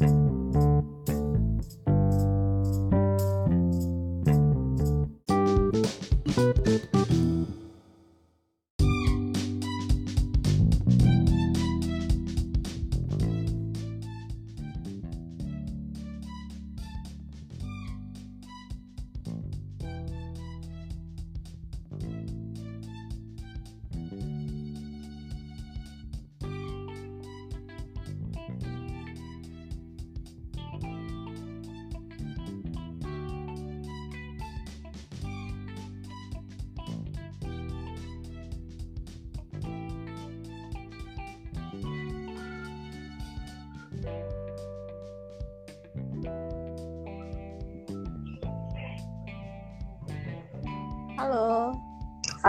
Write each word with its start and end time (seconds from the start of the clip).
Halo. 0.00 0.29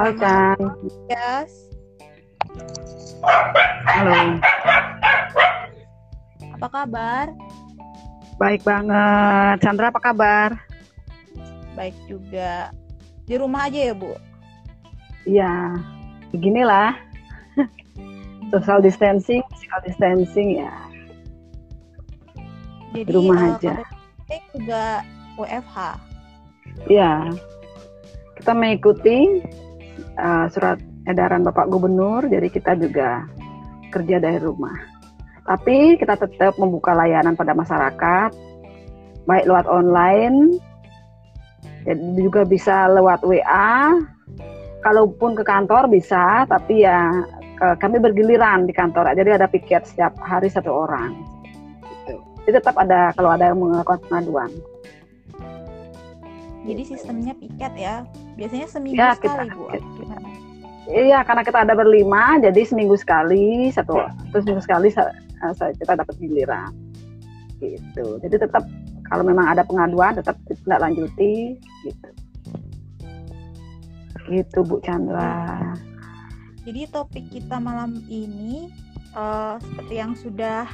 Halo, 0.02 0.18
Chan. 0.18 0.58
Yes. 1.14 1.70
Halo. 3.86 4.42
Apa 6.58 6.68
kabar? 6.74 7.30
Baik 8.42 8.66
banget. 8.66 9.62
Chandra 9.62 9.94
apa 9.94 10.02
kabar? 10.02 10.58
Baik 11.78 11.94
juga. 12.10 12.74
Di 13.30 13.38
rumah 13.38 13.70
aja 13.70 13.78
ya, 13.78 13.94
Bu? 13.94 14.18
Iya. 15.30 15.78
Beginilah. 16.34 16.98
Social 18.50 18.82
distancing, 18.82 19.46
physical 19.54 19.86
distancing 19.86 20.66
ya. 20.66 20.74
Jadi 22.90 23.06
Di 23.06 23.14
rumah 23.14 23.38
eh, 23.38 23.50
aja. 23.54 23.74
KBP 23.86 24.30
juga 24.58 25.06
WFH. 25.38 25.78
Iya. 26.90 27.38
Kita 28.42 28.58
mengikuti 28.58 29.46
uh, 30.18 30.46
surat 30.52 30.80
edaran 31.08 31.46
Bapak 31.46 31.70
Gubernur, 31.70 32.28
jadi 32.28 32.48
kita 32.50 32.76
juga 32.80 33.26
kerja 33.92 34.18
dari 34.20 34.40
rumah. 34.40 34.76
Tapi 35.46 35.98
kita 35.98 36.16
tetap 36.16 36.56
membuka 36.62 36.94
layanan 36.96 37.36
pada 37.36 37.52
masyarakat, 37.58 38.30
baik 39.26 39.46
lewat 39.50 39.68
online, 39.68 40.56
jadi 41.86 42.02
juga 42.18 42.46
bisa 42.46 42.88
lewat 42.90 43.26
WA. 43.26 43.98
Kalaupun 44.82 45.38
ke 45.38 45.46
kantor 45.46 45.94
bisa, 45.94 46.42
tapi 46.50 46.82
ya 46.82 47.14
kami 47.78 48.02
bergiliran 48.02 48.66
di 48.66 48.74
kantor, 48.74 49.14
jadi 49.14 49.38
ada 49.38 49.46
piket 49.46 49.86
setiap 49.86 50.18
hari 50.18 50.50
satu 50.50 50.74
orang. 50.74 51.14
Jadi 52.42 52.58
tetap 52.58 52.74
ada 52.82 53.14
kalau 53.14 53.30
ada 53.30 53.54
yang 53.54 53.62
melakukan 53.62 54.02
pengaduan. 54.10 54.50
Jadi 56.62 56.84
sistemnya 56.86 57.34
piket 57.34 57.74
ya. 57.74 57.96
Biasanya 58.38 58.68
seminggu 58.70 59.02
Ya, 59.02 59.18
kita 59.18 59.34
sekali, 59.34 59.50
Bu. 59.54 59.64
piket. 59.70 59.82
Gimana? 59.98 60.30
Iya, 60.92 61.20
karena 61.24 61.42
kita 61.46 61.58
ada 61.62 61.74
berlima, 61.78 62.42
jadi 62.42 62.62
seminggu 62.66 62.98
sekali 62.98 63.70
satu, 63.70 64.02
terus 64.34 64.44
seminggu 64.44 64.64
sekali 64.66 64.90
eh, 64.92 65.72
kita 65.78 65.94
dapat 65.94 66.16
giliran. 66.18 66.74
Gitu. 67.62 68.18
Jadi 68.26 68.36
tetap 68.42 68.66
kalau 69.06 69.22
memang 69.22 69.46
ada 69.46 69.62
pengaduan 69.62 70.18
tetap 70.18 70.36
tidak 70.50 70.80
lanjuti, 70.82 71.56
gitu. 71.86 72.10
Gitu 74.30 74.60
Bu 74.66 74.82
Chandra. 74.82 75.62
Jadi 76.66 76.86
topik 76.90 77.26
kita 77.30 77.62
malam 77.62 78.02
ini 78.10 78.70
eh, 79.14 79.56
seperti 79.62 79.94
yang 79.96 80.14
sudah 80.18 80.66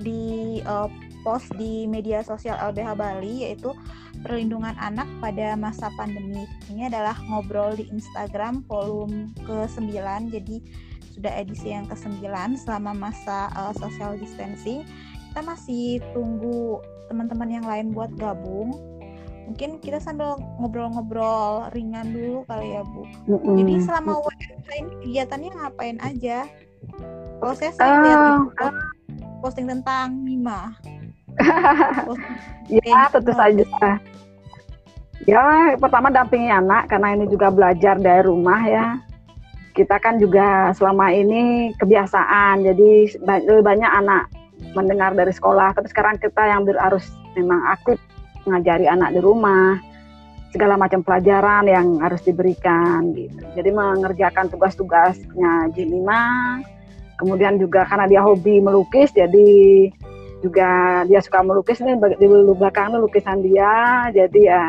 di 0.00 0.60
eh, 0.60 0.88
post 1.24 1.48
di 1.56 1.88
media 1.88 2.20
sosial 2.22 2.60
LBH 2.70 2.92
Bali 2.94 3.34
yaitu 3.48 3.72
perlindungan 4.22 4.76
anak 4.76 5.08
pada 5.18 5.52
masa 5.54 5.92
pandemi. 5.94 6.44
Ini 6.68 6.88
adalah 6.88 7.16
ngobrol 7.26 7.74
di 7.74 7.88
Instagram 7.88 8.64
volume 8.64 9.32
ke-9 9.42 9.92
jadi 10.30 10.56
sudah 11.16 11.32
edisi 11.32 11.72
yang 11.72 11.88
ke-9 11.88 12.24
selama 12.60 12.92
masa 12.92 13.48
eh, 13.50 13.74
social 13.80 14.16
distancing. 14.16 14.84
Kita 15.32 15.40
masih 15.40 16.00
tunggu 16.12 16.80
teman-teman 17.08 17.48
yang 17.48 17.64
lain 17.64 17.92
buat 17.92 18.12
gabung. 18.16 18.72
Mungkin 19.46 19.78
kita 19.78 20.02
sambil 20.02 20.34
ngobrol-ngobrol 20.58 21.70
ringan 21.70 22.10
dulu 22.10 22.42
kali 22.50 22.74
ya, 22.74 22.82
Bu. 22.82 23.06
Mm-mm. 23.30 23.54
Jadi 23.62 23.74
selama 23.78 24.18
WFH 24.18 24.70
ini 24.74 24.92
kegiatannya 25.06 25.50
ngapain 25.54 25.98
aja? 26.02 26.50
Kalau 27.38 27.54
saya 27.54 27.70
sih 27.70 27.84
Ah, 27.84 28.02
lihat 28.02 28.18
post- 28.58 28.84
posting 29.38 29.70
tentang 29.70 30.18
Mima. 30.18 30.74
Ya 32.66 33.06
tentu 33.14 33.30
saja. 33.30 33.62
Ya 35.22 35.42
pertama 35.78 36.10
dampingi 36.10 36.50
anak 36.50 36.90
karena 36.90 37.14
ini 37.14 37.30
juga 37.30 37.46
belajar 37.54 37.94
dari 37.94 38.26
rumah 38.26 38.58
ya. 38.66 38.86
Kita 39.70 40.02
kan 40.02 40.18
juga 40.18 40.74
selama 40.74 41.14
ini 41.14 41.70
kebiasaan, 41.78 42.66
jadi 42.66 42.90
lebih 43.22 43.62
banyak 43.62 43.86
anak 43.86 44.26
mendengar 44.74 45.14
dari 45.14 45.30
sekolah. 45.30 45.78
Tapi 45.78 45.86
sekarang 45.94 46.18
kita 46.18 46.42
yang 46.42 46.66
harus 46.80 47.06
memang 47.38 47.60
aktif 47.70 48.02
mengajari 48.48 48.90
anak 48.90 49.14
di 49.14 49.20
rumah, 49.20 49.78
segala 50.56 50.80
macam 50.80 51.04
pelajaran 51.04 51.68
yang 51.68 52.00
harus 52.00 52.24
diberikan 52.24 53.12
gitu. 53.12 53.44
Jadi 53.52 53.70
mengerjakan 53.74 54.48
tugas-tugasnya 54.48 55.70
J5, 55.76 56.08
kemudian 57.20 57.60
juga 57.60 57.84
karena 57.84 58.08
dia 58.08 58.24
hobi 58.24 58.64
melukis, 58.64 59.12
jadi 59.12 59.90
juga 60.44 61.02
dia 61.08 61.20
suka 61.24 61.40
melukis 61.40 61.80
nih 61.80 61.96
di 62.20 62.26
belakang 62.28 62.92
lukisan 62.96 63.40
dia, 63.40 64.08
jadi 64.12 64.40
ya 64.40 64.64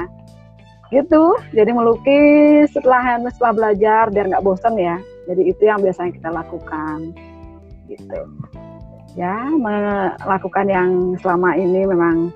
gitu. 0.92 1.36
Jadi 1.52 1.72
melukis 1.76 2.72
setelah 2.72 3.20
setelah 3.28 3.54
belajar 3.54 4.04
biar 4.12 4.26
nggak 4.32 4.46
bosan 4.46 4.80
ya. 4.80 4.96
Jadi 5.28 5.52
itu 5.52 5.68
yang 5.68 5.84
biasanya 5.84 6.12
kita 6.16 6.30
lakukan 6.32 7.12
gitu. 7.92 8.20
Ya, 9.18 9.50
melakukan 9.50 10.70
yang 10.70 10.90
selama 11.20 11.58
ini 11.58 11.90
memang 11.90 12.30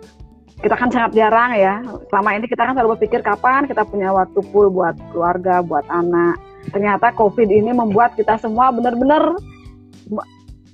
kita 0.60 0.76
kan 0.76 0.90
sangat 0.92 1.14
jarang 1.16 1.56
ya. 1.56 1.80
Selama 2.10 2.36
ini 2.36 2.46
kita 2.50 2.68
kan 2.68 2.74
selalu 2.76 2.98
berpikir 2.98 3.22
kapan 3.24 3.70
kita 3.70 3.86
punya 3.86 4.12
waktu 4.12 4.40
full 4.50 4.68
buat 4.74 4.98
keluarga, 5.14 5.64
buat 5.64 5.86
anak. 5.88 6.42
Ternyata 6.74 7.14
COVID 7.16 7.50
ini 7.50 7.72
membuat 7.74 8.18
kita 8.18 8.38
semua 8.38 8.70
benar-benar 8.74 9.38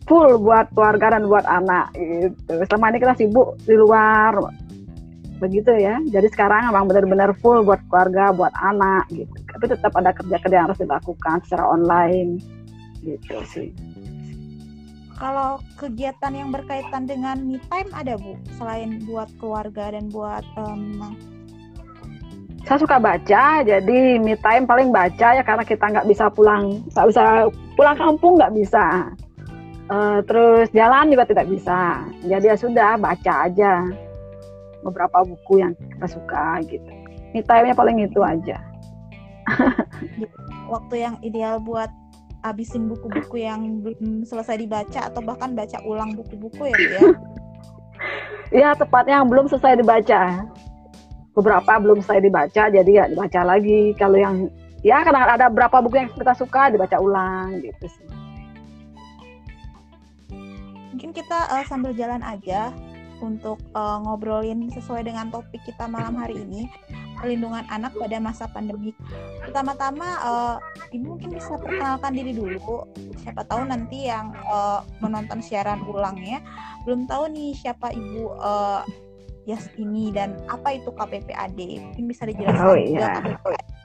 full 0.08 0.40
buat 0.40 0.72
keluarga 0.72 1.20
dan 1.20 1.28
buat 1.28 1.44
anak 1.44 1.92
gitu. 2.00 2.64
Selama 2.72 2.96
ini 2.96 2.98
kita 3.04 3.14
sibuk 3.20 3.60
di 3.68 3.76
luar 3.76 4.34
begitu 5.38 5.70
ya. 5.78 6.02
Jadi 6.10 6.28
sekarang 6.34 6.72
memang 6.72 6.90
benar-benar 6.90 7.36
full 7.44 7.62
buat 7.62 7.84
keluarga, 7.92 8.34
buat 8.34 8.56
anak 8.58 9.06
gitu. 9.14 9.36
Tapi 9.54 9.66
tetap 9.70 9.94
ada 9.94 10.16
kerja-kerja 10.16 10.56
yang 10.56 10.68
harus 10.72 10.80
dilakukan 10.82 11.44
secara 11.46 11.64
online 11.68 12.42
gitu 13.04 13.38
sih. 13.46 13.70
Kalau 15.18 15.58
kegiatan 15.82 16.30
yang 16.30 16.50
berkaitan 16.54 17.10
dengan 17.10 17.42
me 17.42 17.58
time 17.74 17.90
ada 17.90 18.16
Bu, 18.22 18.38
selain 18.58 19.02
buat 19.10 19.30
keluarga 19.42 19.90
dan 19.90 20.14
buat 20.14 20.46
em, 20.62 21.02
saya 22.68 22.84
suka 22.84 23.00
baca 23.00 23.64
jadi 23.64 24.20
me 24.20 24.36
time 24.38 24.68
paling 24.68 24.92
baca 24.92 25.40
ya 25.40 25.42
karena 25.42 25.64
kita 25.64 25.88
nggak 25.88 26.08
bisa 26.12 26.28
pulang 26.28 26.84
nggak 26.92 27.08
bisa 27.10 27.24
pulang 27.80 27.96
kampung 27.96 28.36
nggak 28.36 28.54
bisa 28.60 29.08
Eh, 29.88 30.20
terus 30.28 30.68
jalan 30.76 31.08
juga 31.08 31.24
tidak 31.24 31.48
bisa. 31.48 32.04
Jadi 32.28 32.52
ya 32.52 32.56
sudah 32.60 33.00
baca 33.00 33.48
aja 33.48 33.88
beberapa 34.84 35.24
buku 35.24 35.64
yang 35.64 35.72
kita 35.80 36.08
suka 36.12 36.60
gitu. 36.68 36.92
Me 37.32 37.40
time-nya 37.40 37.72
paling 37.72 38.04
itu 38.04 38.20
aja. 38.20 38.60
Waktu 40.74 40.96
yang 41.00 41.16
ideal 41.24 41.64
buat 41.64 41.88
habisin 42.44 42.92
buku-buku 42.92 43.48
yang 43.48 43.80
belum 43.80 44.28
selesai 44.28 44.60
dibaca 44.60 45.08
atau 45.08 45.24
bahkan 45.24 45.56
baca 45.56 45.80
ulang 45.88 46.20
buku-buku 46.20 46.68
ya 46.68 46.76
ya? 46.76 47.02
ya 48.68 48.70
tepatnya 48.76 49.24
yang 49.24 49.32
belum 49.32 49.48
selesai 49.48 49.80
dibaca. 49.80 50.44
Beberapa 51.32 51.80
belum 51.80 52.04
selesai 52.04 52.28
dibaca 52.28 52.64
jadi 52.76 52.92
ya 52.92 53.06
dibaca 53.08 53.40
lagi. 53.56 53.96
Kalau 53.96 54.20
yang 54.20 54.52
ya 54.84 55.00
kadang 55.08 55.32
ada 55.32 55.48
beberapa 55.48 55.80
buku 55.80 55.96
yang 55.96 56.12
kita 56.12 56.36
suka 56.36 56.76
dibaca 56.76 57.00
ulang 57.00 57.64
gitu 57.64 57.88
sih 57.88 58.27
Mungkin 60.98 61.14
kita 61.14 61.46
eh, 61.54 61.66
sambil 61.70 61.94
jalan 61.94 62.26
aja 62.26 62.74
untuk 63.22 63.62
uh, 63.78 64.02
ngobrolin 64.02 64.66
sesuai 64.74 65.06
dengan 65.06 65.30
topik 65.30 65.62
kita 65.62 65.86
malam 65.86 66.18
hari 66.18 66.42
ini 66.42 66.66
perlindungan 67.22 67.70
anak 67.70 67.94
pada 67.94 68.18
masa 68.18 68.50
pandemi. 68.50 68.98
Pertama-tama 69.46 70.10
uh, 70.26 70.58
ibu 70.90 71.14
mungkin 71.14 71.38
bisa 71.38 71.54
perkenalkan 71.62 72.18
diri 72.18 72.34
dulu. 72.34 72.90
Siapa 73.22 73.46
tahu 73.46 73.70
nanti 73.70 74.10
yang 74.10 74.34
uh, 74.50 74.82
menonton 74.98 75.38
siaran 75.38 75.86
ulangnya 75.86 76.42
belum 76.90 77.06
tahu 77.06 77.30
nih 77.30 77.54
siapa 77.54 77.94
ibu 77.94 78.34
uh, 78.42 78.82
Yas 79.46 79.70
ini 79.78 80.10
dan 80.10 80.34
apa 80.50 80.82
itu 80.82 80.90
KPPAD. 80.90 81.94
Mungkin 81.94 82.10
bisa 82.10 82.26
dijelaskan 82.26 82.66
oh, 82.66 82.74
iya. 82.74 83.22
juga 83.22 83.38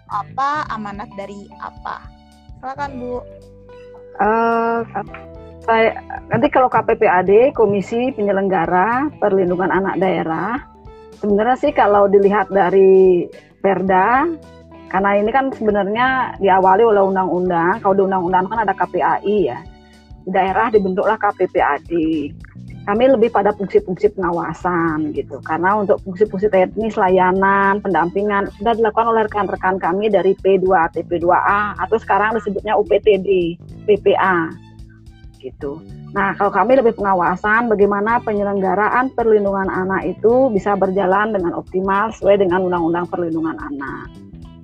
apa, 0.08 0.65
amanat 0.73 1.12
dari 1.12 1.44
apa. 1.61 2.08
Silakan 2.56 2.91
Bu. 2.97 3.20
Uh, 4.17 4.81
saya 5.62 5.94
nanti 6.26 6.50
kalau 6.50 6.67
KPPAD 6.67 7.55
Komisi 7.55 8.11
Penyelenggara 8.14 9.11
Perlindungan 9.23 9.70
Anak 9.70 10.03
Daerah 10.03 10.59
sebenarnya 11.23 11.56
sih 11.59 11.70
kalau 11.70 12.11
dilihat 12.11 12.50
dari 12.50 13.31
Perda 13.62 14.26
karena 14.91 15.11
ini 15.17 15.31
kan 15.31 15.55
sebenarnya 15.55 16.37
diawali 16.43 16.82
oleh 16.82 17.00
undang-undang 17.00 17.79
kalau 17.81 17.94
di 17.94 18.03
undang-undang 18.05 18.44
kan 18.50 18.59
ada 18.67 18.75
KPAI 18.75 19.38
ya. 19.49 19.59
Di 20.23 20.31
daerah 20.31 20.70
dibentuklah 20.70 21.19
KPPAD 21.19 21.91
kami 22.82 23.05
lebih 23.15 23.31
pada 23.31 23.55
fungsi-fungsi 23.55 24.19
pengawasan 24.19 25.15
gitu 25.15 25.38
karena 25.47 25.79
untuk 25.79 26.03
fungsi-fungsi 26.03 26.50
teknis 26.50 26.99
layanan 26.99 27.79
pendampingan 27.79 28.50
sudah 28.58 28.75
dilakukan 28.75 29.06
oleh 29.06 29.23
rekan-rekan 29.31 29.79
kami 29.79 30.11
dari 30.11 30.35
P2 30.43 30.67
TP2A 30.91 31.79
atau 31.79 31.97
sekarang 32.03 32.35
disebutnya 32.35 32.75
UPTD 32.75 33.55
PPA 33.87 34.50
gitu. 35.43 35.83
Nah, 36.15 36.39
kalau 36.39 36.55
kami 36.55 36.79
lebih 36.79 36.94
pengawasan 36.94 37.67
bagaimana 37.67 38.23
penyelenggaraan 38.23 39.11
perlindungan 39.12 39.67
anak 39.67 40.06
itu 40.06 40.49
bisa 40.55 40.79
berjalan 40.79 41.35
dengan 41.35 41.59
optimal 41.59 42.15
sesuai 42.15 42.47
dengan 42.47 42.62
Undang-Undang 42.71 43.11
Perlindungan 43.11 43.59
Anak. 43.59 44.06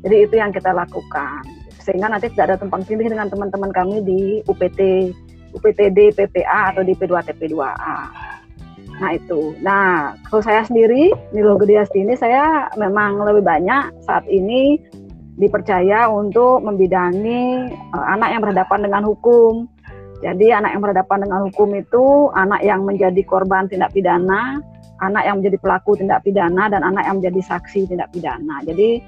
Jadi 0.07 0.17
itu 0.31 0.35
yang 0.39 0.55
kita 0.55 0.71
lakukan. 0.71 1.43
Sehingga 1.83 2.07
nanti 2.07 2.31
tidak 2.31 2.55
ada 2.55 2.57
tumpang 2.63 2.87
tindih 2.87 3.11
dengan 3.11 3.27
teman-teman 3.27 3.75
kami 3.75 4.05
di 4.07 4.21
UPT, 4.47 5.11
UPTD, 5.59 6.15
PPA 6.15 6.71
atau 6.71 6.87
di 6.87 6.95
P2 6.95 7.13
TP2A. 7.27 7.99
Nah 8.99 9.11
itu. 9.15 9.55
Nah 9.63 10.15
kalau 10.29 10.43
saya 10.43 10.63
sendiri, 10.67 11.11
Nilo 11.33 11.57
Gediasti 11.59 12.03
ini 12.03 12.19
saya 12.19 12.69
memang 12.77 13.23
lebih 13.23 13.47
banyak 13.47 14.05
saat 14.05 14.27
ini 14.27 14.79
dipercaya 15.39 16.11
untuk 16.11 16.67
membidangi 16.67 17.71
uh, 17.95 18.07
anak 18.11 18.29
yang 18.35 18.43
berhadapan 18.43 18.91
dengan 18.91 19.03
hukum, 19.07 19.71
jadi 20.19 20.59
anak 20.59 20.75
yang 20.75 20.83
berhadapan 20.83 21.19
dengan 21.23 21.41
hukum 21.47 21.71
itu 21.79 22.05
anak 22.35 22.61
yang 22.67 22.83
menjadi 22.83 23.23
korban 23.23 23.71
tindak 23.71 23.95
pidana, 23.95 24.59
anak 24.99 25.23
yang 25.23 25.39
menjadi 25.39 25.59
pelaku 25.63 25.95
tindak 25.95 26.27
pidana 26.27 26.67
dan 26.67 26.83
anak 26.83 27.07
yang 27.07 27.23
menjadi 27.23 27.41
saksi 27.55 27.87
tindak 27.87 28.11
pidana. 28.11 28.59
Jadi 28.67 28.99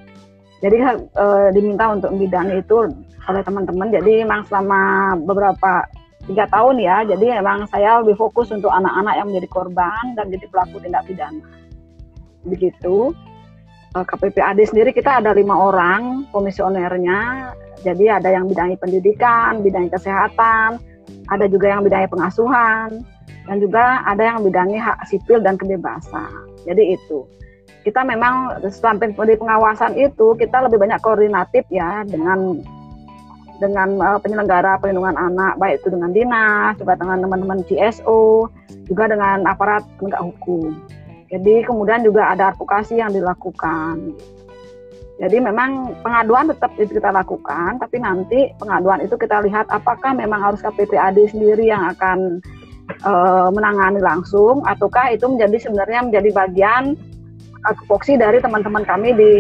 jadi 0.63 0.77
e, 1.03 1.27
diminta 1.51 1.91
untuk 1.91 2.15
membidangi 2.15 2.63
itu 2.63 2.87
oleh 3.27 3.43
teman-teman. 3.43 3.91
Jadi 3.91 4.23
memang 4.23 4.47
selama 4.47 4.83
beberapa 5.27 5.83
tiga 6.31 6.47
tahun 6.47 6.79
ya. 6.79 7.03
Jadi 7.03 7.27
memang 7.43 7.67
saya 7.67 8.07
lebih 8.07 8.15
fokus 8.15 8.55
untuk 8.55 8.71
anak-anak 8.71 9.15
yang 9.19 9.27
menjadi 9.35 9.49
korban 9.51 10.15
dan 10.15 10.31
jadi 10.31 10.47
pelaku 10.47 10.79
tindak 10.79 11.03
pidana. 11.11 11.43
Begitu. 12.47 13.11
E, 13.91 13.99
KPPAD 13.99 14.63
sendiri 14.63 14.95
kita 14.95 15.19
ada 15.19 15.35
lima 15.35 15.59
orang 15.59 16.31
komisionernya. 16.31 17.51
Jadi 17.83 18.07
ada 18.13 18.31
yang 18.31 18.47
bidangi 18.47 18.77
pendidikan, 18.77 19.65
bidangi 19.65 19.89
kesehatan, 19.89 20.90
ada 21.31 21.47
juga 21.47 21.71
yang 21.71 21.87
bidangnya 21.87 22.11
pengasuhan, 22.11 23.03
dan 23.47 23.57
juga 23.59 24.03
ada 24.07 24.23
yang 24.23 24.39
bidangnya 24.45 24.81
hak 24.83 24.99
sipil 25.11 25.43
dan 25.43 25.59
kebebasan. 25.59 26.31
Jadi 26.67 26.95
itu. 26.97 27.27
Kita 27.81 28.05
memang 28.05 28.61
sampai 28.69 29.17
di 29.17 29.37
pengawasan 29.41 29.97
itu 29.97 30.37
kita 30.37 30.69
lebih 30.69 30.77
banyak 30.77 31.01
koordinatif 31.01 31.65
ya 31.73 32.05
dengan 32.05 32.61
dengan 33.61 34.01
uh, 34.01 34.19
penyelenggara 34.21 34.81
perlindungan 34.81 35.17
anak 35.17 35.57
baik 35.61 35.81
itu 35.81 35.93
dengan 35.93 36.13
dinas, 36.13 36.77
juga 36.81 36.97
dengan 36.97 37.25
teman-teman 37.25 37.61
CSO, 37.69 38.49
juga 38.89 39.09
dengan 39.09 39.45
aparat 39.49 39.85
penegak 40.01 40.25
hukum. 40.25 40.77
Jadi 41.31 41.63
kemudian 41.63 42.03
juga 42.03 42.33
ada 42.35 42.51
advokasi 42.51 42.99
yang 42.99 43.15
dilakukan. 43.15 44.17
Jadi 45.21 45.37
memang 45.37 46.01
pengaduan 46.01 46.49
tetap 46.49 46.73
itu 46.81 46.97
kita 46.97 47.13
lakukan, 47.13 47.77
tapi 47.77 48.01
nanti 48.01 48.49
pengaduan 48.57 49.05
itu 49.05 49.21
kita 49.21 49.45
lihat 49.45 49.69
apakah 49.69 50.17
memang 50.17 50.41
harus 50.41 50.65
KPPAD 50.65 51.29
sendiri 51.29 51.69
yang 51.69 51.93
akan 51.93 52.41
e, 53.05 53.13
menangani 53.53 54.01
langsung, 54.01 54.65
ataukah 54.65 55.13
itu 55.13 55.29
menjadi 55.29 55.69
sebenarnya 55.69 56.09
menjadi 56.09 56.31
bagian 56.33 56.97
kepoksi 57.61 58.17
dari 58.17 58.41
teman-teman 58.41 58.81
kami 58.89 59.13
di 59.13 59.33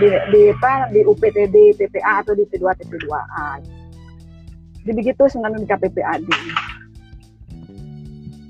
di, 0.00 0.08
di 0.32 0.40
apa 0.56 0.88
di 0.88 1.04
UPTD 1.04 1.76
PPA 1.76 2.24
atau 2.24 2.32
di 2.32 2.48
P2 2.48 2.64
TP2A. 2.80 3.60
Jadi 4.82 4.92
begitu 4.96 5.22
sebenarnya 5.28 5.60
di 5.60 5.68
KPPAD. 5.68 6.22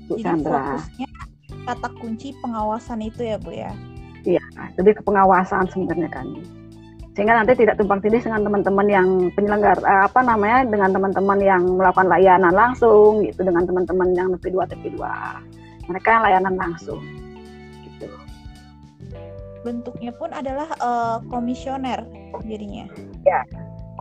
Bu 0.07 0.15
Jadi 0.15 0.23
Sandra. 0.23 0.79
fokusnya 0.79 1.07
kata 1.67 1.89
kunci 1.99 2.31
pengawasan 2.39 3.03
itu 3.03 3.27
ya 3.27 3.35
Bu 3.35 3.51
ya. 3.51 3.75
Iya, 4.23 4.43
lebih 4.79 4.99
ke 4.99 5.01
pengawasan 5.03 5.67
sebenarnya 5.67 6.07
kami. 6.07 6.39
Sehingga 7.13 7.37
nanti 7.37 7.53
tidak 7.53 7.77
tumpang 7.77 8.01
tindih 8.01 8.25
dengan 8.25 8.41
teman-teman 8.41 8.87
yang 8.89 9.07
penyelenggara 9.37 9.81
eh, 9.85 10.03
apa 10.09 10.19
namanya 10.25 10.65
dengan 10.65 10.89
teman-teman 10.89 11.39
yang 11.43 11.61
melakukan 11.77 12.09
layanan 12.09 12.53
langsung 12.55 13.21
gitu 13.21 13.45
dengan 13.45 13.69
teman-teman 13.69 14.09
yang 14.17 14.33
tp 14.41 14.49
2 14.49 14.65
tp 14.73 14.83
2 14.97 15.91
Mereka 15.93 16.07
yang 16.09 16.23
layanan 16.25 16.55
langsung. 16.57 17.03
Gitu. 17.85 18.09
Bentuknya 19.61 20.09
pun 20.15 20.33
adalah 20.33 20.65
uh, 20.81 21.17
komisioner 21.29 22.01
jadinya. 22.47 22.89
Ya, 23.27 23.45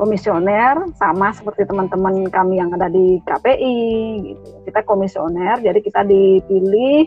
komisioner 0.01 0.89
sama 0.97 1.37
seperti 1.37 1.69
teman-teman 1.69 2.33
kami 2.33 2.65
yang 2.65 2.73
ada 2.73 2.89
di 2.89 3.21
KPI 3.29 3.79
gitu. 4.25 4.49
Kita 4.71 4.81
komisioner, 4.89 5.61
jadi 5.61 5.79
kita 5.85 6.07
dipilih 6.09 7.05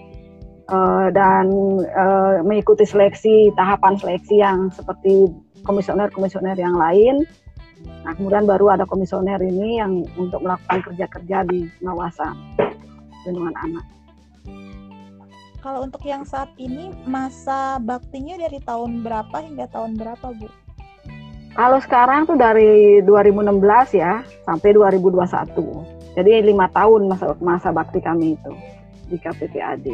uh, 0.70 1.08
dan 1.14 1.50
uh, 1.94 2.42
mengikuti 2.42 2.86
seleksi 2.86 3.54
tahapan 3.54 3.98
seleksi 3.98 4.42
yang 4.42 4.70
seperti 4.74 5.30
komisioner-komisioner 5.66 6.58
yang 6.58 6.78
lain. 6.78 7.26
Nah, 8.06 8.14
kemudian 8.18 8.46
baru 8.50 8.74
ada 8.74 8.86
komisioner 8.86 9.42
ini 9.42 9.82
yang 9.82 10.06
untuk 10.18 10.42
melakukan 10.42 10.86
kerja-kerja 10.90 11.46
di 11.50 11.70
pengawasan 11.82 12.34
perlindungan 13.22 13.56
anak. 13.62 13.86
Kalau 15.66 15.82
untuk 15.82 16.06
yang 16.06 16.22
saat 16.22 16.54
ini 16.62 16.94
masa 17.10 17.82
baktinya 17.82 18.38
dari 18.38 18.62
tahun 18.62 19.02
berapa 19.02 19.34
hingga 19.42 19.66
tahun 19.74 19.98
berapa, 19.98 20.38
Bu? 20.38 20.46
Kalau 21.58 21.80
sekarang 21.82 22.30
tuh 22.30 22.38
dari 22.38 23.02
2016 23.02 23.98
ya 23.98 24.22
sampai 24.46 24.78
2021. 24.78 26.14
Jadi 26.14 26.32
lima 26.46 26.70
tahun 26.70 27.10
masa 27.10 27.34
masa 27.42 27.70
bakti 27.74 27.98
kami 27.98 28.38
itu 28.38 28.54
di 29.10 29.18
KPPAD 29.18 29.88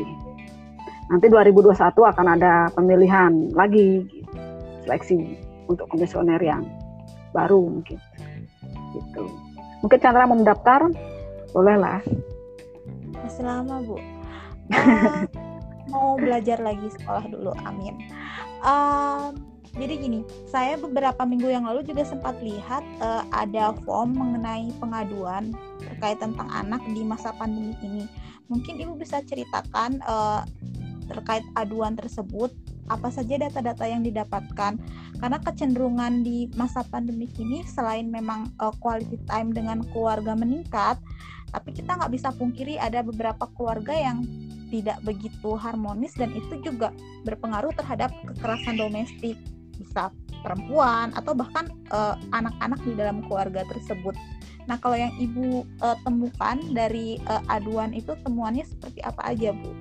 nanti 1.11 1.27
2021 1.27 1.75
akan 1.91 2.27
ada 2.39 2.71
pemilihan 2.71 3.51
lagi 3.51 4.07
seleksi 4.87 5.35
untuk 5.67 5.91
komisioner 5.91 6.39
yang 6.39 6.63
baru 7.35 7.59
mungkin. 7.67 7.99
Gitu. 8.95 9.23
Mungkin 9.83 9.99
Chandra 9.99 10.23
mau 10.23 10.39
mendaftar? 10.39 10.87
Boleh 11.51 11.75
lah 11.75 11.99
masih 13.31 13.47
lama 13.47 13.75
bu. 13.79 13.95
Uh, 13.95 15.23
mau 15.93 16.19
belajar 16.19 16.59
lagi 16.59 16.87
sekolah 16.99 17.25
dulu 17.31 17.55
amin. 17.63 17.95
Uh, 18.59 19.31
jadi 19.79 20.03
gini 20.03 20.19
saya 20.51 20.75
beberapa 20.75 21.23
minggu 21.23 21.47
yang 21.47 21.63
lalu 21.63 21.87
juga 21.87 22.03
sempat 22.03 22.35
lihat 22.43 22.83
uh, 22.99 23.23
ada 23.31 23.71
form 23.87 24.19
mengenai 24.19 24.67
pengaduan 24.83 25.55
terkait 25.79 26.19
tentang 26.19 26.51
anak 26.51 26.83
di 26.91 27.07
masa 27.07 27.31
pandemi 27.39 27.71
ini. 27.79 28.03
Mungkin 28.51 28.83
ibu 28.83 28.99
bisa 28.99 29.23
ceritakan 29.23 30.03
uh, 30.03 30.43
terkait 31.11 31.43
aduan 31.59 31.99
tersebut 31.99 32.55
apa 32.87 33.11
saja 33.11 33.35
data-data 33.39 33.83
yang 33.87 34.01
didapatkan 34.03 34.79
karena 35.19 35.37
kecenderungan 35.43 36.23
di 36.23 36.47
masa 36.55 36.87
pandemi 36.87 37.27
ini 37.35 37.67
selain 37.67 38.07
memang 38.07 38.51
uh, 38.63 38.71
quality 38.79 39.19
time 39.27 39.51
dengan 39.51 39.83
keluarga 39.91 40.33
meningkat 40.35 40.95
tapi 41.51 41.75
kita 41.75 41.99
nggak 41.99 42.11
bisa 42.15 42.31
pungkiri 42.31 42.79
ada 42.79 43.03
beberapa 43.03 43.47
keluarga 43.59 43.91
yang 43.91 44.23
tidak 44.71 45.03
begitu 45.03 45.59
harmonis 45.59 46.15
dan 46.15 46.31
itu 46.31 46.63
juga 46.63 46.95
berpengaruh 47.27 47.75
terhadap 47.75 48.15
kekerasan 48.23 48.79
domestik 48.79 49.35
bisa 49.75 50.07
perempuan 50.41 51.11
atau 51.13 51.35
bahkan 51.35 51.67
uh, 51.91 52.15
anak-anak 52.31 52.79
di 52.87 52.93
dalam 52.95 53.21
keluarga 53.27 53.67
tersebut. 53.67 54.15
Nah, 54.69 54.77
kalau 54.77 54.95
yang 54.95 55.11
ibu 55.17 55.67
uh, 55.81 55.97
temukan 56.05 56.57
dari 56.71 57.17
uh, 57.27 57.41
aduan 57.49 57.91
itu 57.91 58.13
temuannya 58.23 58.63
seperti 58.63 59.01
apa 59.03 59.35
aja, 59.35 59.51
Bu? 59.51 59.73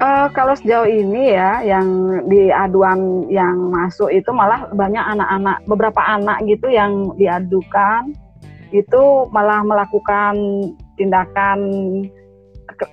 Uh, 0.00 0.32
kalau 0.32 0.56
sejauh 0.56 0.88
ini 0.88 1.36
ya, 1.36 1.60
yang 1.60 1.84
di 2.24 2.48
aduan 2.48 3.28
yang 3.28 3.68
masuk 3.68 4.08
itu 4.08 4.32
malah 4.32 4.64
banyak 4.72 5.04
anak-anak, 5.04 5.60
beberapa 5.68 6.00
anak 6.00 6.40
gitu 6.48 6.72
yang 6.72 7.12
diadukan 7.20 8.16
itu 8.72 9.28
malah 9.28 9.60
melakukan 9.60 10.40
tindakan 10.96 11.60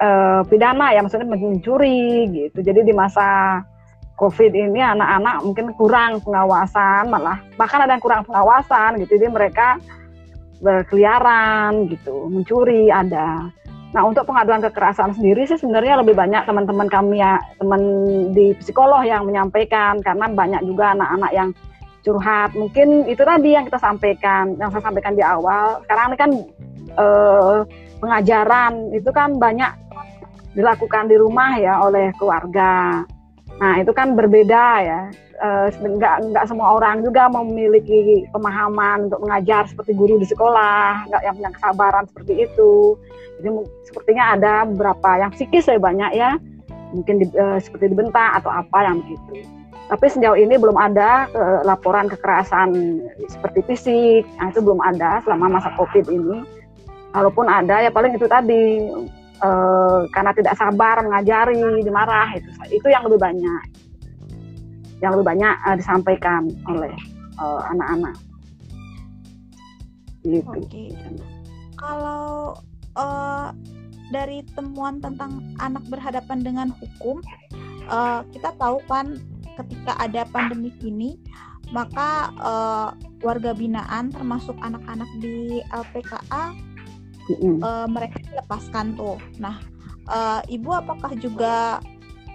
uh, 0.04 0.44
pidana 0.52 0.92
ya 0.92 1.00
maksudnya 1.00 1.32
mencuri 1.32 2.28
gitu. 2.28 2.60
Jadi 2.60 2.84
di 2.84 2.92
masa 2.92 3.64
COVID 4.20 4.52
ini 4.52 4.84
anak-anak 4.84 5.48
mungkin 5.48 5.72
kurang 5.80 6.20
pengawasan 6.26 7.08
malah 7.08 7.40
bahkan 7.56 7.88
ada 7.88 7.96
yang 7.96 8.04
kurang 8.04 8.28
pengawasan 8.28 9.00
gitu. 9.00 9.16
Jadi 9.16 9.32
mereka 9.32 9.80
berkeliaran 10.60 11.88
gitu, 11.88 12.28
mencuri 12.28 12.92
ada. 12.92 13.48
Nah 13.96 14.04
untuk 14.04 14.28
pengaduan 14.28 14.60
kekerasan 14.60 15.16
sendiri 15.16 15.48
sih 15.48 15.56
sebenarnya 15.56 16.04
lebih 16.04 16.12
banyak 16.12 16.44
teman-teman 16.44 16.92
kami 16.92 17.24
ya 17.24 17.40
teman 17.56 17.82
di 18.36 18.52
psikolog 18.60 19.08
yang 19.08 19.24
menyampaikan 19.24 20.04
karena 20.04 20.28
banyak 20.28 20.62
juga 20.68 20.92
anak-anak 20.92 21.32
yang 21.32 21.50
curhat. 22.04 22.52
Mungkin 22.56 23.08
itu 23.08 23.24
tadi 23.24 23.56
yang 23.56 23.68
kita 23.68 23.80
sampaikan, 23.80 24.56
yang 24.60 24.72
saya 24.72 24.84
sampaikan 24.84 25.16
di 25.16 25.24
awal. 25.24 25.84
Sekarang 25.88 26.06
ini 26.12 26.18
kan 26.20 26.32
eh, 26.96 27.58
pengajaran 28.00 28.74
itu 28.96 29.10
kan 29.12 29.36
banyak 29.36 29.72
dilakukan 30.56 31.12
di 31.12 31.16
rumah 31.20 31.60
ya 31.60 31.84
oleh 31.84 32.12
keluarga. 32.16 33.04
Nah 33.58 33.74
itu 33.82 33.92
kan 33.94 34.14
berbeda 34.14 34.64
ya 34.86 35.02
uh, 35.42 35.68
nggak 35.74 36.46
semua 36.50 36.78
orang 36.78 37.06
juga 37.06 37.30
memiliki 37.30 38.26
pemahaman 38.34 39.10
untuk 39.10 39.22
mengajar 39.24 39.70
seperti 39.70 39.94
guru 39.94 40.18
di 40.18 40.28
sekolah, 40.28 41.08
nggak 41.10 41.22
yang 41.24 41.36
punya 41.38 41.52
kesabaran 41.54 42.06
seperti 42.10 42.34
itu. 42.50 42.98
Jadi 43.38 43.50
sepertinya 43.86 44.24
ada 44.34 44.54
beberapa 44.66 45.10
yang 45.22 45.30
psikis 45.34 45.70
lebih 45.70 45.84
banyak 45.94 46.12
ya, 46.18 46.42
mungkin 46.94 47.22
di, 47.22 47.26
uh, 47.38 47.62
seperti 47.62 47.94
dibentak 47.94 48.42
atau 48.42 48.50
apa 48.50 48.78
yang 48.86 49.02
begitu. 49.06 49.46
Tapi 49.88 50.06
sejauh 50.12 50.36
ini 50.36 50.60
belum 50.60 50.76
ada 50.76 51.32
uh, 51.32 51.60
laporan 51.64 52.12
kekerasan 52.12 53.00
seperti 53.32 53.64
fisik, 53.64 54.24
nah, 54.36 54.52
itu 54.52 54.60
belum 54.60 54.84
ada 54.84 55.24
selama 55.24 55.62
masa 55.62 55.72
COVID 55.80 56.12
ini. 56.12 56.44
Walaupun 57.16 57.48
ada 57.48 57.82
ya 57.82 57.90
paling 57.90 58.14
itu 58.14 58.28
tadi 58.28 58.84
uh, 59.42 60.06
karena 60.14 60.32
tidak 60.34 60.54
sabar 60.58 61.02
mengajari, 61.04 61.84
dimarah 61.84 62.30
itu 62.38 62.50
itu 62.72 62.88
yang 62.90 63.06
lebih 63.06 63.20
banyak 63.22 63.62
yang 65.02 65.14
lebih 65.14 65.28
banyak 65.30 65.56
uh, 65.66 65.76
disampaikan 65.78 66.50
oleh 66.66 66.94
uh, 67.38 67.62
anak-anak. 67.70 68.16
Gitu. 70.26 70.50
Oke. 70.50 70.86
Kalau 71.78 72.58
uh, 72.98 73.54
dari 74.10 74.42
temuan 74.58 74.98
tentang 74.98 75.54
anak 75.62 75.86
berhadapan 75.88 76.42
dengan 76.42 76.68
hukum, 76.82 77.22
uh, 77.88 78.26
kita 78.34 78.58
tahu 78.58 78.82
kan 78.90 79.22
ketika 79.62 79.94
ada 80.02 80.26
pandemi 80.34 80.74
ini, 80.82 81.22
maka 81.70 82.34
uh, 82.42 82.90
warga 83.22 83.54
binaan 83.54 84.10
termasuk 84.10 84.58
anak-anak 84.66 85.10
di 85.22 85.62
LPKA 85.70 86.54
mm 87.28 87.60
uh, 87.62 87.88
mereka 87.92 88.18
dilepaskan 88.24 88.96
tuh. 88.96 89.20
Nah, 89.38 89.60
uh, 90.08 90.42
ibu 90.48 90.72
apakah 90.72 91.12
juga 91.20 91.84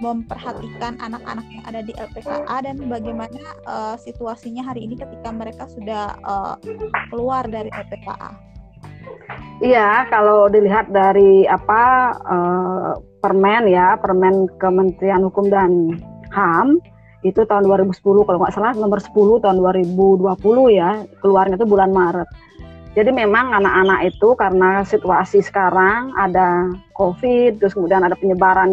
memperhatikan 0.02 0.98
anak-anak 0.98 1.46
yang 1.46 1.64
ada 1.64 1.80
di 1.86 1.94
LPKA 1.94 2.56
dan 2.66 2.76
bagaimana 2.90 3.42
uh, 3.70 3.94
situasinya 3.94 4.66
hari 4.66 4.90
ini 4.90 4.98
ketika 4.98 5.30
mereka 5.30 5.70
sudah 5.70 6.18
uh, 6.26 6.58
keluar 7.14 7.46
dari 7.46 7.70
LPKA. 7.70 8.34
Iya, 9.62 10.10
kalau 10.10 10.50
dilihat 10.50 10.90
dari 10.90 11.46
apa 11.46 12.14
uh, 12.26 12.98
permen 13.22 13.70
ya, 13.70 13.94
permen 13.94 14.50
Kementerian 14.58 15.22
Hukum 15.22 15.46
dan 15.46 16.02
HAM 16.34 16.82
itu 17.22 17.46
tahun 17.46 17.70
2010 17.70 18.02
kalau 18.02 18.38
nggak 18.42 18.54
salah 18.54 18.74
nomor 18.74 18.98
10 18.98 19.14
tahun 19.46 19.62
2020 19.62 20.26
ya 20.74 21.06
keluarnya 21.22 21.54
itu 21.54 21.66
bulan 21.70 21.94
Maret. 21.94 22.26
Jadi 22.92 23.08
memang 23.08 23.56
anak-anak 23.56 24.12
itu 24.12 24.36
karena 24.36 24.84
situasi 24.84 25.40
sekarang 25.40 26.12
ada 26.12 26.68
COVID, 26.92 27.56
terus 27.56 27.72
kemudian 27.72 28.04
ada 28.04 28.12
penyebaran 28.12 28.68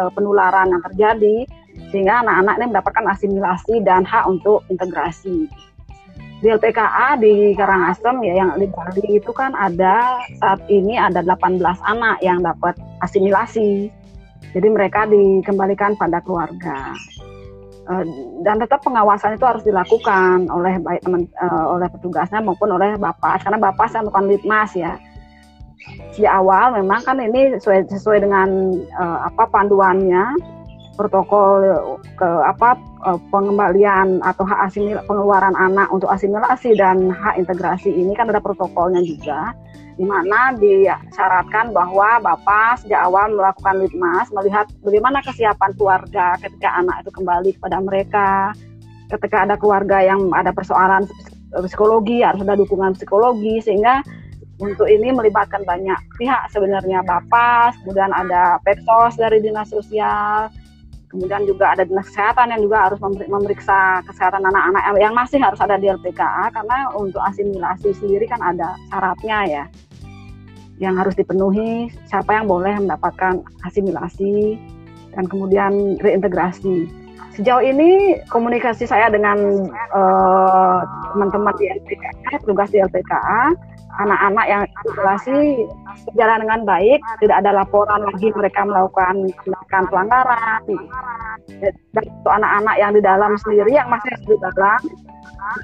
uh, 0.00 0.08
penularan 0.16 0.72
yang 0.72 0.82
terjadi 0.88 1.44
sehingga 1.92 2.24
anak-anak 2.24 2.54
ini 2.56 2.66
mendapatkan 2.72 3.04
asimilasi 3.12 3.74
dan 3.84 4.08
hak 4.08 4.24
untuk 4.24 4.64
integrasi. 4.72 5.44
Di 6.38 6.54
LPKA 6.54 7.18
di 7.18 7.52
Karangasem 7.52 8.16
ya 8.22 8.34
yang 8.46 8.50
di 8.56 8.70
Bali 8.70 9.18
itu 9.18 9.30
kan 9.34 9.52
ada 9.58 10.22
saat 10.38 10.62
ini 10.70 10.94
ada 10.94 11.20
18 11.20 11.58
anak 11.84 12.16
yang 12.22 12.40
dapat 12.40 12.78
asimilasi. 13.02 13.90
Jadi 14.54 14.68
mereka 14.70 15.04
dikembalikan 15.04 15.98
pada 15.98 16.22
keluarga. 16.22 16.94
Uh, 17.88 18.04
dan 18.44 18.60
tetap 18.60 18.84
pengawasan 18.84 19.40
itu 19.40 19.48
harus 19.48 19.64
dilakukan 19.64 20.44
oleh 20.52 20.76
baik 20.76 21.00
teman 21.00 21.24
uh, 21.40 21.72
oleh 21.72 21.88
petugasnya 21.88 22.44
maupun 22.44 22.68
oleh 22.76 23.00
bapak. 23.00 23.40
Karena 23.40 23.56
bapak 23.56 23.88
saya 23.88 24.04
bukan 24.04 24.28
litmas 24.28 24.76
ya. 24.76 25.00
Di 26.12 26.28
awal 26.28 26.76
memang 26.76 27.00
kan 27.00 27.16
ini 27.16 27.56
sesuai 27.56 27.88
sesuai 27.88 28.28
dengan 28.28 28.76
uh, 28.92 29.24
apa 29.32 29.48
panduannya 29.48 30.36
protokol 31.00 31.62
ke 32.18 32.28
apa 32.42 32.74
pengembalian 33.30 34.18
atau 34.26 34.42
hak 34.42 34.66
asimil 34.66 34.98
pengeluaran 35.06 35.54
anak 35.54 35.86
untuk 35.94 36.10
asimilasi 36.10 36.74
dan 36.74 37.06
hak 37.14 37.38
integrasi 37.38 37.94
ini 37.94 38.12
kan 38.18 38.26
ada 38.26 38.42
protokolnya 38.42 38.98
juga 39.06 39.54
di 39.98 40.06
mana 40.06 40.54
disyaratkan 40.54 41.74
bahwa 41.74 42.22
Bapak 42.22 42.86
sejak 42.86 43.02
awal 43.02 43.34
melakukan 43.34 43.82
litmas 43.82 44.30
melihat 44.30 44.70
bagaimana 44.86 45.18
kesiapan 45.26 45.74
keluarga 45.74 46.38
ketika 46.38 46.70
anak 46.78 47.02
itu 47.02 47.10
kembali 47.10 47.50
kepada 47.58 47.76
mereka. 47.82 48.30
Ketika 49.10 49.48
ada 49.48 49.56
keluarga 49.58 50.04
yang 50.04 50.30
ada 50.36 50.54
persoalan 50.54 51.08
psikologi 51.66 52.22
harus 52.22 52.44
ada 52.44 52.54
dukungan 52.54 52.94
psikologi 52.94 53.58
sehingga 53.58 54.04
untuk 54.62 54.86
ini 54.86 55.10
melibatkan 55.10 55.66
banyak 55.66 55.98
pihak. 56.20 56.46
Sebenarnya 56.54 57.02
Bapak, 57.02 57.74
kemudian 57.82 58.14
ada 58.14 58.60
Peksos 58.62 59.16
dari 59.16 59.40
Dinas 59.40 59.72
Sosial, 59.72 60.52
kemudian 61.08 61.48
juga 61.48 61.72
ada 61.72 61.82
Dinas 61.88 62.06
Kesehatan 62.12 62.52
yang 62.52 62.60
juga 62.62 62.88
harus 62.88 63.00
memeriksa 63.02 64.04
kesehatan 64.04 64.44
anak-anak 64.44 64.82
yang 65.00 65.16
masih 65.16 65.40
harus 65.40 65.58
ada 65.58 65.80
di 65.80 65.88
LPKA 65.88 66.52
karena 66.52 66.92
untuk 66.94 67.20
asimilasi 67.24 67.96
sendiri 67.96 68.28
kan 68.28 68.40
ada 68.44 68.76
syaratnya 68.92 69.38
ya 69.48 69.64
yang 70.78 70.94
harus 70.98 71.14
dipenuhi 71.18 71.90
siapa 72.06 72.38
yang 72.38 72.46
boleh 72.46 72.74
mendapatkan 72.78 73.42
asimilasi 73.66 74.58
dan 75.14 75.26
kemudian 75.26 75.98
reintegrasi. 75.98 76.86
Sejauh 77.34 77.62
ini 77.62 78.18
komunikasi 78.34 78.82
saya 78.82 79.06
dengan 79.14 79.38
uh, 79.94 80.82
teman-teman 81.14 81.54
di 81.54 81.70
LPKA, 81.70 82.42
tugas 82.42 82.66
di 82.74 82.82
LPKA, 82.82 83.54
anak-anak 84.02 84.46
yang 84.50 84.62
isolasi 84.90 85.66
berjalan 86.10 86.42
dengan 86.42 86.60
baik, 86.66 86.98
tidak 87.22 87.36
ada 87.38 87.62
laporan 87.62 88.02
lagi 88.10 88.34
mereka 88.34 88.66
melakukan 88.66 89.30
melakukan 89.46 89.82
pelanggaran. 89.86 90.62
Dan 91.62 92.04
untuk 92.10 92.32
anak-anak 92.42 92.76
yang 92.78 92.92
di 92.94 93.02
dalam 93.06 93.32
sendiri 93.46 93.70
yang 93.70 93.86
masih 93.86 94.10
di 94.26 94.34
dalam, 94.42 94.80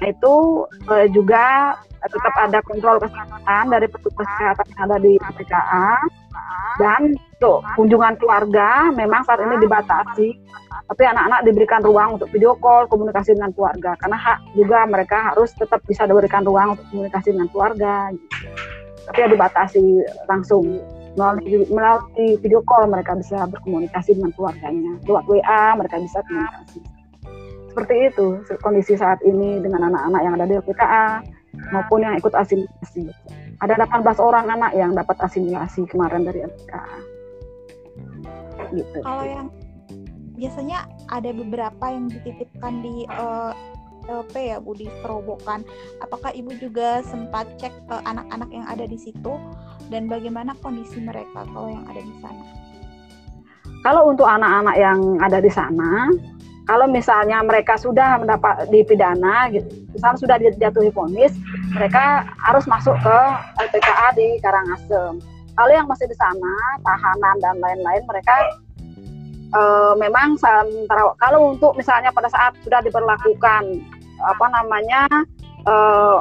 itu 0.05 0.35
eh, 0.91 1.07
juga 1.13 1.75
tetap 2.05 2.33
ada 2.37 2.59
kontrol 2.61 3.01
kesehatan 3.01 3.63
dari 3.73 3.87
petugas 3.89 4.27
kesehatan 4.37 4.65
yang 4.69 4.81
ada 4.85 4.97
di 5.01 5.13
PKA 5.17 5.89
dan 6.75 7.01
untuk 7.15 7.63
kunjungan 7.79 8.19
keluarga 8.19 8.91
memang 8.91 9.23
saat 9.23 9.39
ini 9.43 9.55
dibatasi. 9.63 10.27
Tapi 10.85 11.01
anak-anak 11.01 11.41
diberikan 11.49 11.81
ruang 11.81 12.19
untuk 12.19 12.29
video 12.29 12.53
call 12.61 12.85
komunikasi 12.91 13.33
dengan 13.33 13.55
keluarga. 13.55 13.97
Karena 13.97 14.17
hak 14.19 14.39
juga 14.53 14.85
mereka 14.85 15.33
harus 15.33 15.49
tetap 15.55 15.81
bisa 15.87 16.05
diberikan 16.05 16.45
ruang 16.45 16.77
untuk 16.77 16.85
komunikasi 16.93 17.33
dengan 17.33 17.49
keluarga 17.49 18.11
gitu. 18.13 18.27
tapi 19.05 19.21
ya 19.21 19.27
dibatasi 19.29 19.83
langsung. 20.25 20.81
Melalui, 21.15 21.63
melalui 21.71 22.35
video 22.43 22.59
call 22.67 22.91
mereka 22.91 23.15
bisa 23.15 23.47
berkomunikasi 23.47 24.19
dengan 24.19 24.35
keluarganya. 24.35 24.99
Lewat 25.07 25.23
WA 25.31 25.63
mereka 25.79 25.95
bisa 26.03 26.19
komunikasi 26.27 26.94
seperti 27.75 28.07
itu 28.07 28.39
kondisi 28.63 28.95
saat 28.95 29.19
ini 29.27 29.59
dengan 29.59 29.91
anak-anak 29.91 30.21
yang 30.23 30.33
ada 30.39 30.47
di 30.47 30.55
LPKA 30.55 31.07
maupun 31.75 32.07
yang 32.07 32.15
ikut 32.15 32.31
asimilasi 32.31 33.11
ada 33.59 33.75
18 33.83 34.15
orang 34.23 34.47
anak 34.47 34.71
yang 34.79 34.95
dapat 34.95 35.19
asimilasi 35.19 35.83
kemarin 35.91 36.23
dari 36.23 36.47
LPKA 36.47 36.95
gitu. 38.71 38.99
Kalau 39.03 39.27
yang 39.27 39.51
biasanya 40.39 40.87
ada 41.11 41.35
beberapa 41.35 41.85
yang 41.91 42.07
dititipkan 42.07 42.79
di 42.79 43.03
uh, 43.11 43.51
eh, 44.07 44.23
LP 44.23 44.55
ya 44.55 44.57
Bu 44.63 44.71
di 44.71 44.87
Kerobokan. 45.03 45.67
Apakah 45.99 46.31
Ibu 46.31 46.55
juga 46.63 47.03
sempat 47.03 47.59
cek 47.59 47.75
eh, 47.75 48.03
anak-anak 48.07 48.49
yang 48.55 48.65
ada 48.71 48.87
di 48.87 48.95
situ 48.95 49.35
dan 49.91 50.07
bagaimana 50.07 50.55
kondisi 50.63 51.03
mereka 51.03 51.43
kalau 51.51 51.67
yang 51.67 51.83
ada 51.91 51.99
di 51.99 52.15
sana? 52.23 52.43
Kalau 53.83 54.09
untuk 54.09 54.25
anak-anak 54.25 54.75
yang 54.81 54.99
ada 55.21 55.37
di 55.37 55.51
sana, 55.51 56.09
kalau 56.65 56.89
misalnya 56.89 57.45
mereka 57.45 57.77
sudah 57.77 58.17
mendapat 58.17 58.65
dipidana, 58.73 59.53
gitu, 59.53 59.69
misalnya 59.93 60.17
sudah 60.17 60.37
dijatuhi 60.41 60.89
vonis, 60.89 61.33
mereka 61.77 62.25
harus 62.41 62.65
masuk 62.65 62.97
ke 63.05 63.17
LPKA 63.69 64.07
di 64.17 64.41
Karangasem. 64.41 65.21
Kalau 65.55 65.71
yang 65.71 65.87
masih 65.87 66.09
di 66.09 66.17
sana, 66.17 66.53
tahanan 66.83 67.37
dan 67.39 67.55
lain-lain, 67.61 68.03
mereka 68.09 68.35
uh, 69.55 69.93
memang 69.95 70.35
sementara 70.35 71.15
kalau 71.21 71.55
untuk 71.55 71.77
misalnya 71.77 72.11
pada 72.11 72.27
saat 72.27 72.57
sudah 72.65 72.83
diberlakukan 72.83 73.63
apa 74.19 74.45
namanya 74.51 75.07
uh, 75.69 76.19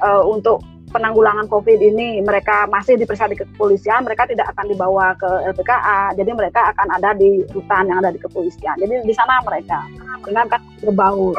uh, 0.00 0.22
untuk 0.24 0.62
penanggulangan 0.96 1.44
COVID 1.52 1.76
ini 1.76 2.24
mereka 2.24 2.64
masih 2.72 2.96
diperiksa 2.96 3.28
di 3.28 3.36
kepolisian, 3.36 4.08
mereka 4.08 4.24
tidak 4.24 4.48
akan 4.56 4.72
dibawa 4.72 5.12
ke 5.20 5.28
LPKA. 5.52 6.16
Jadi 6.16 6.30
mereka 6.32 6.72
akan 6.72 6.88
ada 6.96 7.12
di 7.12 7.44
rutan 7.52 7.92
yang 7.92 8.00
ada 8.00 8.16
di 8.16 8.20
kepolisian. 8.20 8.80
Jadi 8.80 9.04
di 9.04 9.12
sana 9.12 9.44
mereka 9.44 9.84
dengan 10.24 10.48
kan 10.48 10.64
berbau. 10.80 11.36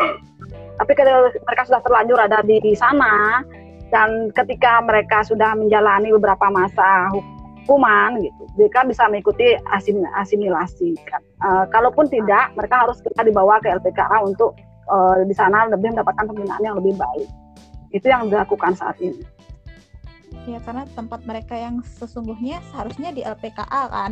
Tapi 0.77 0.93
kalau 0.93 1.33
mereka 1.33 1.61
sudah 1.65 1.81
terlanjur 1.81 2.21
ada 2.21 2.45
di, 2.45 2.61
sana 2.77 3.41
dan 3.89 4.29
ketika 4.29 4.77
mereka 4.85 5.25
sudah 5.25 5.57
menjalani 5.57 6.13
beberapa 6.13 6.53
masa 6.53 7.09
hukuman 7.09 8.21
gitu, 8.21 8.43
mereka 8.61 8.85
bisa 8.85 9.09
mengikuti 9.09 9.57
asim, 9.73 10.05
asimilasi. 10.13 10.93
Uh, 11.41 11.65
kalaupun 11.73 12.05
tidak, 12.13 12.53
mereka 12.53 12.85
harus 12.85 13.01
kita 13.01 13.25
dibawa 13.25 13.57
ke 13.57 13.73
LPKA 13.73 14.21
untuk 14.21 14.53
uh, 14.85 15.17
di 15.25 15.33
sana 15.33 15.65
lebih 15.65 15.97
mendapatkan 15.97 16.29
pembinaan 16.29 16.61
yang 16.61 16.77
lebih 16.77 16.93
baik. 16.93 17.25
Itu 17.89 18.05
yang 18.13 18.29
dilakukan 18.29 18.77
saat 18.77 19.01
ini. 19.01 19.36
Ya 20.47 20.59
karena 20.63 20.87
tempat 20.95 21.23
mereka 21.27 21.55
yang 21.55 21.83
sesungguhnya 21.83 22.63
seharusnya 22.71 23.11
di 23.11 23.21
LPKA 23.23 23.83
kan. 23.91 24.11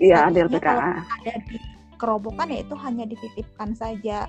Iya 0.00 0.32
di 0.32 0.38
LPKA. 0.44 1.04
Ada 1.04 1.34
di 1.48 1.56
kerobokan 1.96 2.50
ya 2.50 2.60
itu 2.60 2.74
hanya 2.76 3.04
dititipkan 3.08 3.72
saja. 3.72 4.26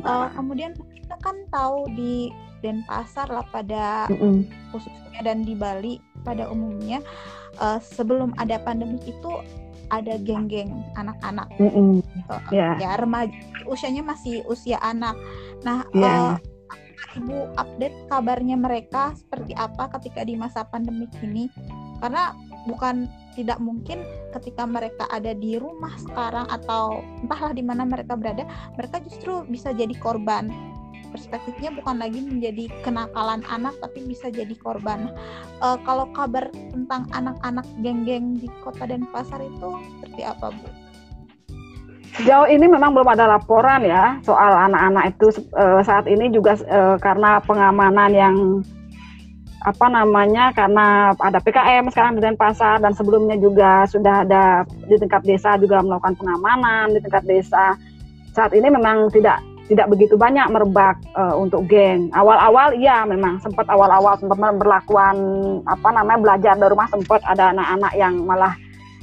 Uh, 0.00 0.30
kemudian 0.32 0.72
kita 0.76 1.16
kan 1.20 1.36
tahu 1.50 1.90
di 1.92 2.30
Denpasar 2.60 3.32
lah 3.32 3.44
pada 3.48 4.04
mm 4.12 4.16
-mm. 4.20 4.36
khususnya 4.68 5.20
dan 5.24 5.48
di 5.48 5.56
Bali 5.56 5.96
pada 6.20 6.44
umumnya 6.52 7.00
uh, 7.56 7.80
sebelum 7.80 8.36
ada 8.36 8.60
pandemi 8.60 9.00
itu 9.08 9.32
ada 9.90 10.20
geng-geng 10.22 10.70
anak-anak, 10.94 11.50
mm 11.58 11.72
-mm. 11.72 11.92
uh, 12.30 12.42
yeah. 12.54 12.78
ya 12.78 12.94
remaja 12.94 13.34
usianya 13.66 14.06
masih 14.06 14.44
usia 14.46 14.78
anak. 14.84 15.18
Nah, 15.66 15.82
yeah. 15.96 16.36
uh, 16.36 16.59
Ibu 17.18 17.58
update 17.58 18.06
kabarnya 18.06 18.54
mereka 18.54 19.12
seperti 19.18 19.56
apa 19.58 19.90
ketika 19.98 20.22
di 20.22 20.38
masa 20.38 20.62
pandemi 20.68 21.10
ini? 21.24 21.50
Karena 22.00 22.32
bukan 22.64 23.08
tidak 23.34 23.58
mungkin 23.62 24.04
ketika 24.36 24.66
mereka 24.66 25.06
ada 25.08 25.32
di 25.32 25.56
rumah 25.56 25.94
sekarang 25.96 26.46
atau 26.50 27.00
entahlah 27.24 27.52
di 27.54 27.64
mana 27.64 27.86
mereka 27.86 28.14
berada, 28.18 28.44
mereka 28.76 29.00
justru 29.04 29.46
bisa 29.48 29.72
jadi 29.72 29.92
korban. 29.96 30.50
Perspektifnya 31.10 31.74
bukan 31.74 31.98
lagi 31.98 32.22
menjadi 32.22 32.70
kenakalan 32.86 33.42
anak, 33.50 33.74
tapi 33.82 34.06
bisa 34.06 34.30
jadi 34.30 34.54
korban. 34.62 35.10
Uh, 35.58 35.74
kalau 35.82 36.06
kabar 36.14 36.46
tentang 36.70 37.10
anak-anak 37.10 37.66
geng-geng 37.82 38.38
di 38.38 38.46
kota 38.62 38.86
Denpasar 38.86 39.42
itu 39.42 39.68
seperti 39.98 40.22
apa, 40.22 40.54
Bu? 40.54 40.79
Sejauh 42.18 42.50
ini 42.50 42.66
memang 42.66 42.90
belum 42.90 43.06
ada 43.14 43.38
laporan 43.38 43.86
ya 43.86 44.18
soal 44.26 44.50
anak-anak 44.70 45.14
itu 45.14 45.30
uh, 45.54 45.78
saat 45.86 46.10
ini 46.10 46.26
juga 46.34 46.58
uh, 46.66 46.98
karena 46.98 47.38
pengamanan 47.46 48.10
yang 48.10 48.36
apa 49.60 49.86
namanya 49.92 50.56
karena 50.56 51.12
ada 51.20 51.36
PKM 51.38 51.92
sekarang 51.92 52.16
di 52.16 52.24
Denpasar 52.24 52.80
dan 52.80 52.96
sebelumnya 52.96 53.36
juga 53.36 53.84
sudah 53.84 54.24
ada 54.24 54.64
di 54.88 54.96
tingkat 54.96 55.20
desa 55.22 55.60
juga 55.60 55.84
melakukan 55.84 56.16
pengamanan 56.16 56.96
di 56.96 57.00
tingkat 57.04 57.24
desa. 57.28 57.76
Saat 58.32 58.56
ini 58.56 58.72
memang 58.72 59.12
tidak 59.12 59.38
tidak 59.70 59.86
begitu 59.86 60.18
banyak 60.18 60.50
merebak 60.50 60.98
uh, 61.14 61.36
untuk 61.38 61.68
geng. 61.70 62.10
Awal-awal 62.10 62.74
iya 62.74 63.06
memang 63.06 63.38
sempat 63.38 63.68
awal-awal 63.70 64.18
sempat 64.18 64.58
berlakuan 64.58 65.16
apa 65.68 65.88
namanya 65.94 66.18
belajar 66.18 66.54
dari 66.58 66.72
rumah 66.74 66.90
sempat 66.90 67.22
ada 67.22 67.54
anak-anak 67.54 67.92
yang 67.94 68.14
malah 68.26 68.56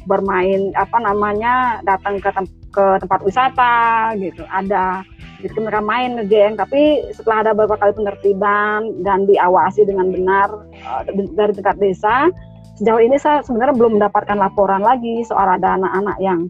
bermain 0.08 0.72
apa 0.74 0.98
namanya 1.04 1.84
datang 1.84 2.24
ke 2.24 2.32
tem 2.32 2.48
ke 2.72 2.86
tempat 3.04 3.20
wisata 3.28 3.76
gitu. 4.18 4.48
Ada 4.48 5.04
jadi 5.44 5.58
mereka 5.62 5.84
main 5.86 6.18
ngegeng 6.18 6.58
tapi 6.58 7.06
setelah 7.14 7.46
ada 7.46 7.52
beberapa 7.54 7.78
kali 7.78 7.94
penertiban 7.94 9.06
dan 9.06 9.30
diawasi 9.30 9.86
dengan 9.86 10.10
benar 10.10 10.50
uh, 10.82 11.06
dari 11.38 11.54
tingkat 11.54 11.78
desa 11.78 12.34
sejauh 12.78 13.02
ini 13.02 13.18
saya 13.22 13.42
sebenarnya 13.42 13.78
belum 13.78 14.02
mendapatkan 14.02 14.38
laporan 14.38 14.82
lagi 14.86 15.26
soal 15.26 15.46
ada 15.46 15.78
anak-anak 15.78 16.18
yang 16.22 16.46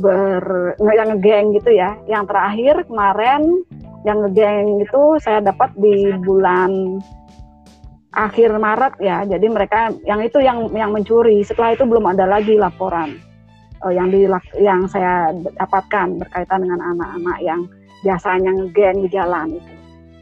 ber 0.00 0.42
yang 0.80 1.08
ngegeng 1.12 1.46
gitu 1.58 1.70
ya. 1.76 1.94
Yang 2.08 2.32
terakhir 2.32 2.74
kemarin 2.88 3.42
yang 4.06 4.24
ngegeng 4.24 4.80
itu 4.80 5.02
saya 5.20 5.44
dapat 5.44 5.74
di 5.76 6.14
bulan 6.24 7.02
akhir 8.18 8.50
Maret 8.58 8.98
ya 8.98 9.22
jadi 9.22 9.46
mereka 9.46 9.94
yang 10.02 10.18
itu 10.26 10.42
yang 10.42 10.66
yang 10.74 10.90
mencuri. 10.90 11.46
Setelah 11.46 11.78
itu 11.78 11.86
belum 11.86 12.10
ada 12.10 12.26
lagi 12.26 12.58
laporan 12.58 13.14
uh, 13.86 13.92
yang 13.94 14.10
di 14.10 14.26
yang 14.58 14.90
saya 14.90 15.30
dapatkan 15.54 16.18
berkaitan 16.18 16.66
dengan 16.66 16.82
anak-anak 16.82 17.38
yang 17.46 17.60
biasanya 18.02 18.50
ngegeng 18.50 19.06
di 19.06 19.08
jalan 19.14 19.54
itu. 19.54 19.72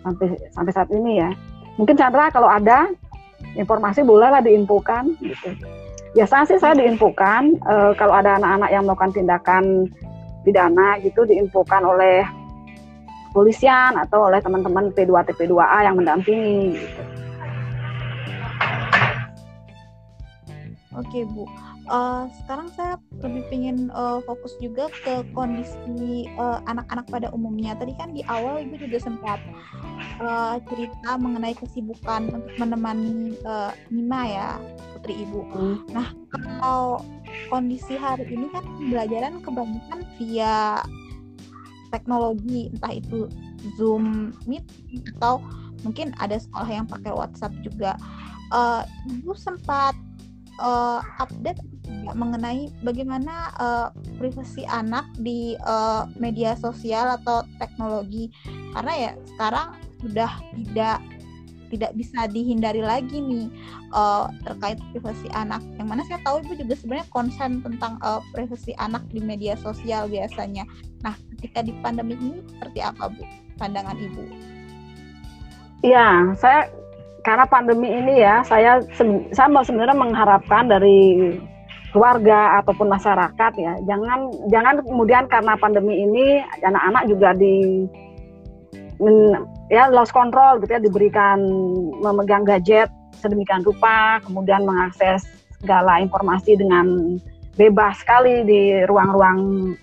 Sampai 0.04 0.26
sampai 0.52 0.72
saat 0.76 0.88
ini 0.92 1.24
ya. 1.24 1.30
Mungkin 1.80 1.96
Chandra 1.96 2.28
kalau 2.28 2.48
ada 2.48 2.88
informasi 3.56 4.04
bolehlah 4.04 4.44
diinfokan 4.44 5.16
gitu. 5.24 5.56
Biasanya 6.16 6.44
sih 6.48 6.58
saya 6.60 6.76
diinfokan 6.76 7.60
uh, 7.64 7.92
kalau 7.96 8.16
ada 8.16 8.40
anak-anak 8.40 8.70
yang 8.72 8.84
melakukan 8.84 9.12
tindakan 9.12 9.64
pidana 10.44 10.96
gitu 11.02 11.26
diinfokan 11.26 11.84
oleh 11.84 12.24
polisian 13.36 14.00
atau 14.00 14.32
oleh 14.32 14.40
teman-teman 14.40 14.88
P2 14.96 15.12
TP2A 15.32 15.84
yang 15.84 16.00
mendampingi 16.00 16.80
gitu. 16.80 17.15
Oke 20.96 21.28
Bu, 21.28 21.44
uh, 21.92 22.24
sekarang 22.42 22.72
saya 22.72 22.96
lebih 23.20 23.44
ingin 23.52 23.92
uh, 23.92 24.24
fokus 24.24 24.56
juga 24.64 24.88
ke 25.04 25.28
kondisi 25.36 26.24
eh, 26.24 26.58
anak-anak 26.64 27.06
pada 27.12 27.28
umumnya. 27.36 27.76
Tadi 27.76 27.92
kan 28.00 28.16
di 28.16 28.24
awal 28.32 28.64
Ibu 28.64 28.80
juga 28.80 28.96
sempat 29.04 29.36
uh, 30.24 30.56
cerita 30.72 31.20
mengenai 31.20 31.52
kesibukan 31.52 32.32
untuk 32.32 32.52
menemani 32.56 33.36
uh, 33.44 33.76
Nima 33.92 34.24
ya, 34.24 34.48
putri 34.96 35.20
Ibu. 35.28 35.40
Hmm. 35.52 35.76
Nah, 35.92 36.16
kalau 36.32 37.04
kondisi 37.52 38.00
hari 38.00 38.24
ini 38.32 38.48
kan 38.56 38.64
pembelajaran 38.64 39.44
kebanyakan 39.44 40.00
via 40.16 40.80
teknologi, 41.92 42.72
entah 42.72 42.92
itu 42.96 43.28
Zoom 43.76 44.32
Meet 44.48 44.64
atau 45.16 45.44
mungkin 45.84 46.16
ada 46.16 46.40
sekolah 46.40 46.70
yang 46.72 46.88
pakai 46.88 47.12
WhatsApp 47.12 47.52
juga. 47.60 48.00
Uh, 48.48 48.86
Ibu 49.10 49.34
sempat 49.36 49.92
uh, 50.60 51.00
update 51.20 51.60
mengenai 52.14 52.70
bagaimana 52.82 53.50
uh, 53.58 53.88
privasi 54.20 54.66
anak 54.68 55.06
di 55.20 55.54
uh, 55.64 56.06
media 56.18 56.54
sosial 56.58 57.18
atau 57.22 57.42
teknologi 57.58 58.30
karena 58.74 58.92
ya 58.94 59.10
sekarang 59.34 59.68
sudah 60.02 60.30
tidak 60.54 60.98
tidak 61.66 61.92
bisa 61.98 62.30
dihindari 62.30 62.78
lagi 62.78 63.18
nih 63.18 63.50
uh, 63.90 64.30
terkait 64.46 64.78
privasi 64.94 65.26
anak. 65.34 65.58
Yang 65.78 65.88
mana 65.90 66.02
saya 66.06 66.20
tahu 66.22 66.42
ibu 66.46 66.54
juga 66.62 66.74
sebenarnya 66.78 67.08
konsen 67.10 67.50
tentang 67.62 67.98
uh, 68.06 68.22
privasi 68.30 68.72
anak 68.78 69.02
di 69.10 69.18
media 69.18 69.58
sosial 69.58 70.06
biasanya. 70.06 70.62
Nah, 71.02 71.14
ketika 71.36 71.66
di 71.66 71.74
pandemi 71.82 72.14
ini 72.18 72.38
seperti 72.46 72.80
apa 72.82 73.10
bu 73.10 73.22
pandangan 73.58 73.98
ibu? 73.98 74.22
Ya, 75.84 76.32
saya 76.38 76.70
karena 77.26 77.42
pandemi 77.50 77.90
ini 77.90 78.22
ya 78.22 78.46
saya 78.46 78.78
saya 79.34 79.50
sebenarnya 79.66 79.98
mengharapkan 79.98 80.70
dari 80.70 81.34
keluarga 81.90 82.62
ataupun 82.62 82.86
masyarakat 82.86 83.52
ya 83.58 83.74
jangan 83.82 84.30
jangan 84.46 84.78
kemudian 84.86 85.26
karena 85.26 85.58
pandemi 85.58 86.06
ini 86.06 86.38
anak-anak 86.62 87.02
juga 87.10 87.34
di 87.34 87.82
ya 89.74 89.90
lost 89.90 90.14
control 90.14 90.62
gitu 90.62 90.78
ya 90.78 90.80
diberikan 90.80 91.42
memegang 91.98 92.46
gadget 92.46 92.86
sedemikian 93.18 93.66
rupa 93.66 94.22
kemudian 94.22 94.62
mengakses 94.62 95.26
segala 95.58 95.98
informasi 95.98 96.54
dengan 96.54 97.18
bebas 97.58 98.06
sekali 98.06 98.46
di 98.46 98.86
ruang-ruang 98.86 99.74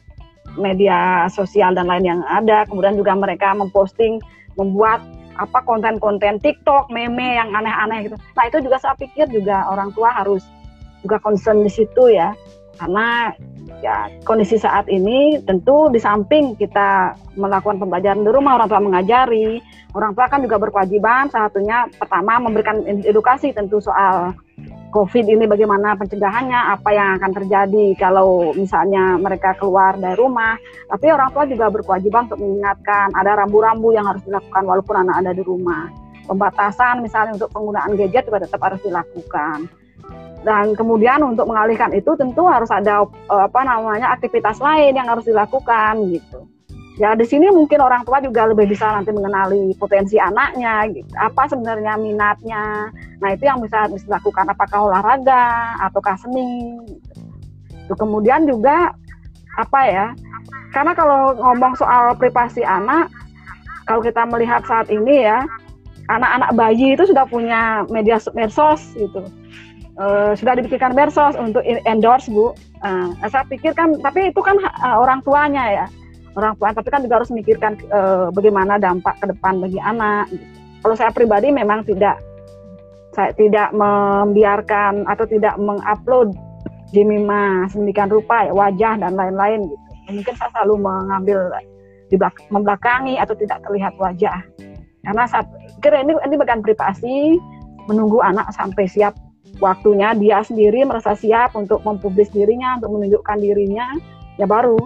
media 0.56 1.28
sosial 1.28 1.76
dan 1.76 1.92
lain 1.92 2.08
yang 2.08 2.22
ada 2.24 2.64
kemudian 2.72 2.96
juga 2.96 3.18
mereka 3.20 3.52
memposting 3.52 4.24
membuat 4.56 5.04
apa 5.38 5.60
konten-konten 5.66 6.38
TikTok, 6.42 6.90
meme 6.94 7.38
yang 7.38 7.50
aneh-aneh 7.54 8.10
gitu. 8.10 8.18
Nah 8.38 8.44
itu 8.50 8.58
juga 8.62 8.78
saya 8.78 8.94
pikir 8.98 9.30
juga 9.34 9.66
orang 9.70 9.90
tua 9.94 10.14
harus 10.14 10.46
juga 11.02 11.20
concern 11.20 11.66
di 11.66 11.72
situ 11.72 12.14
ya, 12.14 12.32
karena 12.80 13.36
ya 13.84 14.08
kondisi 14.24 14.56
saat 14.56 14.88
ini 14.88 15.42
tentu 15.44 15.92
di 15.92 16.00
samping 16.00 16.56
kita 16.56 17.18
melakukan 17.36 17.80
pembelajaran 17.84 18.24
di 18.24 18.32
rumah 18.32 18.56
orang 18.62 18.70
tua 18.72 18.80
mengajari, 18.80 19.60
orang 19.92 20.16
tua 20.16 20.32
kan 20.32 20.40
juga 20.40 20.56
berkewajiban 20.62 21.28
satunya 21.28 21.92
pertama 22.00 22.40
memberikan 22.40 22.82
edukasi 23.04 23.52
tentu 23.52 23.84
soal 23.84 24.32
COVID 24.94 25.26
ini 25.26 25.50
bagaimana 25.50 25.98
pencegahannya, 25.98 26.78
apa 26.78 26.90
yang 26.94 27.18
akan 27.18 27.32
terjadi 27.34 27.98
kalau 27.98 28.54
misalnya 28.54 29.18
mereka 29.18 29.58
keluar 29.58 29.98
dari 29.98 30.14
rumah. 30.14 30.54
Tapi 30.86 31.10
orang 31.10 31.34
tua 31.34 31.50
juga 31.50 31.74
berkewajiban 31.74 32.30
untuk 32.30 32.46
mengingatkan 32.46 33.10
ada 33.18 33.42
rambu-rambu 33.42 33.90
yang 33.90 34.06
harus 34.06 34.22
dilakukan 34.22 34.64
walaupun 34.70 34.96
anak 35.02 35.26
ada 35.26 35.32
di 35.34 35.42
rumah. 35.42 35.90
Pembatasan 36.30 37.02
misalnya 37.02 37.42
untuk 37.42 37.50
penggunaan 37.50 37.98
gadget 37.98 38.30
juga 38.30 38.46
tetap 38.46 38.62
harus 38.62 38.80
dilakukan. 38.86 39.66
Dan 40.46 40.78
kemudian 40.78 41.26
untuk 41.26 41.50
mengalihkan 41.50 41.90
itu 41.98 42.14
tentu 42.14 42.46
harus 42.46 42.70
ada 42.70 43.02
eh, 43.10 43.44
apa 43.50 43.62
namanya 43.66 44.14
aktivitas 44.14 44.62
lain 44.62 44.94
yang 44.94 45.10
harus 45.10 45.26
dilakukan 45.26 46.06
gitu. 46.14 46.53
Ya 47.02 47.18
di 47.18 47.26
sini 47.26 47.50
mungkin 47.50 47.82
orang 47.82 48.06
tua 48.06 48.22
juga 48.22 48.46
lebih 48.46 48.70
bisa 48.70 48.86
nanti 48.94 49.10
mengenali 49.10 49.74
potensi 49.82 50.22
anaknya, 50.22 50.86
gitu. 50.94 51.10
apa 51.18 51.50
sebenarnya 51.50 51.98
minatnya. 51.98 52.94
Nah 53.18 53.30
itu 53.34 53.50
yang 53.50 53.58
bisa, 53.66 53.90
dilakukan 53.90 54.46
apakah 54.54 54.94
olahraga 54.94 55.74
ataukah 55.82 56.14
seni. 56.22 56.78
Gitu. 57.66 57.94
Kemudian 57.98 58.46
juga 58.46 58.94
apa 59.58 59.82
ya? 59.90 60.08
Karena 60.70 60.94
kalau 60.94 61.34
ngomong 61.34 61.74
soal 61.82 62.14
privasi 62.14 62.62
anak, 62.62 63.10
kalau 63.90 64.06
kita 64.06 64.30
melihat 64.30 64.62
saat 64.70 64.86
ini 64.94 65.26
ya, 65.26 65.42
anak-anak 66.14 66.54
bayi 66.54 66.94
itu 66.94 67.10
sudah 67.10 67.26
punya 67.26 67.90
media 67.90 68.22
medsos 68.38 68.94
gitu. 68.94 69.26
Uh, 69.98 70.34
sudah 70.38 70.58
dibikinkan 70.58 70.94
medsos 70.94 71.34
untuk 71.42 71.66
endorse 71.90 72.30
bu. 72.30 72.54
Uh, 72.86 73.10
saya 73.30 73.46
pikir 73.50 73.74
kan, 73.74 73.98
tapi 74.06 74.30
itu 74.30 74.42
kan 74.46 74.62
uh, 74.62 74.98
orang 75.02 75.22
tuanya 75.26 75.66
ya 75.70 75.86
orang 76.34 76.54
tua 76.58 76.70
tapi 76.74 76.90
kan 76.90 77.02
juga 77.06 77.22
harus 77.22 77.30
memikirkan 77.30 77.78
e, 77.78 78.00
bagaimana 78.34 78.82
dampak 78.82 79.18
ke 79.22 79.26
depan 79.30 79.62
bagi 79.62 79.80
anak. 79.82 80.30
Kalau 80.84 80.96
saya 80.98 81.12
pribadi 81.14 81.54
memang 81.54 81.86
tidak 81.88 82.20
saya 83.14 83.30
tidak 83.38 83.70
membiarkan 83.72 85.06
atau 85.06 85.26
tidak 85.30 85.56
mengupload 85.62 86.34
di 86.94 87.02
Mima 87.06 87.66
sedemikian 87.70 88.10
rupa 88.10 88.50
ya, 88.50 88.54
wajah 88.54 89.02
dan 89.02 89.14
lain-lain 89.14 89.70
gitu. 89.70 89.86
Mungkin 90.14 90.34
saya 90.36 90.50
selalu 90.54 90.76
mengambil 90.84 91.40
di 92.12 92.16
belakang, 92.20 92.46
membelakangi 92.54 93.16
atau 93.18 93.34
tidak 93.34 93.62
terlihat 93.66 93.94
wajah. 93.98 94.44
Karena 95.04 95.24
saya 95.26 95.46
kira 95.82 96.06
ini 96.06 96.14
ini 96.26 96.36
bagian 96.38 96.62
privasi 96.62 97.38
menunggu 97.90 98.22
anak 98.22 98.50
sampai 98.56 98.86
siap 98.88 99.18
waktunya 99.60 100.16
dia 100.18 100.42
sendiri 100.42 100.86
merasa 100.88 101.14
siap 101.14 101.54
untuk 101.54 101.84
mempublis 101.84 102.32
dirinya 102.32 102.80
untuk 102.80 102.98
menunjukkan 102.98 103.38
dirinya 103.38 103.86
ya 104.40 104.48
baru 104.48 104.80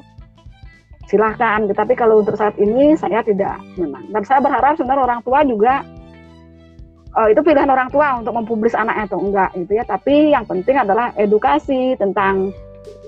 silahkan. 1.07 1.65
Tetapi 1.65 1.93
kalau 1.95 2.21
untuk 2.21 2.35
saat 2.35 2.53
ini 2.59 2.93
saya 2.99 3.23
tidak 3.23 3.57
memang. 3.79 4.11
Dan 4.11 4.21
saya 4.27 4.43
berharap 4.43 4.75
sebenarnya 4.77 5.03
orang 5.07 5.21
tua 5.23 5.39
juga 5.47 5.81
uh, 7.15 7.27
itu 7.31 7.39
pilihan 7.41 7.71
orang 7.71 7.89
tua 7.89 8.19
untuk 8.19 8.35
mempublis 8.35 8.75
anaknya 8.75 9.07
atau 9.09 9.19
enggak 9.23 9.49
gitu 9.55 9.71
ya. 9.79 9.83
Tapi 9.87 10.35
yang 10.35 10.43
penting 10.45 10.75
adalah 10.77 11.15
edukasi 11.15 11.95
tentang 11.97 12.51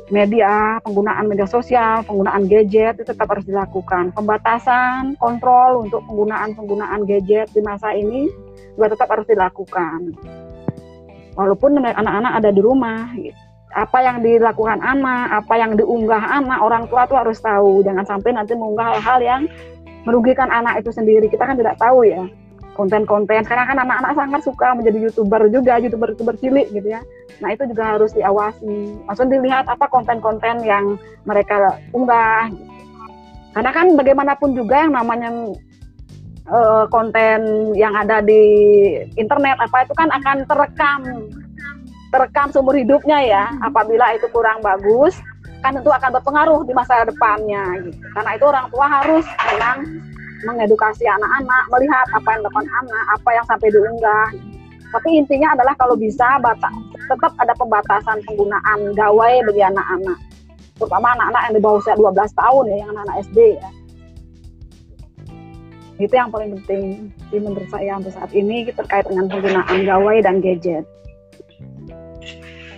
media, 0.09 0.81
penggunaan 0.81 1.29
media 1.29 1.45
sosial, 1.45 2.01
penggunaan 2.01 2.49
gadget 2.49 2.97
itu 2.97 3.13
tetap 3.13 3.29
harus 3.29 3.45
dilakukan. 3.45 4.09
Pembatasan, 4.17 5.13
kontrol 5.21 5.85
untuk 5.85 6.01
penggunaan-penggunaan 6.09 7.05
gadget 7.05 7.53
di 7.53 7.61
masa 7.61 7.93
ini 7.93 8.25
juga 8.73 8.97
tetap 8.97 9.13
harus 9.13 9.29
dilakukan. 9.29 10.17
Walaupun 11.37 11.77
anak-anak 11.77 12.41
ada 12.41 12.49
di 12.49 12.59
rumah 12.59 13.13
gitu 13.15 13.48
apa 13.75 14.01
yang 14.01 14.25
dilakukan 14.25 14.81
anak, 14.81 15.45
apa 15.45 15.53
yang 15.57 15.77
diunggah 15.77 16.41
anak, 16.41 16.59
orang 16.61 16.89
tua 16.89 17.05
tuh 17.05 17.21
harus 17.21 17.37
tahu. 17.37 17.85
Jangan 17.85 18.05
sampai 18.05 18.33
nanti 18.33 18.57
mengunggah 18.57 18.97
hal-hal 18.97 19.19
yang 19.21 19.41
merugikan 20.09 20.49
anak 20.49 20.81
itu 20.81 20.89
sendiri. 20.89 21.29
Kita 21.29 21.45
kan 21.45 21.57
tidak 21.59 21.77
tahu 21.77 22.07
ya 22.07 22.25
konten-konten. 22.73 23.43
Sekarang 23.43 23.67
kan 23.75 23.77
anak-anak 23.83 24.15
sangat 24.15 24.41
suka 24.47 24.71
menjadi 24.71 25.11
youtuber 25.11 25.51
juga, 25.51 25.77
youtuber-youtuber 25.83 26.35
cilik 26.39 26.71
gitu 26.71 26.87
ya. 26.95 27.03
Nah 27.43 27.51
itu 27.51 27.67
juga 27.67 27.99
harus 27.99 28.15
diawasi. 28.15 29.03
Maksudnya 29.03 29.37
dilihat 29.37 29.65
apa 29.67 29.85
konten-konten 29.91 30.63
yang 30.63 30.95
mereka 31.27 31.75
unggah. 31.91 32.47
Karena 33.51 33.71
kan 33.75 33.93
bagaimanapun 33.99 34.55
juga 34.55 34.87
yang 34.87 34.95
namanya 34.95 35.29
uh, 36.47 36.85
konten 36.87 37.71
yang 37.75 37.93
ada 37.93 38.23
di 38.23 38.41
internet 39.19 39.59
apa 39.59 39.83
itu 39.83 39.93
kan 39.97 40.09
akan 40.15 40.37
terekam 40.47 41.01
terekam 42.09 42.49
seumur 42.49 42.75
hidupnya 42.75 43.19
ya. 43.23 43.43
Hmm. 43.49 43.69
Apabila 43.73 44.13
itu 44.17 44.25
kurang 44.33 44.61
bagus, 44.61 45.17
kan 45.61 45.75
tentu 45.75 45.91
akan 45.93 46.09
berpengaruh 46.19 46.61
di 46.65 46.73
masa 46.73 47.05
depannya 47.05 47.63
gitu. 47.85 47.99
Karena 48.13 48.31
itu 48.35 48.45
orang 48.45 48.65
tua 48.73 48.85
harus 48.87 49.25
memang 49.53 49.77
mengedukasi 50.39 51.03
anak-anak, 51.03 51.63
melihat 51.67 52.07
apa 52.15 52.27
yang 52.31 52.39
dilakukan 52.43 52.69
anak, 52.71 53.05
apa 53.19 53.29
yang 53.35 53.45
sampai 53.45 53.67
diunggah. 53.69 54.27
Tapi 54.89 55.09
intinya 55.21 55.53
adalah 55.53 55.73
kalau 55.77 55.93
bisa 55.93 56.41
tetap 57.05 57.31
ada 57.37 57.53
pembatasan 57.53 58.25
penggunaan 58.25 58.79
gawai 58.97 59.45
bagi 59.45 59.61
anak-anak. 59.61 60.17
Terutama 60.79 61.13
anak-anak 61.13 61.41
yang 61.45 61.53
di 61.59 61.61
bawah 61.61 61.77
usia 61.83 61.93
12 61.93 62.33
tahun 62.33 62.63
ya, 62.71 62.75
yang 62.81 62.89
anak-anak 62.95 63.17
SD 63.29 63.39
ya. 63.59 63.69
Itu 65.99 66.13
yang 66.15 66.31
paling 66.31 66.55
penting 66.63 67.11
menurut 67.35 67.67
saya 67.67 67.99
untuk 67.99 68.15
saat 68.15 68.31
ini 68.31 68.71
terkait 68.71 69.03
dengan 69.11 69.27
penggunaan 69.27 69.83
gawai 69.83 70.17
dan 70.23 70.39
gadget. 70.39 70.87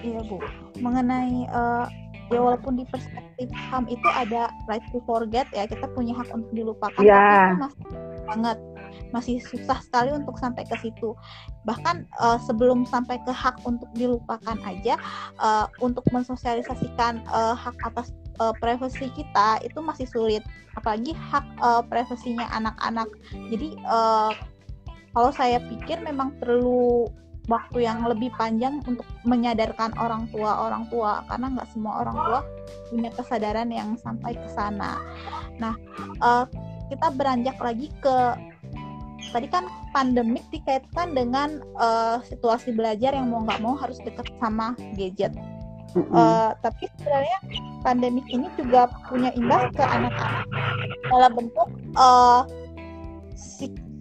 Iya 0.01 0.21
Bu, 0.25 0.37
mengenai 0.81 1.45
uh, 1.53 1.85
ya 2.31 2.39
walaupun 2.39 2.79
di 2.79 2.87
perspektif 2.87 3.51
HAM 3.51 3.85
itu 3.91 4.07
ada 4.15 4.49
right 4.65 4.83
to 4.95 5.03
forget 5.03 5.45
ya 5.51 5.67
kita 5.67 5.83
punya 5.91 6.15
hak 6.15 6.31
untuk 6.31 6.47
dilupakan 6.55 7.03
yeah. 7.03 7.19
tapi 7.19 7.35
itu 7.35 7.57
masih 7.59 7.85
banget. 8.31 8.57
Masih 9.11 9.35
susah 9.43 9.79
sekali 9.83 10.11
untuk 10.15 10.39
sampai 10.39 10.63
ke 10.63 10.75
situ. 10.79 11.11
Bahkan 11.67 12.07
uh, 12.19 12.39
sebelum 12.47 12.87
sampai 12.87 13.19
ke 13.23 13.31
hak 13.31 13.59
untuk 13.67 13.87
dilupakan 13.95 14.55
aja 14.63 14.95
uh, 15.39 15.67
untuk 15.83 16.03
mensosialisasikan 16.15 17.23
uh, 17.27 17.55
hak 17.55 17.75
atas 17.83 18.15
uh, 18.39 18.55
privasi 18.63 19.11
kita 19.11 19.59
itu 19.63 19.79
masih 19.83 20.07
sulit. 20.07 20.43
Apalagi 20.79 21.11
hak 21.11 21.43
uh, 21.59 21.83
privasinya 21.83 22.47
anak-anak. 22.55 23.07
Jadi 23.51 23.75
uh, 23.87 24.31
kalau 25.11 25.31
saya 25.35 25.59
pikir 25.67 25.99
memang 25.99 26.31
perlu 26.39 27.11
waktu 27.49 27.89
yang 27.89 28.05
lebih 28.05 28.29
panjang 28.37 28.81
untuk 28.85 29.07
menyadarkan 29.25 29.97
orang 29.97 30.29
tua 30.29 30.69
orang 30.69 30.85
tua 30.93 31.25
karena 31.25 31.47
nggak 31.57 31.69
semua 31.73 31.93
orang 32.05 32.17
tua 32.17 32.39
punya 32.93 33.09
kesadaran 33.15 33.69
yang 33.73 33.97
sampai 33.97 34.37
ke 34.37 34.49
sana. 34.53 35.01
Nah, 35.57 35.73
uh, 36.21 36.45
kita 36.91 37.07
beranjak 37.15 37.57
lagi 37.57 37.89
ke 38.03 38.17
tadi 39.31 39.47
kan 39.47 39.65
pandemik 39.95 40.43
dikaitkan 40.51 41.13
dengan 41.13 41.61
uh, 41.77 42.19
situasi 42.25 42.75
belajar 42.75 43.15
yang 43.15 43.31
mau 43.31 43.41
nggak 43.45 43.61
mau 43.63 43.73
harus 43.79 43.97
dekat 44.03 44.27
sama 44.37 44.75
gadget. 44.97 45.33
Uh, 45.91 46.55
tapi 46.63 46.87
sebenarnya 46.95 47.39
pandemik 47.83 48.23
ini 48.31 48.47
juga 48.55 48.87
punya 49.11 49.27
imbas 49.35 49.67
ke 49.75 49.83
anak-anak 49.83 50.47
dalam 51.11 51.31
bentuk 51.35 51.69
uh, 51.99 52.47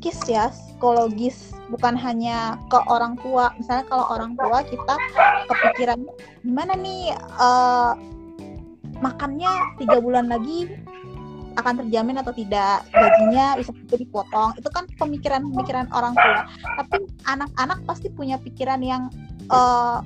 psikis 0.01 0.33
ya, 0.33 0.49
psikologis 0.49 1.53
bukan 1.69 1.93
hanya 1.93 2.57
ke 2.73 2.81
orang 2.89 3.21
tua. 3.21 3.53
Misalnya 3.61 3.85
kalau 3.85 4.09
orang 4.09 4.33
tua 4.33 4.65
kita 4.65 4.97
kepikiran 5.45 6.09
gimana 6.41 6.73
nih 6.73 7.13
uh, 7.37 7.93
makannya 9.05 9.53
tiga 9.77 10.01
bulan 10.01 10.33
lagi 10.33 10.73
akan 11.61 11.85
terjamin 11.85 12.17
atau 12.17 12.33
tidak? 12.33 12.81
Gajinya 12.97 13.61
bisa 13.61 13.77
dipotong. 13.93 14.57
Itu 14.57 14.73
kan 14.73 14.89
pemikiran-pemikiran 14.97 15.93
orang 15.93 16.17
tua. 16.17 16.49
Tapi 16.81 17.05
anak-anak 17.29 17.85
pasti 17.85 18.09
punya 18.09 18.41
pikiran 18.41 18.81
yang 18.81 19.13
uh, 19.53 20.01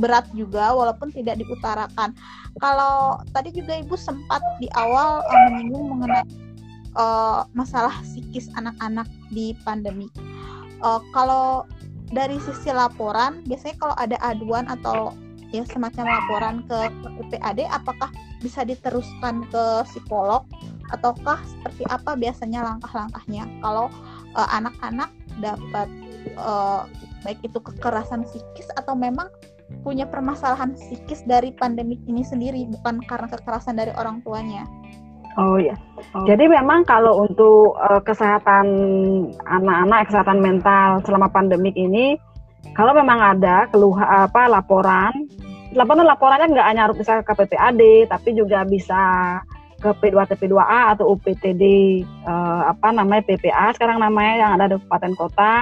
berat 0.00 0.32
juga 0.32 0.72
walaupun 0.72 1.12
tidak 1.12 1.36
diutarakan. 1.44 2.16
Kalau 2.56 3.20
tadi 3.36 3.52
juga 3.52 3.76
ibu 3.76 4.00
sempat 4.00 4.40
di 4.64 4.72
awal 4.80 5.20
uh, 5.20 5.38
menyinggung 5.52 5.92
mengenai 5.92 6.24
uh, 6.96 7.46
masalah 7.54 7.94
psikis 8.06 8.50
anak-anak 8.58 9.06
di 9.30 9.54
pandemi. 9.62 10.10
Uh, 10.80 11.02
kalau 11.12 11.68
dari 12.10 12.40
sisi 12.42 12.72
laporan 12.74 13.46
biasanya 13.46 13.76
kalau 13.78 13.94
ada 14.00 14.16
aduan 14.24 14.66
atau 14.66 15.14
ya 15.50 15.66
semacam 15.66 16.06
laporan 16.06 16.54
ke 16.66 16.78
PPAD 17.30 17.66
apakah 17.70 18.10
bisa 18.42 18.64
diteruskan 18.64 19.46
ke 19.50 19.64
psikolog? 19.86 20.46
Ataukah 20.90 21.38
seperti 21.46 21.86
apa 21.86 22.18
biasanya 22.18 22.66
langkah-langkahnya? 22.66 23.46
Kalau 23.62 23.86
uh, 24.34 24.48
anak-anak 24.50 25.10
dapat 25.38 25.86
uh, 26.34 26.86
baik 27.22 27.38
itu 27.46 27.58
kekerasan 27.62 28.26
psikis 28.26 28.66
atau 28.74 28.98
memang 28.98 29.30
punya 29.86 30.02
permasalahan 30.02 30.74
psikis 30.74 31.22
dari 31.24 31.54
pandemik 31.54 32.02
ini 32.10 32.26
sendiri 32.26 32.66
bukan 32.66 32.98
karena 33.06 33.30
kekerasan 33.30 33.78
dari 33.78 33.94
orang 33.94 34.18
tuanya. 34.26 34.66
Oh 35.38 35.56
ya. 35.60 35.78
Oh. 36.16 36.26
Jadi 36.26 36.50
memang 36.50 36.82
kalau 36.82 37.22
untuk 37.22 37.78
uh, 37.78 38.02
kesehatan 38.02 38.66
anak-anak, 39.46 40.10
kesehatan 40.10 40.42
mental 40.42 40.98
selama 41.06 41.30
pandemik 41.30 41.76
ini, 41.78 42.18
kalau 42.74 42.90
memang 42.96 43.38
ada 43.38 43.70
keluhan 43.70 44.06
apa 44.06 44.50
laporan, 44.50 45.12
laporan 45.70 46.02
laporannya 46.02 46.50
nggak 46.50 46.66
hanya 46.66 46.82
harus 46.90 46.98
bisa 46.98 47.22
ke 47.22 47.30
PPAD, 47.30 48.10
tapi 48.10 48.34
juga 48.34 48.66
bisa 48.66 49.02
ke 49.80 49.90
P2 49.96 50.28
TP2A 50.28 50.98
atau 50.98 51.16
UPTD 51.16 51.64
uh, 52.28 52.30
eh, 52.30 52.62
apa 52.68 52.92
namanya 52.92 53.24
PPA 53.24 53.72
sekarang 53.72 53.96
namanya 53.96 54.34
yang 54.36 54.50
ada 54.58 54.64
di 54.68 54.74
kabupaten 54.76 55.14
kota. 55.16 55.54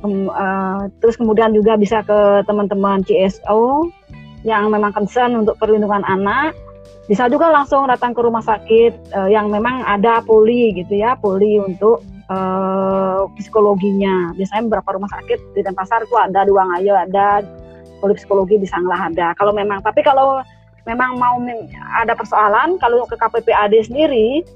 Um, 0.00 0.32
uh, 0.32 0.88
terus 1.04 1.20
kemudian 1.20 1.52
juga 1.52 1.76
bisa 1.76 2.00
ke 2.00 2.40
teman-teman 2.48 3.04
CSO 3.04 3.92
yang 4.48 4.72
memang 4.72 4.96
concern 4.96 5.36
untuk 5.44 5.60
perlindungan 5.60 6.00
anak 6.08 6.56
bisa 7.10 7.26
juga 7.26 7.50
langsung 7.50 7.90
datang 7.90 8.14
ke 8.14 8.22
rumah 8.22 8.38
sakit 8.38 9.18
uh, 9.18 9.26
yang 9.26 9.50
memang 9.50 9.82
ada 9.82 10.22
poli 10.22 10.70
gitu 10.78 10.94
ya 10.94 11.18
poli 11.18 11.58
untuk 11.58 12.06
uh, 12.30 13.26
psikologinya. 13.34 14.30
Biasanya 14.38 14.70
beberapa 14.70 14.94
rumah 14.94 15.10
sakit 15.10 15.58
di 15.58 15.60
Denpasar 15.66 16.06
itu 16.06 16.14
ada 16.14 16.46
di 16.46 16.54
Wangayo 16.54 16.94
ada 16.94 17.42
poli 17.98 18.14
psikologi 18.14 18.62
di 18.62 18.68
Sanglah 18.70 19.10
ada. 19.10 19.34
Kalau 19.34 19.50
memang 19.50 19.82
tapi 19.82 20.06
kalau 20.06 20.38
memang 20.86 21.18
mau 21.18 21.42
ada 21.98 22.14
persoalan 22.14 22.78
kalau 22.78 23.02
ke 23.10 23.18
KPPAD 23.18 23.90
sendiri 23.90 24.46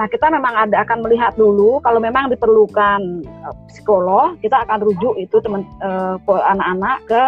Nah, 0.00 0.08
kita 0.08 0.32
memang 0.32 0.56
ada 0.56 0.88
akan 0.88 1.04
melihat 1.04 1.36
dulu. 1.36 1.76
Kalau 1.84 2.00
memang 2.00 2.32
diperlukan 2.32 3.00
uh, 3.44 3.54
psikolog, 3.68 4.40
kita 4.40 4.64
akan 4.64 4.80
rujuk 4.88 5.20
itu 5.20 5.36
teman 5.44 5.68
uh, 5.84 6.16
anak-anak 6.24 6.98
ke 7.04 7.22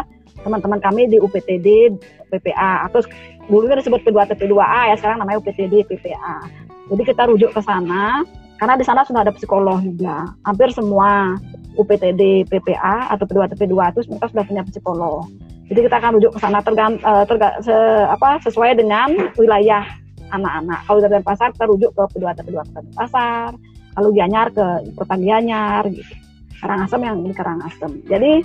teman-teman 0.45 0.79
kami 0.79 1.09
di 1.09 1.17
UPTD 1.17 1.97
PPA 2.29 2.87
atau 2.87 3.01
dulu 3.49 3.65
kan 3.67 3.81
disebut 3.81 4.05
P2 4.05 4.37
P2A 4.37 4.93
ya 4.93 4.97
sekarang 5.01 5.25
namanya 5.25 5.41
UPTD 5.41 5.89
PPA. 5.89 6.45
Jadi 6.93 7.03
kita 7.03 7.25
rujuk 7.27 7.51
ke 7.57 7.61
sana 7.65 8.21
karena 8.61 8.75
di 8.77 8.85
sana 8.85 9.03
sudah 9.03 9.25
ada 9.25 9.33
psikolog 9.33 9.81
juga. 9.83 10.29
Hampir 10.45 10.71
semua 10.71 11.41
UPTD 11.75 12.47
PPA 12.47 13.11
atau 13.11 13.25
P2 13.27 13.51
P2 13.57 13.75
itu 13.97 14.01
mereka 14.13 14.27
sudah 14.31 14.45
punya 14.47 14.63
psikolog. 14.69 15.27
Jadi 15.73 15.81
kita 15.89 15.97
akan 15.97 16.21
rujuk 16.21 16.33
ke 16.37 16.39
sana 16.45 16.61
tergant, 16.61 17.01
uh, 17.09 17.25
terga, 17.25 17.57
se, 17.65 17.73
apa, 18.05 18.37
sesuai 18.45 18.77
dengan 18.77 19.17
wilayah 19.41 19.83
anak-anak. 20.29 20.85
Kalau 20.85 20.99
dari 21.01 21.25
pasar 21.25 21.57
kita 21.57 21.65
rujuk 21.67 21.91
ke 21.97 22.03
P2 22.15 22.25
P2 22.37 22.59
pasar. 22.93 23.57
Kalau 23.95 24.11
Gianyar 24.11 24.51
ke 24.51 24.91
Kota 24.99 25.15
Gianyar 25.15 25.87
gitu. 25.87 26.15
Karangasem 26.59 27.01
yang 27.05 27.17
di 27.23 27.31
Karangasem. 27.37 27.91
Jadi 28.11 28.43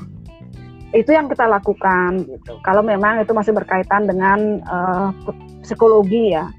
itu 0.93 1.13
yang 1.13 1.29
kita 1.29 1.45
lakukan 1.45 2.25
gitu. 2.25 2.57
Kalau 2.65 2.81
memang 2.81 3.21
itu 3.21 3.29
masih 3.33 3.53
berkaitan 3.53 4.09
dengan 4.09 4.57
uh, 4.65 5.13
psikologi 5.61 6.33
ya 6.33 6.49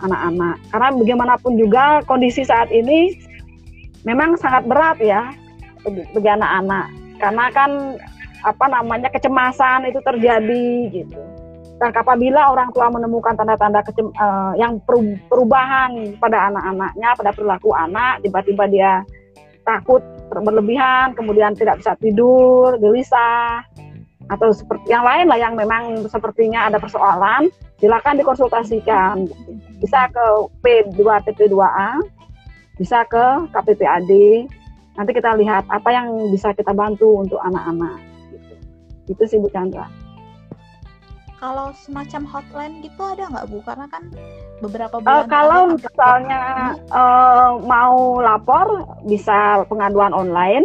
anak-anak. 0.00 0.56
Karena 0.72 0.88
bagaimanapun 0.96 1.52
juga 1.60 2.00
kondisi 2.08 2.44
saat 2.44 2.72
ini 2.72 3.12
memang 4.08 4.40
sangat 4.40 4.64
berat 4.64 4.98
ya 5.00 5.28
bagi 5.84 6.30
anak-anak. 6.32 6.86
Karena 7.20 7.44
kan 7.52 7.70
apa 8.44 8.64
namanya 8.68 9.08
kecemasan 9.12 9.88
itu 9.88 10.00
terjadi 10.04 10.68
gitu. 10.92 11.20
Dan 11.74 11.90
apabila 11.90 12.54
orang 12.54 12.70
tua 12.70 12.88
menemukan 12.88 13.34
tanda-tanda 13.36 13.82
uh, 13.82 14.54
yang 14.56 14.78
perubahan 15.28 16.16
pada 16.22 16.48
anak-anaknya, 16.48 17.08
pada 17.18 17.30
perilaku 17.34 17.74
anak, 17.74 18.22
tiba-tiba 18.22 18.64
dia 18.70 18.92
takut 19.66 20.00
berlebihan, 20.42 21.14
kemudian 21.14 21.54
tidak 21.54 21.78
bisa 21.78 21.94
tidur, 22.00 22.74
gelisah, 22.80 23.62
atau 24.32 24.50
seperti 24.50 24.88
yang 24.88 25.04
lain 25.04 25.28
lah 25.28 25.38
yang 25.38 25.54
memang 25.54 26.08
sepertinya 26.08 26.66
ada 26.66 26.80
persoalan, 26.80 27.52
silakan 27.76 28.16
dikonsultasikan. 28.16 29.28
Bisa 29.78 30.08
ke 30.08 30.24
P2 30.64 31.00
TP2A, 31.28 32.00
bisa 32.80 33.04
ke 33.04 33.24
KPPAD. 33.52 34.12
Nanti 34.94 35.10
kita 35.10 35.34
lihat 35.36 35.68
apa 35.68 35.90
yang 35.90 36.30
bisa 36.30 36.54
kita 36.54 36.72
bantu 36.72 37.20
untuk 37.20 37.42
anak-anak. 37.42 37.98
Gitu. 38.30 38.54
Itu 39.12 39.22
sih 39.26 39.38
Bu 39.42 39.50
Chandra. 39.50 40.03
Kalau 41.44 41.76
semacam 41.76 42.22
hotline 42.24 42.80
gitu 42.80 43.02
ada 43.04 43.28
nggak 43.28 43.44
Bu? 43.52 43.60
Karena 43.68 43.84
kan 43.92 44.02
beberapa 44.64 44.96
bulan. 44.96 45.12
Uh, 45.12 45.24
kalau 45.28 45.62
misalnya 45.76 46.42
uh, 46.88 47.60
mau 47.68 48.16
lapor 48.16 48.88
bisa 49.04 49.60
pengaduan 49.68 50.16
online 50.16 50.64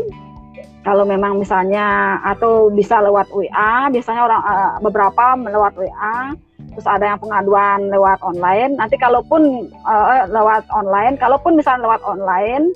kalau 0.88 1.04
memang 1.04 1.36
misalnya 1.36 2.16
atau 2.24 2.72
bisa 2.72 3.04
lewat 3.04 3.28
WA 3.36 3.92
biasanya 3.92 4.24
orang 4.24 4.42
uh, 4.48 4.80
beberapa 4.80 5.36
lewat 5.36 5.76
WA 5.76 6.32
terus 6.72 6.88
ada 6.88 7.12
yang 7.12 7.20
pengaduan 7.20 7.92
lewat 7.92 8.24
online 8.24 8.80
nanti 8.80 8.96
kalaupun 8.96 9.68
uh, 9.84 10.24
lewat 10.32 10.64
online 10.72 11.20
kalaupun 11.20 11.60
misalnya 11.60 11.84
lewat 11.92 12.00
online 12.08 12.72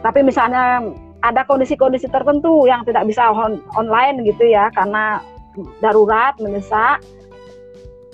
tapi 0.00 0.24
misalnya 0.24 0.80
ada 1.20 1.44
kondisi-kondisi 1.44 2.08
tertentu 2.08 2.64
yang 2.64 2.80
tidak 2.88 3.04
bisa 3.04 3.28
on 3.28 3.60
online 3.76 4.24
gitu 4.24 4.48
ya 4.48 4.72
karena 4.72 5.20
darurat 5.84 6.36
mendesak 6.40 7.04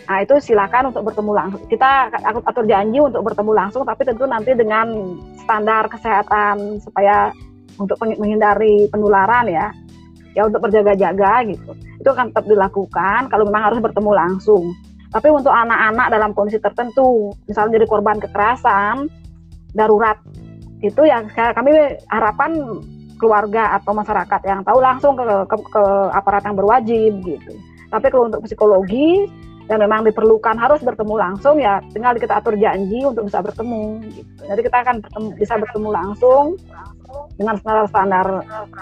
Nah 0.09 0.19
itu 0.23 0.35
silakan 0.43 0.91
untuk 0.91 1.07
bertemu 1.07 1.33
langsung. 1.33 1.63
Kita 1.71 2.11
aku 2.11 2.43
atur 2.43 2.65
janji 2.67 2.99
untuk 2.99 3.23
bertemu 3.23 3.53
langsung, 3.55 3.83
tapi 3.87 4.03
tentu 4.03 4.27
nanti 4.27 4.53
dengan 4.53 4.91
standar 5.39 5.87
kesehatan 5.87 6.83
supaya 6.83 7.31
untuk 7.79 7.97
menghindari 8.03 8.91
penularan 8.91 9.47
ya. 9.49 9.71
Ya 10.33 10.49
untuk 10.49 10.65
berjaga-jaga 10.65 11.45
gitu. 11.45 11.77
Itu 12.01 12.09
akan 12.09 12.33
tetap 12.33 12.49
dilakukan 12.49 13.29
kalau 13.29 13.45
memang 13.47 13.69
harus 13.69 13.79
bertemu 13.85 14.11
langsung. 14.17 14.73
Tapi 15.13 15.29
untuk 15.29 15.53
anak-anak 15.53 16.09
dalam 16.09 16.33
kondisi 16.33 16.57
tertentu 16.57 17.37
misalnya 17.45 17.77
jadi 17.77 17.87
korban 17.87 18.17
kekerasan 18.17 19.13
darurat 19.77 20.17
itu 20.81 21.05
yang 21.05 21.29
kami 21.29 22.01
harapan 22.09 22.81
keluarga 23.21 23.79
atau 23.79 23.95
masyarakat 23.95 24.41
yang 24.43 24.67
tahu 24.67 24.83
langsung 24.83 25.15
ke, 25.15 25.23
ke, 25.47 25.57
ke 25.71 25.85
aparat 26.11 26.43
yang 26.43 26.59
berwajib 26.59 27.13
gitu. 27.23 27.53
Tapi 27.93 28.07
kalau 28.11 28.27
untuk 28.27 28.43
psikologi 28.43 29.31
yang 29.73 29.81
memang 29.89 30.05
diperlukan 30.05 30.61
harus 30.61 30.85
bertemu 30.85 31.15
langsung 31.17 31.57
ya 31.57 31.81
tinggal 31.97 32.13
kita 32.21 32.37
atur 32.37 32.53
janji 32.61 33.01
untuk 33.01 33.25
bisa 33.25 33.41
bertemu 33.41 34.05
gitu. 34.13 34.43
jadi 34.45 34.61
kita 34.61 34.77
akan 34.85 34.97
bertemu, 35.01 35.29
bisa 35.41 35.55
bertemu 35.57 35.89
langsung 35.89 36.45
dengan 37.37 37.55
standar-standar 37.61 38.27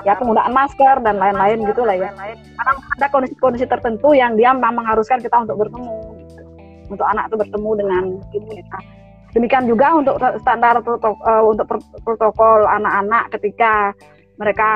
ya 0.07 0.15
penggunaan 0.19 0.53
masker 0.55 0.97
dan 1.03 1.17
lain-lain 1.19 1.67
gitu 1.67 1.83
lah 1.83 1.97
ya. 1.99 2.11
Karena 2.31 2.73
ada 2.99 3.07
kondisi-kondisi 3.11 3.67
tertentu 3.67 4.15
yang 4.15 4.35
dia 4.39 4.55
memang 4.55 4.83
mengharuskan 4.83 5.19
kita 5.23 5.35
untuk 5.47 5.67
bertemu 5.67 5.97
gitu. 6.27 6.43
Untuk 6.91 7.07
anak 7.07 7.31
itu 7.31 7.37
bertemu 7.39 7.71
dengan 7.79 8.05
kita. 8.31 8.79
Demikian 9.31 9.65
juga 9.71 9.95
untuk 9.95 10.19
standar 10.43 10.83
protokol, 10.83 11.23
uh, 11.23 11.45
untuk 11.47 11.67
protokol 12.03 12.67
anak-anak 12.67 13.31
ketika 13.39 13.95
mereka 14.43 14.69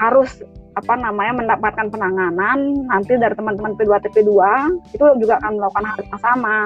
harus 0.00 0.40
apa 0.72 0.94
namanya 0.96 1.44
mendapatkan 1.44 1.92
penanganan 1.92 2.88
nanti 2.88 3.20
dari 3.20 3.36
teman-teman 3.36 3.76
P2 3.76 3.92
TP2 4.08 4.32
itu 4.96 5.04
juga 5.20 5.36
akan 5.44 5.60
melakukan 5.60 5.84
hal 5.84 5.98
yang 6.00 6.20
sama. 6.20 6.58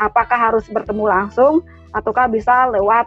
Apakah 0.00 0.38
harus 0.50 0.64
bertemu 0.72 1.04
langsung 1.04 1.60
ataukah 1.92 2.24
bisa 2.32 2.72
lewat 2.72 3.04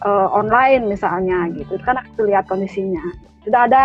uh, 0.00 0.28
online 0.32 0.88
misalnya 0.88 1.52
gitu. 1.52 1.76
Kan 1.84 2.00
harus 2.00 2.16
lihat 2.24 2.48
kondisinya. 2.48 3.04
Sudah 3.44 3.68
ada 3.68 3.84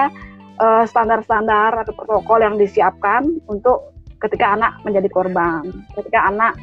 uh, 0.63 0.83
standar-standar 0.87 1.75
atau 1.75 1.91
protokol 1.91 2.39
yang 2.39 2.55
disiapkan 2.55 3.27
untuk 3.51 3.91
ketika 4.17 4.57
anak 4.57 4.81
menjadi 4.81 5.09
korban 5.13 5.61
ketika 5.93 6.25
anak 6.25 6.57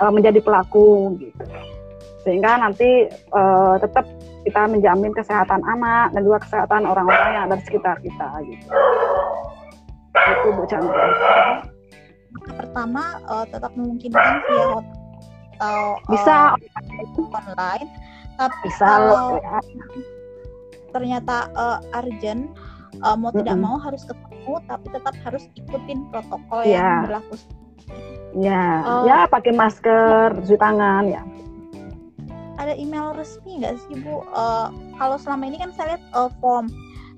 uh, 0.00 0.12
menjadi 0.12 0.40
pelaku 0.40 1.18
gitu. 1.20 1.44
Sehingga 2.24 2.60
nanti 2.60 3.08
uh, 3.32 3.76
tetap 3.80 4.04
kita 4.46 4.70
menjamin 4.70 5.12
kesehatan 5.14 5.60
anak 5.66 6.14
dan 6.14 6.20
juga 6.22 6.38
kesehatan 6.46 6.86
orang-orang 6.86 7.28
yang 7.34 7.44
ada 7.50 7.56
di 7.58 7.64
sekitar 7.66 7.96
kita 8.02 8.28
gitu. 8.46 8.66
Itu 10.14 10.48
Bu 10.54 10.64
Chandra. 10.70 11.06
Pertama 12.54 13.18
uh, 13.26 13.44
tetap 13.48 13.72
memungkinkan 13.74 14.42
via 14.46 14.78
atau 15.58 15.98
bisa. 16.14 16.54
online. 17.18 17.88
Tapi 18.38 18.68
kalau 18.78 19.42
ya. 19.42 19.58
ternyata 20.94 21.50
uh, 21.58 21.82
urgent 21.98 22.54
uh, 23.02 23.18
mau 23.18 23.34
mm 23.34 23.34
-hmm. 23.34 23.38
tidak 23.42 23.56
mau 23.58 23.76
harus 23.82 24.02
ketemu 24.06 24.54
tapi 24.70 24.86
tetap 24.94 25.14
harus 25.26 25.44
ikutin 25.58 25.98
protokol 26.14 26.62
yeah. 26.62 26.78
yang 26.78 27.04
berlaku. 27.10 27.34
Ya 28.38 28.64
uh, 28.86 29.02
ya 29.08 29.26
pakai 29.26 29.52
masker 29.56 30.38
cuci 30.38 30.56
tangan 30.60 31.10
ya 31.10 31.22
ada 32.58 32.74
email 32.74 33.14
resmi 33.14 33.62
nggak 33.62 33.78
sih 33.86 33.96
bu? 34.02 34.26
Uh, 34.34 34.68
kalau 34.98 35.16
selama 35.16 35.46
ini 35.46 35.62
kan 35.62 35.70
saya 35.72 35.96
lihat 35.96 36.04
uh, 36.12 36.30
form. 36.42 36.66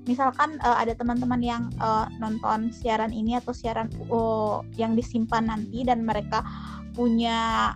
Misalkan 0.09 0.57
uh, 0.65 0.81
ada 0.81 0.97
teman-teman 0.97 1.41
yang 1.45 1.69
uh, 1.77 2.09
nonton 2.17 2.73
siaran 2.73 3.13
ini 3.13 3.37
atau 3.37 3.53
siaran 3.53 3.85
uh, 4.09 4.65
yang 4.73 4.97
disimpan 4.97 5.45
nanti 5.45 5.85
dan 5.85 6.01
mereka 6.01 6.41
punya 6.97 7.69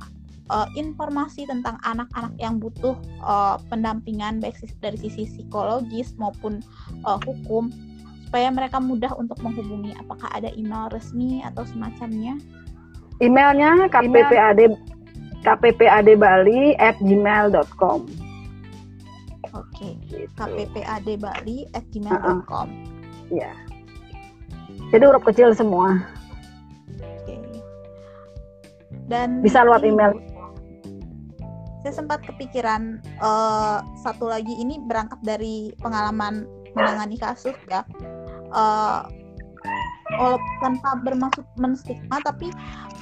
uh, 0.49 0.67
informasi 0.73 1.45
tentang 1.45 1.78
anak-anak 1.86 2.34
yang 2.41 2.58
butuh 2.58 2.97
uh, 3.21 3.62
pendampingan 3.69 4.41
baik 4.41 4.58
dari 4.82 4.97
sisi 4.97 5.30
psikologis 5.30 6.17
maupun 6.17 6.65
uh, 7.06 7.21
hukum 7.25 7.69
supaya 8.25 8.49
mereka 8.49 8.82
mudah 8.82 9.13
untuk 9.15 9.38
menghubungi. 9.45 9.93
Apakah 10.01 10.28
ada 10.34 10.49
email 10.58 10.89
resmi 10.89 11.45
atau 11.45 11.62
semacamnya? 11.63 12.36
Emailnya 13.23 13.88
kppad 13.88 14.34
kppad 14.34 14.60
bali 16.17 16.73
at 16.81 16.97
gmail.com 16.99 17.99
oke 19.53 19.69
okay. 19.71 19.93
gitu. 20.10 20.27
kppad 20.34 21.08
bali 21.21 21.69
at 21.77 21.86
gmail.com 21.93 22.67
uh 22.67 22.67
-uh. 22.67 22.67
ya 23.29 23.53
jadi 24.89 25.03
huruf 25.05 25.23
kecil 25.25 25.53
semua 25.53 26.01
okay. 26.97 27.39
dan 29.05 29.45
bisa 29.45 29.62
lewat 29.62 29.86
email 29.86 30.13
saya 31.86 32.01
sempat 32.01 32.25
kepikiran 32.25 32.97
uh, 33.21 33.86
satu 34.01 34.25
lagi 34.25 34.58
ini 34.58 34.81
berangkat 34.89 35.21
dari 35.21 35.69
pengalaman 35.77 36.49
menangani 36.73 37.15
kasus 37.21 37.53
ya 37.69 37.86
uh, 38.49 39.05
tanpa 40.63 40.99
bermaksud 41.04 41.45
menstigma 41.60 42.19
tapi 42.23 42.51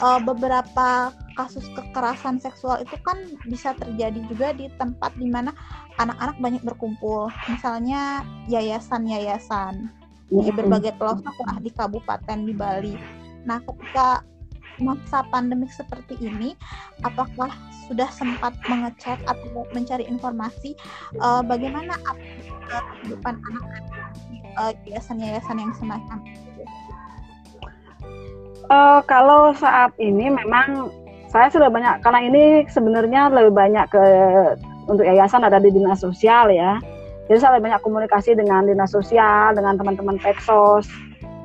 uh, 0.02 0.19
beberapa 0.21 1.13
kasus 1.34 1.65
kekerasan 1.73 2.38
seksual 2.38 2.82
itu 2.82 2.93
kan 3.02 3.17
bisa 3.49 3.73
terjadi 3.78 4.19
juga 4.30 4.54
di 4.54 4.69
tempat 4.78 5.13
di 5.17 5.30
mana 5.30 5.54
anak-anak 5.97 6.38
banyak 6.41 6.63
berkumpul. 6.65 7.30
Misalnya 7.49 8.21
yayasan-yayasan 8.49 9.89
di 10.30 10.49
berbagai 10.54 10.97
pelosok 10.97 11.36
lah 11.45 11.58
di 11.62 11.69
kabupaten 11.73 12.38
di 12.45 12.54
Bali. 12.54 12.95
Nah 13.45 13.62
ketika 13.62 14.26
masa 14.82 15.21
pandemik 15.30 15.69
seperti 15.69 16.17
ini, 16.17 16.58
apakah 17.06 17.54
sudah 17.86 18.10
sempat 18.10 18.58
mengecek 18.65 19.21
atau 19.30 19.67
mencari 19.76 20.08
informasi 20.08 20.73
uh, 21.21 21.45
bagaimana 21.45 21.93
kehidupan 23.04 23.38
anak-anak 23.38 23.84
uh, 24.58 24.73
yayasan-yayasan 24.89 25.62
yang 25.62 25.73
semacam 25.78 26.17
itu? 26.26 26.53
Uh, 28.71 29.04
kalau 29.08 29.52
saat 29.56 29.91
ini 29.99 30.32
memang 30.32 30.91
saya 31.28 31.49
sudah 31.52 31.67
banyak 31.67 31.99
karena 32.06 32.19
ini 32.23 32.43
sebenarnya 32.69 33.28
lebih 33.34 33.52
banyak 33.52 33.86
ke 33.91 34.04
untuk 34.88 35.04
yayasan 35.04 35.43
ada 35.43 35.60
di 35.60 35.71
dinas 35.71 35.99
sosial 35.99 36.52
ya. 36.54 36.80
Jadi 37.28 37.39
saya 37.39 37.56
lebih 37.56 37.71
banyak 37.71 37.82
komunikasi 37.84 38.36
dengan 38.36 38.67
dinas 38.67 38.91
sosial, 38.91 39.56
dengan 39.56 39.80
teman-teman 39.80 40.19
Peksos, 40.19 40.91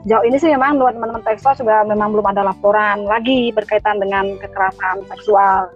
Sejauh 0.09 0.25
ini 0.25 0.41
sih 0.41 0.49
memang 0.49 0.81
buat 0.81 0.97
teman-teman 0.97 1.21
seksual 1.21 1.53
juga 1.59 1.85
memang 1.85 2.17
belum 2.17 2.27
ada 2.33 2.41
laporan 2.41 3.05
lagi 3.05 3.53
berkaitan 3.53 4.01
dengan 4.01 4.41
kekerasan 4.41 5.05
seksual 5.11 5.69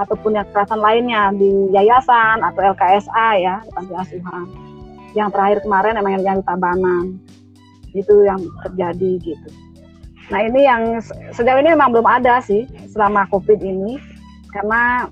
ataupun 0.00 0.40
yang 0.40 0.48
kekerasan 0.48 0.80
lainnya 0.80 1.34
di 1.36 1.68
yayasan 1.68 2.40
atau 2.40 2.64
LKSA 2.64 3.28
ya 3.44 3.60
panti 3.76 3.92
asuhan. 3.92 4.46
Yang 5.12 5.28
terakhir 5.36 5.58
kemarin 5.68 6.00
memang 6.00 6.22
yang 6.22 6.38
di 6.40 6.44
Tabanan 6.48 7.04
itu 7.92 8.14
yang 8.24 8.40
terjadi 8.64 9.10
gitu. 9.20 9.48
Nah 10.32 10.40
ini 10.40 10.64
yang 10.64 11.00
sejauh 11.36 11.60
ini 11.60 11.76
memang 11.76 11.92
belum 11.92 12.08
ada 12.08 12.40
sih 12.40 12.64
selama 12.88 13.28
COVID 13.28 13.60
ini 13.60 14.00
karena 14.54 15.10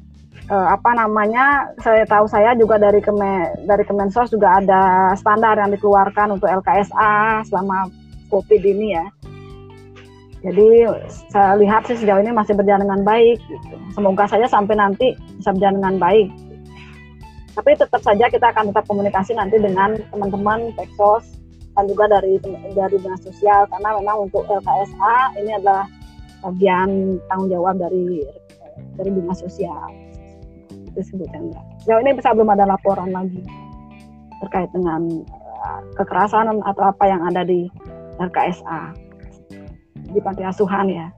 eh, 0.48 0.68
apa 0.72 0.90
namanya 0.96 1.68
saya 1.84 2.08
tahu 2.08 2.24
saya 2.30 2.56
juga 2.56 2.80
dari 2.80 3.04
Kemen, 3.04 3.68
dari 3.68 3.84
Kemensos 3.84 4.32
juga 4.32 4.62
ada 4.62 5.12
standar 5.18 5.60
yang 5.60 5.74
dikeluarkan 5.74 6.40
untuk 6.40 6.48
LKSA 6.48 7.44
selama 7.44 7.92
COVID 8.32 8.62
ini 8.64 8.96
ya. 8.96 9.06
Jadi 10.42 10.90
saya 11.30 11.54
lihat 11.54 11.86
sih 11.86 11.94
sejauh 11.94 12.18
ini 12.18 12.34
masih 12.34 12.58
berjalan 12.58 12.82
dengan 12.82 13.02
baik. 13.06 13.38
Gitu. 13.46 13.76
Semoga 13.94 14.26
saja 14.26 14.50
sampai 14.50 14.74
nanti 14.74 15.14
bisa 15.38 15.54
berjalan 15.54 15.78
dengan 15.78 15.96
baik. 16.02 16.28
Tapi 17.52 17.70
tetap 17.78 18.00
saja 18.02 18.26
kita 18.26 18.50
akan 18.50 18.72
tetap 18.72 18.88
komunikasi 18.88 19.36
nanti 19.38 19.60
dengan 19.60 19.94
teman-teman 20.10 20.72
Peksos 20.74 21.41
dan 21.72 21.84
juga 21.88 22.04
dari 22.08 22.36
dari 22.76 22.96
dinas 23.00 23.22
sosial 23.24 23.64
karena 23.72 23.96
memang 23.96 24.28
untuk 24.28 24.44
LKSA 24.44 25.16
ini 25.40 25.50
adalah 25.56 25.88
bagian 26.44 27.16
tanggung 27.30 27.48
jawab 27.48 27.80
dari 27.80 28.20
dari 29.00 29.10
dinas 29.12 29.40
sosial. 29.40 29.88
Itu 30.92 31.00
sebutnya. 31.00 31.40
Sejauh 31.80 32.00
ini 32.04 32.12
bisa 32.12 32.36
belum 32.36 32.52
ada 32.52 32.68
laporan 32.68 33.08
lagi 33.08 33.40
terkait 34.44 34.68
dengan 34.74 35.24
eh, 35.40 35.80
kekerasan 35.96 36.60
atau 36.60 36.82
apa 36.82 37.04
yang 37.08 37.24
ada 37.24 37.46
di 37.46 37.70
LKSA 38.20 38.92
di 40.12 40.20
panti 40.20 40.44
asuhan 40.44 40.92
ya. 40.92 41.08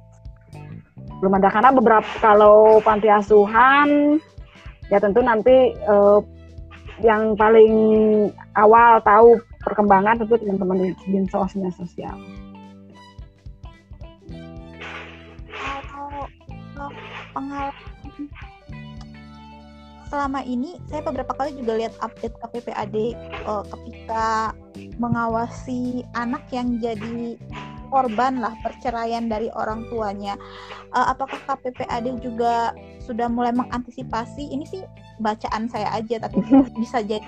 Belum 1.18 1.34
ada 1.34 1.50
karena 1.50 1.70
beberapa 1.74 2.06
kalau 2.22 2.78
panti 2.84 3.10
asuhan 3.10 4.20
ya 4.92 5.02
tentu 5.02 5.18
nanti 5.18 5.74
eh, 5.74 6.18
yang 7.02 7.34
paling 7.34 7.74
awal 8.54 9.02
tahu 9.02 9.34
perkembangan 9.64 10.20
tentu 10.20 10.36
teman-teman 10.36 10.94
di 10.94 11.70
sosial. 11.72 12.16
Kalau 16.74 16.90
pengalaman 17.32 17.94
selama 20.14 20.46
ini 20.46 20.78
saya 20.86 21.02
beberapa 21.02 21.34
kali 21.34 21.58
juga 21.58 21.74
lihat 21.74 21.94
update 21.98 22.38
KPPAD 22.38 22.96
uh, 23.50 23.66
ketika 23.66 24.54
mengawasi 25.02 26.06
anak 26.14 26.46
yang 26.54 26.78
jadi 26.78 27.34
korban 27.90 28.38
lah 28.38 28.54
perceraian 28.62 29.26
dari 29.26 29.50
orang 29.58 29.86
tuanya. 29.90 30.38
Uh, 30.94 31.10
apakah 31.10 31.38
KPPAD 31.50 32.22
juga 32.22 32.70
sudah 33.02 33.26
mulai 33.26 33.50
mengantisipasi? 33.54 34.54
Ini 34.54 34.64
sih 34.66 34.82
bacaan 35.18 35.66
saya 35.66 35.90
aja, 35.94 36.22
tapi 36.22 36.42
bisa 36.82 37.02
jadi 37.02 37.26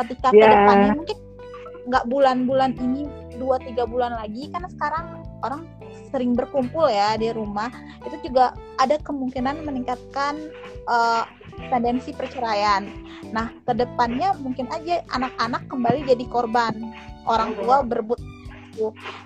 ketika 0.00 0.32
yeah. 0.32 0.40
ke 0.40 0.46
depannya 0.56 0.92
mungkin 0.96 1.18
nggak 1.88 2.04
bulan-bulan 2.08 2.76
ini 2.76 3.08
dua 3.40 3.56
tiga 3.62 3.88
bulan 3.88 4.12
lagi 4.20 4.52
karena 4.52 4.68
sekarang 4.68 5.24
orang 5.40 5.64
sering 6.12 6.36
berkumpul 6.36 6.90
ya 6.90 7.16
di 7.16 7.32
rumah 7.32 7.70
itu 8.04 8.30
juga 8.30 8.52
ada 8.76 9.00
kemungkinan 9.00 9.64
meningkatkan 9.64 10.36
uh, 10.90 11.24
tendensi 11.70 12.10
perceraian. 12.12 12.88
Nah, 13.30 13.52
ke 13.68 13.72
depannya 13.76 14.32
mungkin 14.40 14.66
aja 14.72 15.04
anak-anak 15.12 15.68
kembali 15.68 16.08
jadi 16.08 16.24
korban 16.28 16.92
orang 17.28 17.52
tua 17.56 17.84
berebut. 17.84 18.18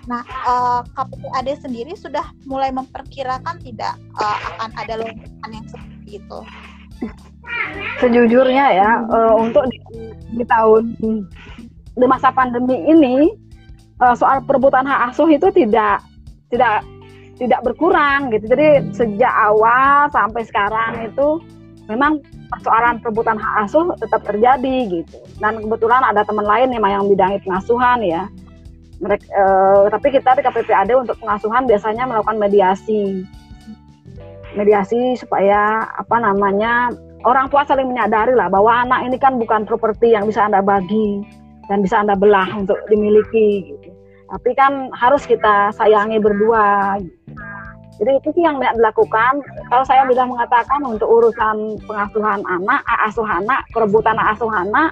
Nah, 0.09 0.19
uh, 0.43 0.83
eh, 0.83 0.91
KPPAD 0.99 1.47
sendiri 1.63 1.93
sudah 1.95 2.27
mulai 2.43 2.75
memperkirakan 2.75 3.63
tidak 3.63 3.95
uh, 4.19 4.37
akan 4.57 4.71
ada 4.75 4.99
lonjakan 4.99 5.49
yang 5.53 5.65
seperti 5.71 6.19
itu. 6.19 6.39
Sejujurnya 8.03 8.65
ya, 8.75 8.91
uh, 9.07 9.39
untuk 9.39 9.63
di, 9.71 9.79
di 10.35 10.43
tahun 10.43 10.97
di 11.95 12.05
masa 12.05 12.29
pandemi 12.35 12.75
ini 12.87 13.31
uh, 14.03 14.15
soal 14.15 14.43
perebutan 14.43 14.83
hak 14.83 15.15
asuh 15.15 15.31
itu 15.31 15.47
tidak 15.55 16.03
tidak 16.51 16.83
tidak 17.35 17.59
berkurang 17.63 18.31
gitu. 18.31 18.47
Jadi 18.47 18.91
sejak 18.95 19.31
awal 19.31 20.07
sampai 20.11 20.43
sekarang 20.47 20.91
itu 21.07 21.43
memang 21.91 22.23
persoalan 22.51 22.99
perebutan 23.03 23.35
hak 23.35 23.67
asuh 23.67 23.91
tetap 23.99 24.23
terjadi 24.23 25.03
gitu. 25.03 25.17
Dan 25.39 25.63
kebetulan 25.63 26.03
ada 26.03 26.23
teman 26.23 26.47
lain 26.47 26.71
nih 26.71 26.79
yang 26.79 27.07
bidang 27.11 27.39
pengasuhan 27.43 27.99
ya. 28.03 28.23
Mereka, 29.03 29.27
eh, 29.27 29.83
tapi 29.91 30.07
kita 30.07 30.39
di 30.39 30.41
KPPAD 30.47 30.95
untuk 30.95 31.19
pengasuhan 31.19 31.67
biasanya 31.67 32.07
melakukan 32.07 32.39
mediasi, 32.39 33.27
mediasi 34.55 35.19
supaya 35.19 35.83
apa 35.99 36.15
namanya 36.23 36.95
orang 37.27 37.51
tua 37.51 37.67
saling 37.67 37.91
menyadari 37.91 38.31
lah 38.31 38.47
bahwa 38.47 38.87
anak 38.87 39.03
ini 39.03 39.19
kan 39.19 39.35
bukan 39.35 39.67
properti 39.67 40.15
yang 40.15 40.23
bisa 40.23 40.47
anda 40.47 40.63
bagi 40.63 41.27
dan 41.67 41.81
bisa 41.81 42.01
anda 42.01 42.17
belah 42.17 42.49
untuk 42.55 42.77
dimiliki. 42.87 43.73
Gitu. 43.73 43.89
Tapi 44.25 44.51
kan 44.57 44.89
harus 44.95 45.23
kita 45.25 45.71
sayangi 45.77 46.17
berdua. 46.17 46.97
Gitu 47.01 47.25
jadi 47.95 48.19
itu 48.19 48.29
sih 48.35 48.43
yang 48.43 48.59
dilakukan. 48.59 49.39
Kalau 49.71 49.83
saya 49.87 50.03
bisa 50.03 50.27
mengatakan 50.27 50.83
untuk 50.83 51.07
urusan 51.07 51.79
pengasuhan 51.87 52.43
anak, 52.43 52.83
asuh 53.07 53.23
anak, 53.23 53.63
perebutan 53.71 54.19
asuh 54.19 54.51
anak, 54.51 54.91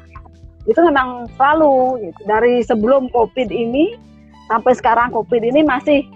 itu 0.63 0.79
memang 0.79 1.27
selalu 1.35 1.99
gitu. 2.07 2.21
Dari 2.23 2.63
sebelum 2.63 3.11
COVID 3.11 3.51
ini 3.51 3.99
sampai 4.47 4.71
sekarang 4.71 5.11
COVID 5.11 5.43
ini 5.43 5.67
masih 5.67 6.07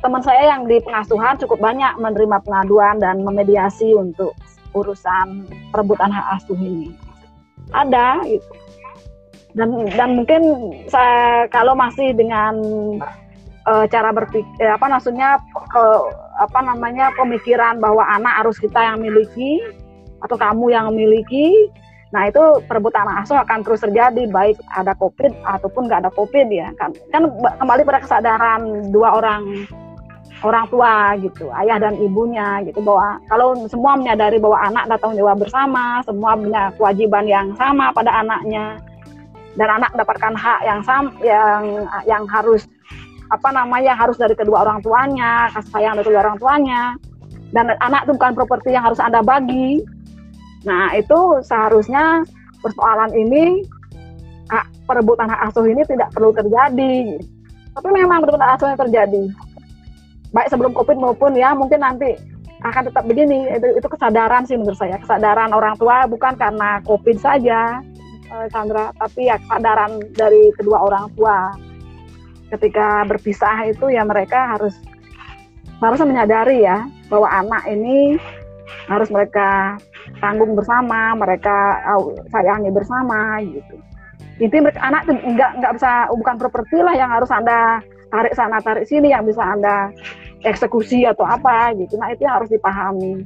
teman 0.00 0.24
saya 0.24 0.56
yang 0.56 0.64
di 0.64 0.80
pengasuhan 0.80 1.36
cukup 1.44 1.60
banyak 1.60 1.92
menerima 2.00 2.40
pengaduan 2.40 2.96
dan 3.04 3.20
memediasi 3.20 3.92
untuk 3.92 4.32
urusan 4.72 5.44
perebutan 5.76 6.08
hak 6.08 6.40
asuh 6.40 6.56
ini. 6.56 6.96
Ada 7.76 8.24
gitu. 8.24 8.48
Dan 9.54 9.86
dan 9.94 10.18
mungkin 10.18 10.42
saya 10.90 11.46
kalau 11.46 11.78
masih 11.78 12.10
dengan 12.10 12.58
uh, 13.70 13.86
cara 13.86 14.10
berpikir 14.10 14.46
eh, 14.60 14.72
apa 14.74 14.86
maksudnya 14.90 15.38
ke 15.70 15.84
apa 16.42 16.58
namanya 16.62 17.14
pemikiran 17.14 17.78
bahwa 17.78 18.02
anak 18.02 18.44
harus 18.44 18.58
kita 18.58 18.82
yang 18.82 18.98
miliki 18.98 19.62
atau 20.26 20.34
kamu 20.34 20.72
yang 20.72 20.90
miliki 20.90 21.70
nah 22.14 22.30
itu 22.30 22.38
perebutan 22.70 23.10
asuh 23.10 23.42
akan 23.42 23.66
terus 23.66 23.82
terjadi 23.82 24.30
baik 24.30 24.54
ada 24.70 24.94
covid 24.94 25.34
ataupun 25.42 25.90
nggak 25.90 26.06
ada 26.06 26.10
covid 26.14 26.46
ya 26.46 26.70
kan. 26.78 26.94
Kan 27.10 27.26
kembali 27.58 27.82
pada 27.82 28.02
kesadaran 28.02 28.90
dua 28.94 29.18
orang 29.18 29.66
orang 30.44 30.68
tua 30.68 31.16
gitu 31.18 31.48
ayah 31.56 31.80
dan 31.80 31.96
ibunya 31.98 32.60
gitu 32.68 32.78
bahwa 32.84 33.18
kalau 33.26 33.56
semua 33.66 33.96
menyadari 33.96 34.36
bahwa 34.38 34.60
anak 34.60 34.84
datang 34.92 35.16
jawab 35.16 35.40
bersama 35.40 36.04
semua 36.04 36.36
punya 36.36 36.62
kewajiban 36.76 37.24
yang 37.26 37.46
sama 37.56 37.90
pada 37.90 38.12
anaknya 38.22 38.78
dan 39.54 39.68
anak 39.70 39.90
mendapatkan 39.94 40.34
hak 40.34 40.60
yang 40.66 40.80
sam 40.82 41.14
yang 41.22 41.86
yang 42.06 42.24
harus 42.26 42.66
apa 43.30 43.48
namanya 43.54 43.96
harus 43.96 44.18
dari 44.18 44.34
kedua 44.36 44.66
orang 44.66 44.82
tuanya 44.84 45.48
kasih 45.54 45.70
sayang 45.70 45.94
dari 45.98 46.10
kedua 46.10 46.22
orang 46.26 46.38
tuanya. 46.38 46.82
Dan 47.54 47.70
anak 47.78 48.10
itu 48.10 48.18
bukan 48.18 48.34
properti 48.34 48.74
yang 48.74 48.82
harus 48.82 48.98
anda 48.98 49.22
bagi. 49.22 49.78
Nah 50.66 50.90
itu 50.98 51.38
seharusnya 51.46 52.26
persoalan 52.58 53.14
ini 53.14 53.62
hak, 54.50 54.90
perebutan 54.90 55.30
hak 55.30 55.54
asuh 55.54 55.62
ini 55.62 55.86
tidak 55.86 56.10
perlu 56.10 56.34
terjadi. 56.34 57.22
Tapi 57.78 57.88
memang 57.94 58.26
perebutan 58.26 58.48
hak 58.50 58.58
asuhnya 58.58 58.78
terjadi. 58.82 59.22
Baik 60.34 60.50
sebelum 60.50 60.74
covid 60.74 60.98
maupun 60.98 61.38
ya 61.38 61.54
mungkin 61.54 61.78
nanti 61.78 62.18
akan 62.66 62.90
tetap 62.90 63.06
begini. 63.06 63.46
Itu, 63.54 63.78
itu 63.78 63.86
kesadaran 63.86 64.42
sih 64.50 64.58
menurut 64.58 64.74
saya. 64.74 64.98
Kesadaran 64.98 65.54
orang 65.54 65.78
tua 65.78 66.10
bukan 66.10 66.34
karena 66.34 66.82
covid 66.82 67.22
saja 67.22 67.78
Sandra 68.50 68.90
tapi 68.96 69.30
ya 69.30 69.36
kesadaran 69.40 70.00
dari 70.14 70.50
kedua 70.56 70.78
orang 70.84 71.10
tua. 71.14 71.54
Ketika 72.52 73.02
berpisah 73.08 73.66
itu 73.66 73.90
ya 73.90 74.06
mereka 74.06 74.54
harus 74.56 74.76
harus 75.82 76.00
menyadari 76.06 76.62
ya 76.62 76.86
bahwa 77.10 77.28
anak 77.28 77.62
ini 77.66 78.16
harus 78.88 79.08
mereka 79.10 79.76
tanggung 80.20 80.56
bersama, 80.56 81.16
mereka 81.16 81.80
sayangi 82.30 82.70
bersama 82.70 83.40
gitu. 83.42 83.74
Intinya 84.40 84.70
mereka 84.70 84.80
anak 84.82 85.02
nggak 85.08 85.50
nggak 85.62 85.72
bisa 85.78 85.92
bukan 86.10 86.36
properti 86.38 86.78
lah 86.82 86.94
yang 86.94 87.10
harus 87.10 87.30
anda 87.30 87.80
tarik 88.10 88.34
sana 88.34 88.58
tarik 88.62 88.86
sini 88.86 89.10
yang 89.10 89.26
bisa 89.26 89.42
anda 89.42 89.90
eksekusi 90.44 91.06
atau 91.08 91.24
apa 91.26 91.72
gitu. 91.78 91.96
Nah 91.98 92.12
itu 92.12 92.26
harus 92.26 92.50
dipahami 92.50 93.24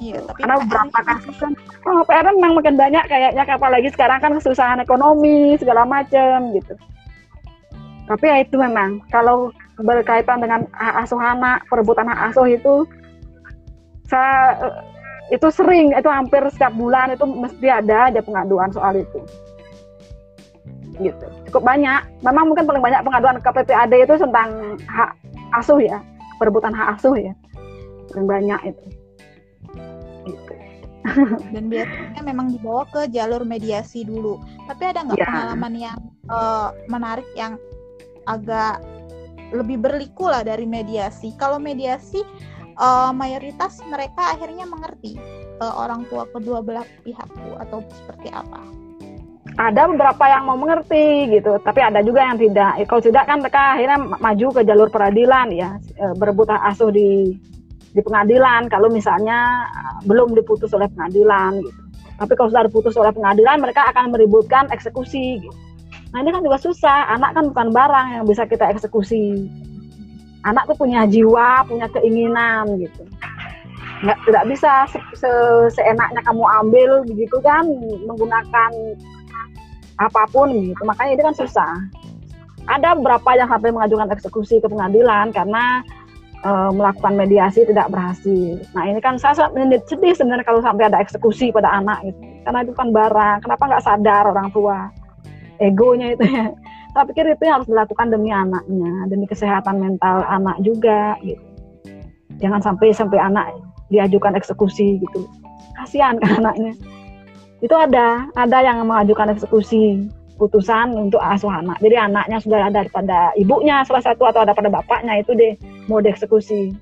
Iya, 0.00 0.16
tapi 0.24 0.48
karena 0.48 0.88
kasus 1.04 1.36
kan 1.36 1.52
oh, 1.84 2.00
PR 2.08 2.32
memang 2.32 2.56
makin 2.56 2.80
banyak 2.80 3.04
kayaknya 3.04 3.44
apalagi 3.44 3.92
sekarang 3.92 4.16
kan 4.24 4.32
kesusahan 4.32 4.80
ekonomi 4.80 5.60
segala 5.60 5.84
macam 5.84 6.56
gitu. 6.56 6.72
Tapi 8.08 8.24
ya 8.24 8.36
itu 8.40 8.56
memang 8.56 9.04
kalau 9.12 9.52
berkaitan 9.76 10.40
dengan 10.40 10.64
hak 10.72 11.04
asuh 11.04 11.20
anak 11.20 11.68
perebutan 11.68 12.08
hak 12.08 12.32
asuh 12.32 12.48
itu 12.48 12.88
saya 14.08 14.56
eh, 14.56 14.76
itu 15.36 15.46
sering 15.52 15.92
itu 15.92 16.08
hampir 16.08 16.48
setiap 16.48 16.72
bulan 16.80 17.12
itu 17.12 17.28
mesti 17.28 17.68
ada 17.68 18.08
aja 18.08 18.24
pengaduan 18.24 18.72
soal 18.72 18.96
itu. 18.96 19.20
Gitu. 20.96 21.26
Cukup 21.52 21.60
banyak. 21.60 22.00
Memang 22.24 22.48
mungkin 22.48 22.64
paling 22.64 22.80
banyak 22.80 23.04
pengaduan 23.04 23.36
ke 23.36 23.50
PPAD 23.52 23.92
itu 24.00 24.16
tentang 24.16 24.80
hak 24.88 25.12
asuh 25.60 25.76
ya 25.76 26.00
perebutan 26.40 26.72
hak 26.72 26.96
asuh 26.96 27.20
ya. 27.20 27.36
Paling 28.08 28.24
banyak 28.24 28.60
itu 28.64 28.99
gitu. 30.26 30.54
dan 31.56 31.72
biasanya 31.72 32.20
memang 32.20 32.52
dibawa 32.52 32.84
ke 32.92 33.08
jalur 33.08 33.40
mediasi 33.44 34.04
dulu 34.04 34.36
tapi 34.68 34.92
ada 34.92 35.00
nggak 35.08 35.16
ya. 35.16 35.26
pengalaman 35.26 35.74
yang 35.74 35.98
uh, 36.28 36.76
menarik 36.92 37.26
yang 37.32 37.56
agak 38.28 38.84
lebih 39.50 39.80
berliku 39.80 40.28
lah 40.28 40.44
dari 40.44 40.68
mediasi 40.68 41.32
kalau 41.40 41.56
mediasi 41.56 42.20
uh, 42.76 43.10
mayoritas 43.16 43.80
mereka 43.88 44.36
akhirnya 44.36 44.68
mengerti 44.68 45.16
uh, 45.64 45.74
orang 45.80 46.04
tua 46.12 46.28
kedua 46.30 46.60
belah 46.60 46.86
pihak 47.02 47.28
atau 47.58 47.80
seperti 48.04 48.28
apa 48.30 48.60
ada 49.56 49.88
beberapa 49.88 50.24
yang 50.30 50.46
mau 50.46 50.56
mengerti 50.60 51.32
gitu 51.32 51.58
tapi 51.64 51.80
ada 51.80 52.04
juga 52.04 52.28
yang 52.28 52.38
tidak 52.38 52.76
kalau 52.86 53.02
tidak 53.02 53.24
kan 53.24 53.40
mereka 53.40 53.74
akhirnya 53.74 53.98
maju 53.98 54.46
ke 54.52 54.62
jalur 54.68 54.88
peradilan 54.92 55.48
ya 55.50 55.80
berebut 56.20 56.52
asuh 56.52 56.92
di 56.92 57.34
di 57.90 58.00
pengadilan 58.02 58.70
kalau 58.70 58.86
misalnya 58.86 59.66
uh, 59.70 59.98
belum 60.06 60.34
diputus 60.38 60.70
oleh 60.74 60.86
pengadilan 60.94 61.58
gitu. 61.62 61.80
Tapi 62.20 62.32
kalau 62.36 62.52
sudah 62.52 62.68
diputus 62.68 62.94
oleh 63.00 63.10
pengadilan 63.16 63.58
mereka 63.64 63.88
akan 63.90 64.12
meributkan 64.12 64.68
eksekusi 64.68 65.40
gitu. 65.40 65.56
Nah 66.10 66.20
ini 66.20 66.30
kan 66.34 66.42
juga 66.42 66.58
susah, 66.58 67.06
anak 67.16 67.38
kan 67.38 67.44
bukan 67.54 67.68
barang 67.70 68.06
yang 68.20 68.24
bisa 68.26 68.44
kita 68.44 68.66
eksekusi. 68.68 69.46
Anak 70.44 70.66
tuh 70.68 70.76
punya 70.76 71.06
jiwa, 71.06 71.64
punya 71.64 71.86
keinginan 71.92 72.80
gitu. 72.80 73.06
Nggak, 74.00 74.18
tidak 74.24 74.44
bisa 74.48 74.88
se 74.88 74.98
-se 75.12 75.32
seenaknya 75.76 76.24
kamu 76.24 76.44
ambil 76.64 76.90
begitu 77.04 77.36
kan 77.44 77.68
menggunakan 78.08 78.72
apa 80.00 80.22
pun 80.32 80.48
gitu. 80.50 80.82
Makanya 80.82 81.10
ini 81.20 81.22
kan 81.24 81.36
susah. 81.36 81.72
Ada 82.68 82.96
beberapa 82.96 83.36
yang 83.36 83.48
sampai 83.48 83.72
mengajukan 83.72 84.08
eksekusi 84.12 84.60
ke 84.60 84.68
pengadilan 84.68 85.32
karena 85.32 85.84
uh, 86.44 86.70
melakukan 86.72 87.14
mediasi 87.16 87.64
tidak 87.68 87.88
berhasil. 87.92 88.60
Nah 88.72 88.84
ini 88.88 89.00
kan 89.00 89.20
saya 89.20 89.36
sangat 89.36 89.84
sedih 89.88 90.14
sebenarnya 90.16 90.44
kalau 90.46 90.60
sampai 90.64 90.88
ada 90.88 91.00
eksekusi 91.00 91.52
pada 91.52 91.68
anak 91.72 92.00
gitu. 92.04 92.20
Karena 92.44 92.58
itu 92.64 92.72
kan 92.72 92.88
barang. 92.92 93.36
Kenapa 93.44 93.62
nggak 93.68 93.84
sadar 93.84 94.24
orang 94.28 94.48
tua 94.52 94.88
egonya 95.60 96.16
itu 96.16 96.24
ya? 96.24 96.48
Saya 96.90 97.06
pikir 97.06 97.22
itu 97.22 97.46
harus 97.46 97.70
dilakukan 97.70 98.10
demi 98.10 98.34
anaknya, 98.34 99.06
demi 99.06 99.22
kesehatan 99.30 99.78
mental 99.78 100.26
anak 100.26 100.58
juga 100.58 101.14
gitu. 101.22 101.38
Jangan 102.42 102.58
sampai 102.58 102.90
sampai 102.90 103.22
anak 103.22 103.54
diajukan 103.94 104.34
eksekusi 104.34 104.98
gitu. 104.98 105.22
Kasihan 105.78 106.18
kan 106.18 106.42
anaknya. 106.42 106.74
Itu 107.62 107.78
ada, 107.78 108.26
ada 108.34 108.58
yang 108.58 108.82
mengajukan 108.90 109.38
eksekusi 109.38 110.10
putusan 110.40 110.96
untuk 110.96 111.20
asuh 111.20 111.52
anak. 111.52 111.76
Jadi 111.84 112.00
anaknya 112.00 112.40
sudah 112.40 112.72
ada 112.72 112.80
pada 112.88 113.36
ibunya 113.36 113.84
salah 113.84 114.00
satu 114.00 114.24
atau 114.24 114.40
ada 114.40 114.56
pada 114.56 114.72
bapaknya 114.72 115.20
itu 115.20 115.36
deh 115.36 115.52
mau 115.84 116.00
dieksekusi. 116.00 116.72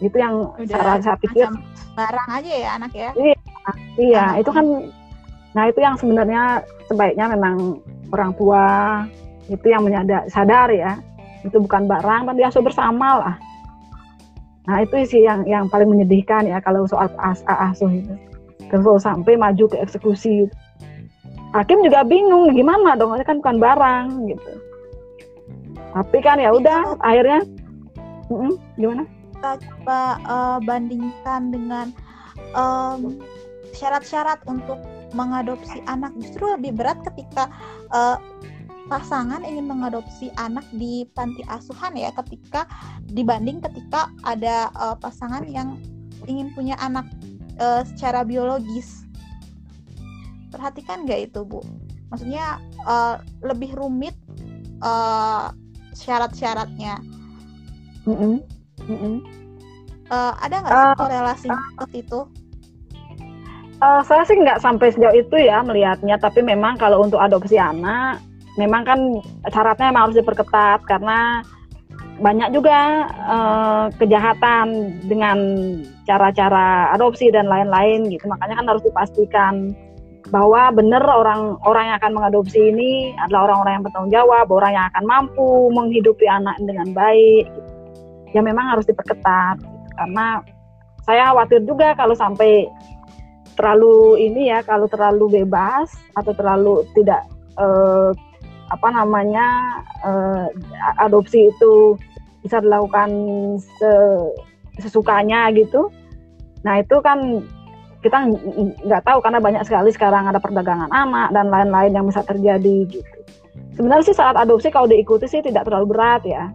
Itu 0.00 0.16
yang 0.16 0.56
Udah 0.56 1.04
saya 1.04 1.20
pikir 1.20 1.52
barang 1.92 2.28
aja 2.32 2.52
ya 2.56 2.70
anak 2.80 2.92
ya. 2.96 3.10
Iya, 3.12 3.36
iya 4.00 4.24
itu 4.40 4.48
kan 4.48 4.64
nah 5.52 5.68
itu 5.68 5.84
yang 5.84 6.00
sebenarnya 6.00 6.64
sebaiknya 6.88 7.36
memang 7.36 7.84
orang 8.08 8.32
tua 8.40 8.64
itu 9.52 9.68
yang 9.68 9.84
menyadar 9.84 10.24
sadar 10.32 10.72
ya 10.72 10.96
itu 11.44 11.60
bukan 11.60 11.84
barang 11.84 12.32
dan 12.32 12.34
diasuh 12.40 12.64
bersama 12.64 13.20
lah. 13.20 13.36
Nah 14.64 14.80
itu 14.80 14.94
sih 15.04 15.28
yang 15.28 15.44
yang 15.44 15.68
paling 15.68 15.92
menyedihkan 15.92 16.48
ya 16.48 16.56
kalau 16.64 16.88
soal 16.88 17.12
as 17.20 17.44
asuh 17.44 17.92
itu. 17.92 18.14
Kalau 18.72 18.96
sampai 18.96 19.36
maju 19.36 19.68
ke 19.68 19.76
eksekusi 19.84 20.48
hakim 21.52 21.84
juga 21.84 22.04
bingung 22.04 22.52
gimana 22.56 22.96
dong? 22.96 23.16
Kan 23.24 23.40
bukan 23.40 23.58
barang 23.60 24.06
gitu. 24.28 24.52
Tapi 25.92 26.18
kan 26.24 26.40
ya 26.40 26.52
udah 26.56 26.96
akhirnya 27.04 27.44
gimana? 28.80 29.04
Kita 29.36 29.52
coba 29.60 30.00
uh, 30.24 30.58
bandingkan 30.64 31.52
dengan 31.52 31.92
syarat-syarat 33.76 34.40
um, 34.48 34.56
untuk 34.56 34.78
mengadopsi 35.12 35.84
anak 35.84 36.12
justru 36.16 36.48
lebih 36.48 36.72
berat 36.72 36.96
ketika 37.04 37.52
uh, 37.92 38.16
pasangan 38.88 39.44
ingin 39.44 39.68
mengadopsi 39.68 40.32
anak 40.36 40.64
di 40.76 41.08
panti 41.16 41.44
asuhan 41.48 41.96
ya 41.96 42.12
ketika 42.24 42.68
dibanding 43.12 43.60
ketika 43.60 44.08
ada 44.24 44.68
uh, 44.76 44.96
pasangan 44.96 45.44
yang 45.48 45.80
ingin 46.28 46.52
punya 46.52 46.76
anak 46.80 47.08
uh, 47.60 47.84
secara 47.84 48.24
biologis 48.24 49.01
perhatikan 50.52 51.08
nggak 51.08 51.32
itu 51.32 51.40
bu? 51.42 51.64
Maksudnya 52.12 52.60
uh, 52.84 53.18
lebih 53.40 53.72
rumit 53.72 54.12
uh, 54.84 55.48
syarat-syaratnya. 55.96 57.00
Mm 58.04 58.14
-hmm. 58.14 58.34
Mm 58.86 58.98
-hmm. 59.00 59.16
Uh, 60.12 60.32
ada 60.44 60.60
nggak 60.60 60.72
uh, 60.76 60.94
korelasi 61.00 61.48
uh, 61.48 61.56
seperti 61.56 62.04
itu? 62.04 62.20
Uh, 63.80 64.02
saya 64.04 64.22
sih 64.28 64.36
nggak 64.36 64.60
sampai 64.60 64.92
sejauh 64.92 65.16
itu 65.16 65.36
ya 65.42 65.64
melihatnya 65.64 66.14
tapi 66.20 66.38
memang 66.44 66.78
kalau 66.78 67.02
untuk 67.02 67.18
adopsi 67.18 67.58
anak 67.58 68.22
memang 68.60 68.86
kan 68.86 69.00
syaratnya 69.48 69.90
memang 69.90 70.12
harus 70.12 70.20
diperketat 70.22 70.84
karena 70.86 71.42
banyak 72.22 72.54
juga 72.54 73.10
uh, 73.26 73.86
kejahatan 73.98 74.94
dengan 75.08 75.38
cara-cara 76.06 76.92
adopsi 76.94 77.32
dan 77.34 77.50
lain-lain 77.50 78.06
gitu. 78.12 78.30
Makanya 78.30 78.62
kan 78.62 78.66
harus 78.68 78.84
dipastikan 78.86 79.74
bahwa 80.32 80.72
benar 80.72 81.04
orang 81.04 81.60
orang 81.68 81.92
yang 81.92 81.96
akan 82.00 82.12
mengadopsi 82.16 82.72
ini 82.72 83.12
adalah 83.20 83.52
orang-orang 83.52 83.72
yang 83.76 83.84
bertanggung 83.84 84.14
jawab, 84.16 84.46
orang 84.48 84.72
yang 84.72 84.86
akan 84.88 85.04
mampu 85.04 85.68
menghidupi 85.76 86.24
anak 86.24 86.56
dengan 86.64 86.88
baik. 86.96 87.52
Ya 88.32 88.40
memang 88.40 88.72
harus 88.72 88.88
diperketat 88.88 89.60
karena 90.00 90.40
saya 91.04 91.30
khawatir 91.30 91.60
juga 91.68 91.92
kalau 91.92 92.16
sampai 92.16 92.64
terlalu 93.60 94.24
ini 94.24 94.48
ya, 94.48 94.64
kalau 94.64 94.88
terlalu 94.88 95.44
bebas 95.44 95.92
atau 96.16 96.32
terlalu 96.32 96.88
tidak 96.96 97.28
eh, 97.60 98.10
apa 98.72 98.88
namanya 98.88 99.46
eh, 100.00 100.46
adopsi 100.96 101.52
itu 101.52 102.00
bisa 102.40 102.64
dilakukan 102.64 103.12
sesukanya 104.80 105.52
gitu. 105.52 105.92
Nah 106.64 106.80
itu 106.80 106.96
kan 107.04 107.44
kita 108.02 108.18
nggak 108.82 109.02
tahu 109.06 109.22
karena 109.22 109.38
banyak 109.38 109.62
sekali 109.62 109.94
sekarang 109.94 110.26
ada 110.26 110.42
perdagangan 110.42 110.90
anak 110.90 111.30
dan 111.30 111.46
lain-lain 111.48 111.94
yang 111.94 112.06
bisa 112.10 112.26
terjadi 112.26 112.90
gitu. 112.90 113.18
Sebenarnya 113.78 114.04
sih 114.10 114.16
saat 114.16 114.36
adopsi 114.36 114.68
kalau 114.68 114.90
diikuti 114.90 115.30
sih 115.30 115.40
tidak 115.40 115.64
terlalu 115.64 115.94
berat 115.94 116.22
ya. 116.26 116.50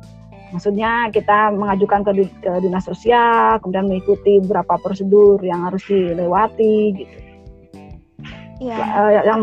Maksudnya 0.52 1.12
kita 1.12 1.52
mengajukan 1.52 2.08
ke, 2.08 2.12
ke 2.39 2.52
dinas 2.64 2.88
sosial, 2.88 3.60
kemudian 3.60 3.88
mengikuti 3.88 4.39
beberapa 4.39 4.80
prosedur 4.80 5.39
yang 5.43 5.68
harus 5.68 5.84
dilewati 5.88 6.80
gitu. 6.95 7.18
Iya. 8.58 8.78
Ya, 9.12 9.22
yang 9.28 9.39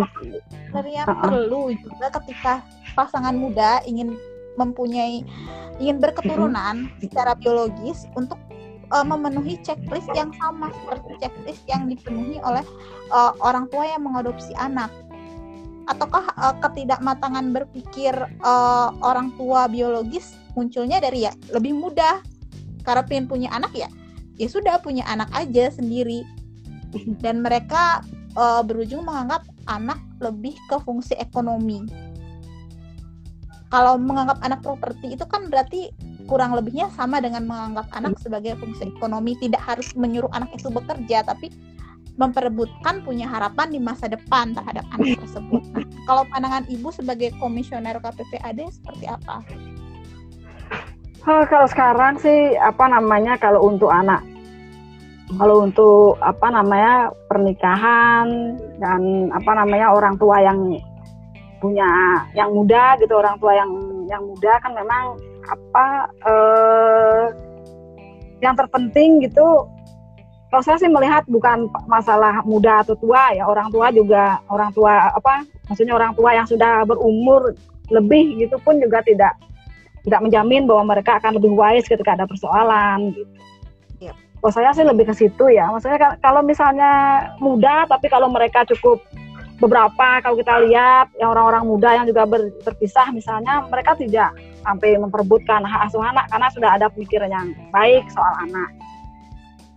sebenarnya 0.68 1.02
uh 1.06 1.10
-uh. 1.12 1.22
perlu 1.22 1.62
juga 1.76 2.06
ketika 2.20 2.52
pasangan 2.98 3.34
muda 3.36 3.84
ingin 3.86 4.18
mempunyai 4.54 5.22
ingin 5.82 5.98
berketurunan 5.98 6.86
mm 6.86 6.90
-hmm. 6.90 7.00
secara 7.02 7.34
biologis 7.38 8.06
untuk 8.14 8.38
uh, 8.90 9.06
memenuhi 9.06 9.60
checklist 9.62 10.08
yang 10.12 10.34
sama 10.36 10.68
seperti 10.72 11.12
checklist 11.22 11.62
yang 11.70 11.88
dipenuhi 11.88 12.40
oleh 12.42 12.64
uh, 13.12 13.32
orang 13.40 13.68
tua 13.70 13.88
yang 13.88 14.04
mengadopsi 14.04 14.52
anak. 14.58 14.90
Ataukah 15.84 16.24
uh, 16.40 16.56
ketidakmatangan 16.64 17.52
berpikir 17.52 18.16
uh, 18.40 18.88
orang 19.04 19.32
tua 19.36 19.68
biologis 19.68 20.36
munculnya 20.56 21.00
dari 21.00 21.28
ya 21.28 21.32
lebih 21.52 21.76
mudah. 21.76 22.20
Karena 22.84 23.00
pengen 23.04 23.24
punya 23.28 23.48
anak 23.48 23.72
ya 23.72 23.88
ya 24.38 24.48
sudah 24.50 24.82
punya 24.82 25.06
anak 25.06 25.30
aja 25.32 25.70
sendiri. 25.70 26.26
Dan 27.22 27.42
mereka 27.42 28.06
uh, 28.38 28.62
berujung 28.62 29.06
menganggap 29.06 29.46
anak 29.66 29.98
lebih 30.22 30.54
ke 30.70 30.76
fungsi 30.82 31.18
ekonomi. 31.18 31.82
Kalau 33.74 33.98
menganggap 33.98 34.38
anak 34.46 34.62
properti 34.62 35.18
itu 35.18 35.26
kan 35.26 35.50
berarti 35.50 35.90
kurang 36.24 36.56
lebihnya 36.56 36.88
sama 36.96 37.20
dengan 37.20 37.44
menganggap 37.44 37.88
anak 37.92 38.16
sebagai 38.20 38.56
fungsi 38.56 38.88
ekonomi 38.88 39.36
tidak 39.38 39.60
harus 39.60 39.92
menyuruh 39.96 40.30
anak 40.32 40.50
itu 40.56 40.72
bekerja 40.72 41.24
tapi 41.24 41.52
memperebutkan 42.14 43.02
punya 43.02 43.26
harapan 43.26 43.74
di 43.74 43.80
masa 43.82 44.06
depan 44.06 44.54
terhadap 44.54 44.86
anak 44.94 45.18
tersebut. 45.26 45.62
Nah, 45.74 45.84
kalau 46.06 46.22
pandangan 46.30 46.64
ibu 46.70 46.88
sebagai 46.94 47.34
komisioner 47.42 47.98
KPPAD 47.98 48.70
seperti 48.70 49.04
apa? 49.10 49.42
Oh, 51.24 51.42
kalau 51.48 51.66
sekarang 51.66 52.20
sih 52.20 52.54
apa 52.60 52.84
namanya 52.86 53.40
kalau 53.40 53.64
untuk 53.64 53.88
anak 53.88 54.20
kalau 55.40 55.64
untuk 55.64 56.20
apa 56.20 56.52
namanya 56.52 57.08
pernikahan 57.32 58.54
dan 58.76 59.32
apa 59.32 59.50
namanya 59.56 59.96
orang 59.96 60.14
tua 60.20 60.36
yang 60.44 60.76
punya 61.64 61.88
yang 62.36 62.52
muda 62.52 63.00
gitu 63.00 63.16
orang 63.16 63.40
tua 63.40 63.56
yang 63.56 63.70
yang 64.08 64.22
muda 64.24 64.60
kan 64.60 64.72
memang 64.76 65.16
apa 65.48 65.86
eh, 66.24 67.24
yang 68.42 68.54
terpenting 68.56 69.24
gitu 69.24 69.68
kalau 70.52 70.62
saya 70.62 70.78
sih 70.78 70.90
melihat 70.92 71.26
bukan 71.26 71.66
masalah 71.90 72.44
muda 72.46 72.86
atau 72.86 72.94
tua 72.94 73.34
ya 73.34 73.42
orang 73.42 73.68
tua 73.74 73.90
juga 73.90 74.38
orang 74.46 74.70
tua 74.70 75.10
apa 75.10 75.42
maksudnya 75.66 75.98
orang 75.98 76.14
tua 76.14 76.30
yang 76.30 76.46
sudah 76.46 76.86
berumur 76.86 77.56
lebih 77.90 78.38
gitu 78.38 78.56
pun 78.62 78.78
juga 78.78 79.02
tidak 79.02 79.34
tidak 80.04 80.20
menjamin 80.20 80.68
bahwa 80.68 80.94
mereka 80.94 81.16
akan 81.16 81.40
lebih 81.40 81.52
wise 81.56 81.88
ketika 81.88 82.12
ada 82.12 82.28
persoalan 82.28 83.16
gitu. 83.16 83.32
Yep. 84.04 84.14
Kalau 84.14 84.52
saya 84.52 84.70
sih 84.76 84.84
lebih 84.84 85.08
ke 85.08 85.14
situ 85.16 85.44
ya. 85.48 85.72
Maksudnya 85.72 86.20
kalau 86.20 86.44
misalnya 86.44 86.92
muda 87.40 87.88
tapi 87.88 88.12
kalau 88.12 88.28
mereka 88.28 88.68
cukup 88.68 89.00
beberapa 89.62 90.20
kalau 90.22 90.36
kita 90.38 90.66
lihat 90.66 91.14
yang 91.18 91.30
orang-orang 91.30 91.64
muda 91.66 91.90
yang 91.94 92.06
juga 92.10 92.26
ber, 92.26 92.50
berpisah 92.66 93.10
misalnya 93.14 93.62
mereka 93.70 93.94
tidak 93.94 94.34
sampai 94.66 94.98
memperebutkan 94.98 95.62
hak 95.62 95.90
asuh 95.90 96.02
anak 96.02 96.26
karena 96.32 96.48
sudah 96.50 96.70
ada 96.74 96.86
pemikiran 96.90 97.30
yang 97.30 97.46
baik 97.70 98.02
soal 98.10 98.34
anak. 98.42 98.70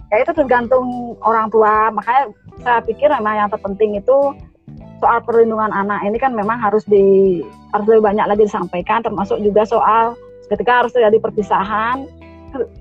Ya 0.08 0.24
itu 0.24 0.32
tergantung 0.32 1.20
orang 1.20 1.52
tua. 1.52 1.92
Makanya 1.92 2.32
saya 2.64 2.80
pikir 2.80 3.12
memang 3.12 3.36
yang 3.46 3.50
terpenting 3.52 4.00
itu 4.00 4.34
soal 4.98 5.22
perlindungan 5.22 5.70
anak 5.70 6.02
ini 6.10 6.18
kan 6.18 6.34
memang 6.34 6.58
harus 6.58 6.82
di 6.90 7.40
harus 7.76 7.86
lebih 7.86 8.04
banyak 8.10 8.26
lagi 8.26 8.50
disampaikan 8.50 9.06
termasuk 9.06 9.38
juga 9.46 9.62
soal 9.62 10.18
ketika 10.50 10.82
harus 10.82 10.92
terjadi 10.96 11.22
perpisahan 11.22 12.10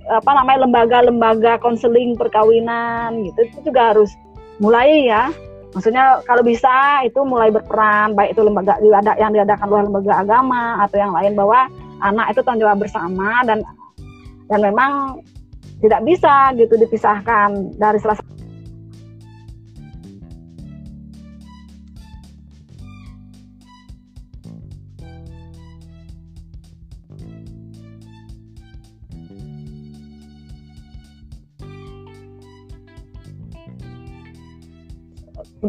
apa 0.09 0.31
namanya 0.33 0.65
lembaga-lembaga 0.65 1.61
konseling 1.61 2.17
perkawinan 2.17 3.21
gitu 3.29 3.39
itu 3.45 3.59
juga 3.69 3.93
harus 3.93 4.17
mulai 4.63 5.05
ya 5.05 5.29
maksudnya 5.77 6.25
kalau 6.25 6.41
bisa 6.41 7.05
itu 7.05 7.21
mulai 7.21 7.53
berperan 7.53 8.17
baik 8.17 8.33
itu 8.33 8.41
lembaga 8.41 8.81
yang 9.21 9.37
diadakan 9.37 9.69
oleh 9.69 9.85
lembaga 9.85 10.25
agama 10.25 10.81
atau 10.89 10.97
yang 10.97 11.13
lain 11.13 11.37
bahwa 11.37 11.69
anak 12.01 12.33
itu 12.33 12.41
tanggung 12.41 12.65
jawab 12.65 12.81
bersama 12.81 13.45
dan 13.45 13.61
dan 14.49 14.65
memang 14.65 15.21
tidak 15.85 16.01
bisa 16.09 16.57
gitu 16.57 16.81
dipisahkan 16.81 17.77
dari 17.77 18.01
salah 18.01 18.17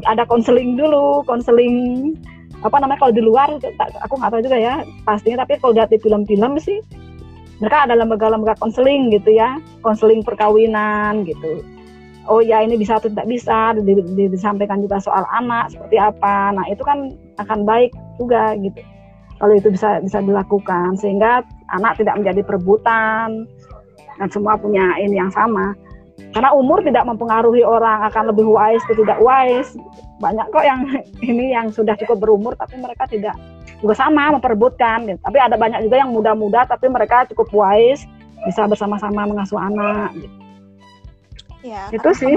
ada 0.06 0.24
konseling 0.28 0.78
dulu, 0.78 1.26
konseling 1.26 2.14
apa 2.66 2.82
namanya 2.82 3.00
kalau 3.06 3.14
di 3.14 3.22
luar 3.22 3.54
aku 4.02 4.14
nggak 4.18 4.32
tahu 4.34 4.42
juga 4.42 4.58
ya 4.58 4.82
pastinya 5.06 5.46
tapi 5.46 5.62
kalau 5.62 5.78
lihat 5.78 5.94
di 5.94 6.02
film-film 6.02 6.58
sih 6.58 6.82
mereka 7.62 7.86
ada 7.86 7.94
lembaga-lembaga 7.94 8.58
konseling 8.58 9.14
gitu 9.14 9.34
ya 9.34 9.58
konseling 9.82 10.22
perkawinan 10.22 11.26
gitu. 11.26 11.66
Oh 12.28 12.44
ya 12.44 12.60
ini 12.60 12.76
bisa 12.76 13.00
atau 13.00 13.08
tidak 13.08 13.24
bisa 13.32 13.72
di, 13.80 14.04
di, 14.04 14.28
disampaikan 14.28 14.84
juga 14.84 15.00
soal 15.00 15.24
anak 15.32 15.72
seperti 15.72 15.96
apa. 15.96 16.52
Nah 16.52 16.66
itu 16.68 16.84
kan 16.84 17.16
akan 17.40 17.64
baik 17.64 17.96
juga 18.20 18.52
gitu 18.60 18.84
kalau 19.38 19.54
itu 19.54 19.70
bisa 19.70 20.02
bisa 20.02 20.20
dilakukan 20.22 20.98
sehingga 20.98 21.46
anak 21.70 21.98
tidak 22.02 22.18
menjadi 22.18 22.42
perebutan 22.42 23.46
dan 24.18 24.28
semua 24.34 24.58
punya 24.58 24.98
ini 24.98 25.22
yang 25.22 25.30
sama 25.30 25.78
karena 26.34 26.50
umur 26.54 26.82
tidak 26.82 27.06
mempengaruhi 27.06 27.62
orang 27.62 28.10
akan 28.10 28.34
lebih 28.34 28.46
wise 28.50 28.82
atau 28.90 28.98
tidak 28.98 29.20
wise. 29.22 29.78
Banyak 30.18 30.50
kok 30.50 30.66
yang 30.66 30.82
ini 31.30 31.54
yang 31.54 31.70
sudah 31.70 31.94
cukup 31.98 32.18
berumur 32.22 32.54
tapi 32.58 32.78
mereka 32.82 33.06
tidak 33.06 33.38
juga 33.82 33.94
sama 33.94 34.34
memperebutkan. 34.34 35.06
Gitu. 35.06 35.20
tapi 35.22 35.38
ada 35.38 35.54
banyak 35.54 35.86
juga 35.86 36.02
yang 36.02 36.10
muda-muda 36.10 36.66
tapi 36.66 36.90
mereka 36.90 37.30
cukup 37.30 37.50
wise 37.54 38.06
bisa 38.46 38.66
bersama-sama 38.66 39.30
mengasuh 39.30 39.62
anak. 39.62 40.14
Gitu. 40.18 40.38
ya 41.66 41.90
itu 41.94 42.10
sih. 42.18 42.36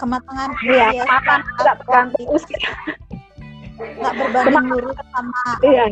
kematangan 0.00 0.56
iya 0.64 0.96
ya, 0.96 1.04
kematangan 1.04 1.40
tidak 1.60 1.76
tergantung 1.84 2.26
usia. 2.32 2.60
Nggak 3.80 4.12
berbanding 4.16 4.66
lurus 4.68 4.96
sama 5.12 5.40
iya 5.64 5.84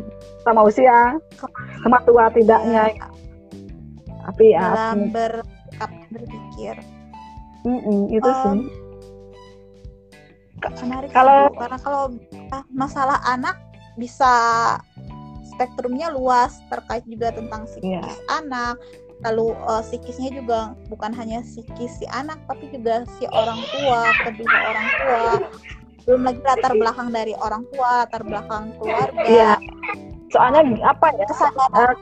sama 0.44 0.60
usia 0.64 1.00
sama 1.84 1.98
tua 2.04 2.24
tidaknya. 2.32 2.84
Ya. 2.92 3.08
tapi 4.28 4.52
ya 4.52 4.92
ber 5.08 5.40
berpikir 6.12 6.76
mm 7.64 7.78
-mm, 7.82 8.00
itu 8.14 8.30
um, 8.30 8.38
sih 8.42 8.60
menarik 10.82 11.10
kalau 11.14 11.50
karena 11.54 11.78
kalau 11.78 12.04
ah, 12.50 12.64
masalah 12.74 13.18
anak 13.26 13.54
bisa 13.98 14.30
spektrumnya 15.54 16.10
luas 16.10 16.58
terkait 16.70 17.02
juga 17.06 17.34
tentang 17.34 17.66
psikis 17.66 17.98
yeah. 17.98 18.06
anak 18.30 18.78
lalu 19.26 19.50
uh, 19.66 19.82
psikisnya 19.82 20.30
juga 20.30 20.78
bukan 20.86 21.10
hanya 21.10 21.42
psikis 21.42 21.98
si 21.98 22.06
anak 22.14 22.38
tapi 22.46 22.70
juga 22.70 23.02
si 23.18 23.26
orang 23.34 23.58
tua 23.74 24.00
kedua 24.22 24.56
orang 24.70 24.86
tua 24.94 25.22
belum 26.06 26.22
lagi 26.24 26.40
latar 26.46 26.72
belakang 26.78 27.08
dari 27.10 27.34
orang 27.42 27.62
tua 27.74 28.06
latar 28.06 28.22
belakang 28.22 28.70
keluarga 28.78 29.22
yeah. 29.26 29.56
soalnya 30.30 30.62
apa 30.86 31.10
ya 31.18 31.26
uh, 31.74 31.94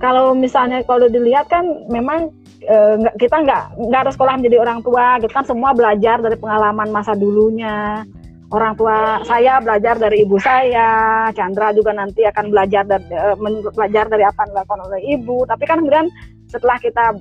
kalau 0.00 0.36
misalnya 0.36 0.84
kalau 0.84 1.08
dilihat 1.08 1.48
kan 1.48 1.64
memang 1.88 2.28
uh, 2.66 2.96
kita 3.16 3.36
nggak 3.46 3.64
nggak 3.78 4.00
ada 4.08 4.12
sekolah 4.12 4.34
menjadi 4.36 4.56
orang 4.60 4.80
tua. 4.84 5.16
Kita 5.22 5.32
kan 5.32 5.46
semua 5.46 5.70
belajar 5.72 6.20
dari 6.20 6.36
pengalaman 6.36 6.88
masa 6.92 7.16
dulunya. 7.16 8.04
Orang 8.50 8.74
tua 8.74 9.22
saya 9.22 9.62
belajar 9.62 9.94
dari 9.96 10.26
ibu 10.26 10.34
saya. 10.42 11.30
Chandra 11.32 11.70
juga 11.70 11.94
nanti 11.94 12.26
akan 12.26 12.50
belajar 12.50 12.82
dari 12.82 13.06
uh, 13.14 13.38
belajar 13.72 14.10
dari 14.10 14.24
apa 14.26 14.38
yang 14.44 14.50
dilakukan 14.52 14.80
oleh 14.90 15.00
ibu. 15.14 15.36
Tapi 15.46 15.64
kan 15.64 15.78
kemudian 15.78 16.06
setelah 16.50 16.76
kita 16.82 17.14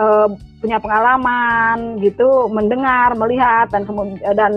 uh, 0.00 0.28
punya 0.58 0.80
pengalaman 0.80 2.00
gitu 2.02 2.48
mendengar 2.50 3.14
melihat 3.14 3.70
dan 3.70 3.84
kemudian 3.86 4.34
dan 4.34 4.52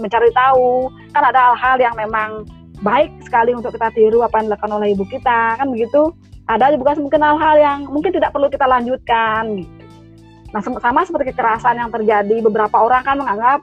mencari 0.00 0.32
tahu 0.32 0.88
kan 1.12 1.22
ada 1.28 1.52
hal-hal 1.52 1.76
yang 1.92 1.94
memang 1.94 2.48
baik 2.82 3.12
sekali 3.22 3.54
untuk 3.54 3.76
kita 3.76 3.92
tiru 3.94 4.24
apa 4.24 4.40
yang 4.40 4.50
dilakukan 4.50 4.72
oleh 4.80 4.88
ibu 4.96 5.04
kita. 5.06 5.60
Kan 5.60 5.70
begitu 5.70 6.10
ada 6.50 6.74
juga 6.74 6.98
mungkin 6.98 7.22
hal-hal 7.22 7.56
yang 7.58 7.78
mungkin 7.86 8.10
tidak 8.10 8.34
perlu 8.34 8.50
kita 8.50 8.66
lanjutkan 8.66 9.62
gitu. 9.62 9.84
Nah 10.52 10.60
sama 10.60 11.00
seperti 11.06 11.32
kekerasan 11.32 11.80
yang 11.80 11.88
terjadi 11.88 12.44
beberapa 12.44 12.76
orang 12.76 13.02
kan 13.06 13.16
menganggap 13.16 13.60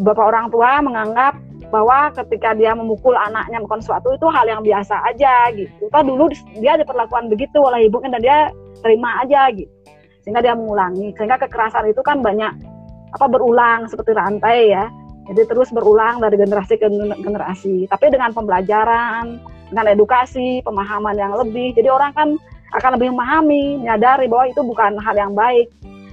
beberapa 0.00 0.22
orang 0.28 0.46
tua 0.48 0.80
menganggap 0.80 1.34
bahwa 1.68 2.14
ketika 2.14 2.54
dia 2.54 2.72
memukul 2.72 3.12
anaknya 3.18 3.58
melakukan 3.58 3.82
sesuatu 3.82 4.14
itu 4.14 4.26
hal 4.30 4.46
yang 4.46 4.62
biasa 4.62 4.94
aja 5.12 5.50
gitu. 5.52 5.90
Kita 5.90 6.00
dulu 6.06 6.30
dia 6.56 6.78
diperlakukan 6.78 7.26
begitu 7.28 7.58
oleh 7.58 7.90
ibunya 7.90 8.14
dan 8.16 8.22
dia 8.22 8.38
terima 8.80 9.20
aja 9.24 9.50
gitu. 9.50 9.72
Sehingga 10.22 10.42
dia 10.42 10.54
mengulangi. 10.54 11.10
Sehingga 11.18 11.36
kekerasan 11.42 11.90
itu 11.90 12.00
kan 12.06 12.22
banyak 12.22 12.52
apa 13.14 13.26
berulang 13.26 13.90
seperti 13.90 14.14
rantai 14.14 14.72
ya. 14.72 14.86
Jadi 15.26 15.42
terus 15.50 15.74
berulang 15.74 16.22
dari 16.22 16.38
generasi 16.38 16.78
ke 16.78 16.86
generasi. 17.18 17.90
Tapi 17.90 18.14
dengan 18.14 18.30
pembelajaran, 18.30 19.42
dengan 19.70 19.86
edukasi, 19.90 20.62
pemahaman 20.62 21.18
yang 21.18 21.34
lebih. 21.34 21.74
Jadi 21.74 21.88
orang 21.90 22.14
kan 22.14 22.28
akan 22.74 22.90
lebih 22.98 23.10
memahami, 23.14 23.82
menyadari 23.82 24.30
bahwa 24.30 24.46
itu 24.50 24.60
bukan 24.62 24.98
hal 25.02 25.14
yang 25.18 25.34
baik. 25.34 25.66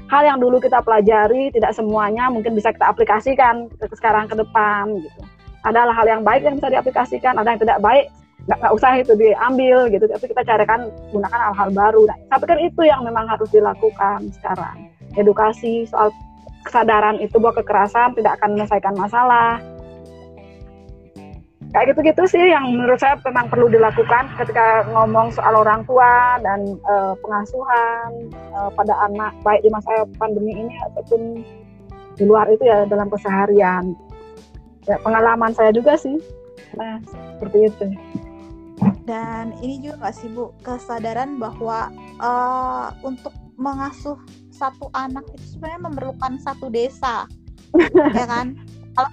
Hal 0.09 0.25
yang 0.25 0.37
dulu 0.37 0.61
kita 0.61 0.81
pelajari 0.81 1.49
tidak 1.53 1.73
semuanya 1.73 2.29
mungkin 2.29 2.53
bisa 2.53 2.69
kita 2.69 2.89
aplikasikan 2.89 3.69
ke 3.69 3.95
sekarang 3.97 4.29
ke 4.29 4.35
depan 4.37 5.01
gitu. 5.01 5.21
Ada 5.63 5.89
hal 5.89 6.05
yang 6.05 6.21
baik 6.27 6.43
yang 6.43 6.59
bisa 6.59 6.69
diaplikasikan, 6.69 7.39
ada 7.39 7.55
yang 7.55 7.61
tidak 7.61 7.79
baik 7.79 8.11
nggak, 8.43 8.71
usah 8.75 8.99
itu 8.99 9.13
diambil 9.15 9.87
gitu 9.87 10.03
tapi 10.03 10.25
kita 10.27 10.43
carikan 10.43 10.91
gunakan 11.15 11.39
hal-hal 11.51 11.69
baru 11.71 12.03
nah, 12.03 12.17
saya 12.27 12.39
pikir 12.43 12.57
itu 12.67 12.81
yang 12.83 13.01
memang 13.07 13.23
harus 13.23 13.47
dilakukan 13.55 14.19
sekarang 14.35 14.91
edukasi 15.15 15.87
soal 15.87 16.11
kesadaran 16.63 17.19
itu 17.19 17.35
bahwa 17.37 17.59
kekerasan 17.61 18.15
tidak 18.15 18.39
akan 18.39 18.55
menyelesaikan 18.55 18.95
masalah. 18.95 19.59
Kayak 21.73 21.97
gitu-gitu 21.97 22.37
sih 22.37 22.45
yang 22.53 22.69
menurut 22.69 23.01
saya 23.01 23.17
memang 23.25 23.49
perlu 23.49 23.65
dilakukan 23.65 24.29
ketika 24.37 24.85
ngomong 24.93 25.33
soal 25.33 25.57
orang 25.57 25.81
tua 25.89 26.37
dan 26.45 26.77
uh, 26.85 27.17
pengasuhan 27.17 28.29
uh, 28.53 28.69
pada 28.77 28.93
anak 29.09 29.33
baik 29.41 29.65
di 29.65 29.73
masa 29.73 30.05
pandemi 30.21 30.53
ini 30.53 30.77
ataupun 30.85 31.41
di 32.13 32.23
luar 32.29 32.45
itu 32.53 32.61
ya 32.61 32.85
dalam 32.85 33.09
keseharian. 33.09 33.97
Ya 34.85 35.01
pengalaman 35.01 35.49
saya 35.57 35.73
juga 35.73 35.97
sih. 35.97 36.21
Nah 36.77 37.01
seperti 37.09 37.57
itu. 37.65 37.85
Dan 39.09 39.57
ini 39.65 39.81
juga 39.81 40.05
nggak 40.05 40.13
sih 40.13 40.29
bu 40.29 40.53
kesadaran 40.61 41.41
bahwa 41.41 41.89
uh, 42.21 42.93
untuk 43.01 43.33
mengasuh 43.57 44.17
satu 44.63 44.87
anak 44.95 45.27
itu 45.35 45.59
sebenarnya 45.59 45.81
memerlukan 45.91 46.39
satu 46.39 46.71
desa 46.71 47.27
ya 48.17 48.25
kan? 48.29 48.55
Kalau 48.93 49.09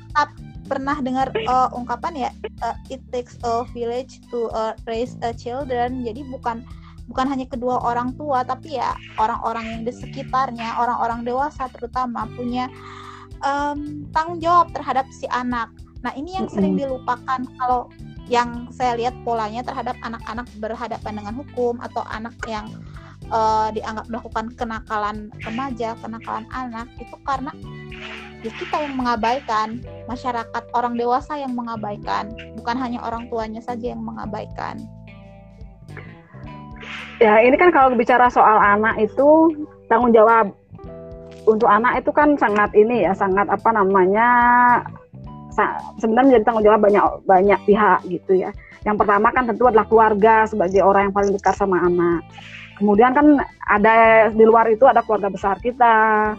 pernah 0.70 0.94
dengar 1.03 1.34
uh, 1.51 1.66
ungkapan 1.74 2.28
ya 2.28 2.30
uh, 2.62 2.78
it 2.86 3.03
takes 3.11 3.34
a 3.42 3.66
village 3.74 4.22
to 4.30 4.46
uh, 4.55 4.70
raise 4.86 5.18
a 5.26 5.34
children 5.34 6.07
jadi 6.07 6.22
bukan 6.30 6.62
bukan 7.11 7.26
hanya 7.26 7.42
kedua 7.51 7.82
orang 7.82 8.14
tua 8.14 8.46
tapi 8.46 8.78
ya 8.78 8.94
orang-orang 9.18 9.66
yang 9.66 9.82
di 9.82 9.90
sekitarnya 9.90 10.78
orang-orang 10.78 11.26
dewasa 11.26 11.66
terutama 11.74 12.30
punya 12.38 12.70
um, 13.42 14.07
tanggung 14.14 14.38
jawab 14.38 14.70
terhadap 14.70 15.11
si 15.11 15.26
anak. 15.34 15.74
Nah 16.07 16.14
ini 16.14 16.38
yang 16.38 16.46
sering 16.46 16.78
dilupakan 16.78 17.42
kalau 17.59 17.90
yang 18.30 18.70
saya 18.70 18.94
lihat 18.94 19.12
polanya 19.26 19.66
terhadap 19.66 19.98
anak-anak 20.07 20.46
berhadapan 20.62 21.12
dengan 21.18 21.34
hukum 21.34 21.82
atau 21.82 22.07
anak 22.14 22.38
yang 22.46 22.70
uh, 23.31 23.68
dianggap 23.72 24.07
melakukan 24.11 24.53
kenakalan 24.59 25.31
remaja, 25.43 25.97
kenakalan 26.03 26.47
anak 26.53 26.87
itu 26.99 27.16
karena 27.24 27.51
ya 28.41 28.51
kita 28.57 28.76
yang 28.85 28.95
mengabaikan 28.97 29.68
masyarakat 30.09 30.64
orang 30.72 30.95
dewasa 30.97 31.37
yang 31.39 31.53
mengabaikan 31.53 32.33
bukan 32.57 32.76
hanya 32.81 33.01
orang 33.05 33.28
tuanya 33.31 33.62
saja 33.62 33.95
yang 33.95 34.03
mengabaikan. 34.03 34.81
Ya 37.20 37.45
ini 37.45 37.57
kan 37.61 37.68
kalau 37.68 37.93
bicara 37.93 38.33
soal 38.33 38.57
anak 38.57 38.97
itu 38.97 39.53
tanggung 39.93 40.16
jawab 40.16 40.57
untuk 41.45 41.68
anak 41.68 42.01
itu 42.01 42.11
kan 42.12 42.37
sangat 42.41 42.72
ini 42.72 43.05
ya 43.05 43.12
sangat 43.12 43.45
apa 43.49 43.68
namanya 43.72 44.28
sebenarnya 46.01 46.33
menjadi 46.33 46.45
tanggung 46.49 46.64
jawab 46.64 46.81
banyak 46.81 47.05
banyak 47.28 47.61
pihak 47.68 48.01
gitu 48.09 48.33
ya. 48.41 48.51
Yang 48.89 49.05
pertama 49.05 49.28
kan 49.37 49.45
tentu 49.45 49.68
adalah 49.68 49.85
keluarga 49.85 50.49
sebagai 50.49 50.81
orang 50.81 51.12
yang 51.12 51.14
paling 51.14 51.37
dekat 51.37 51.53
sama 51.53 51.85
anak 51.85 52.24
kemudian 52.81 53.12
kan 53.12 53.26
ada 53.68 54.26
di 54.33 54.45
luar 54.49 54.72
itu 54.72 54.89
ada 54.89 55.05
keluarga 55.05 55.28
besar 55.28 55.61
kita. 55.61 56.33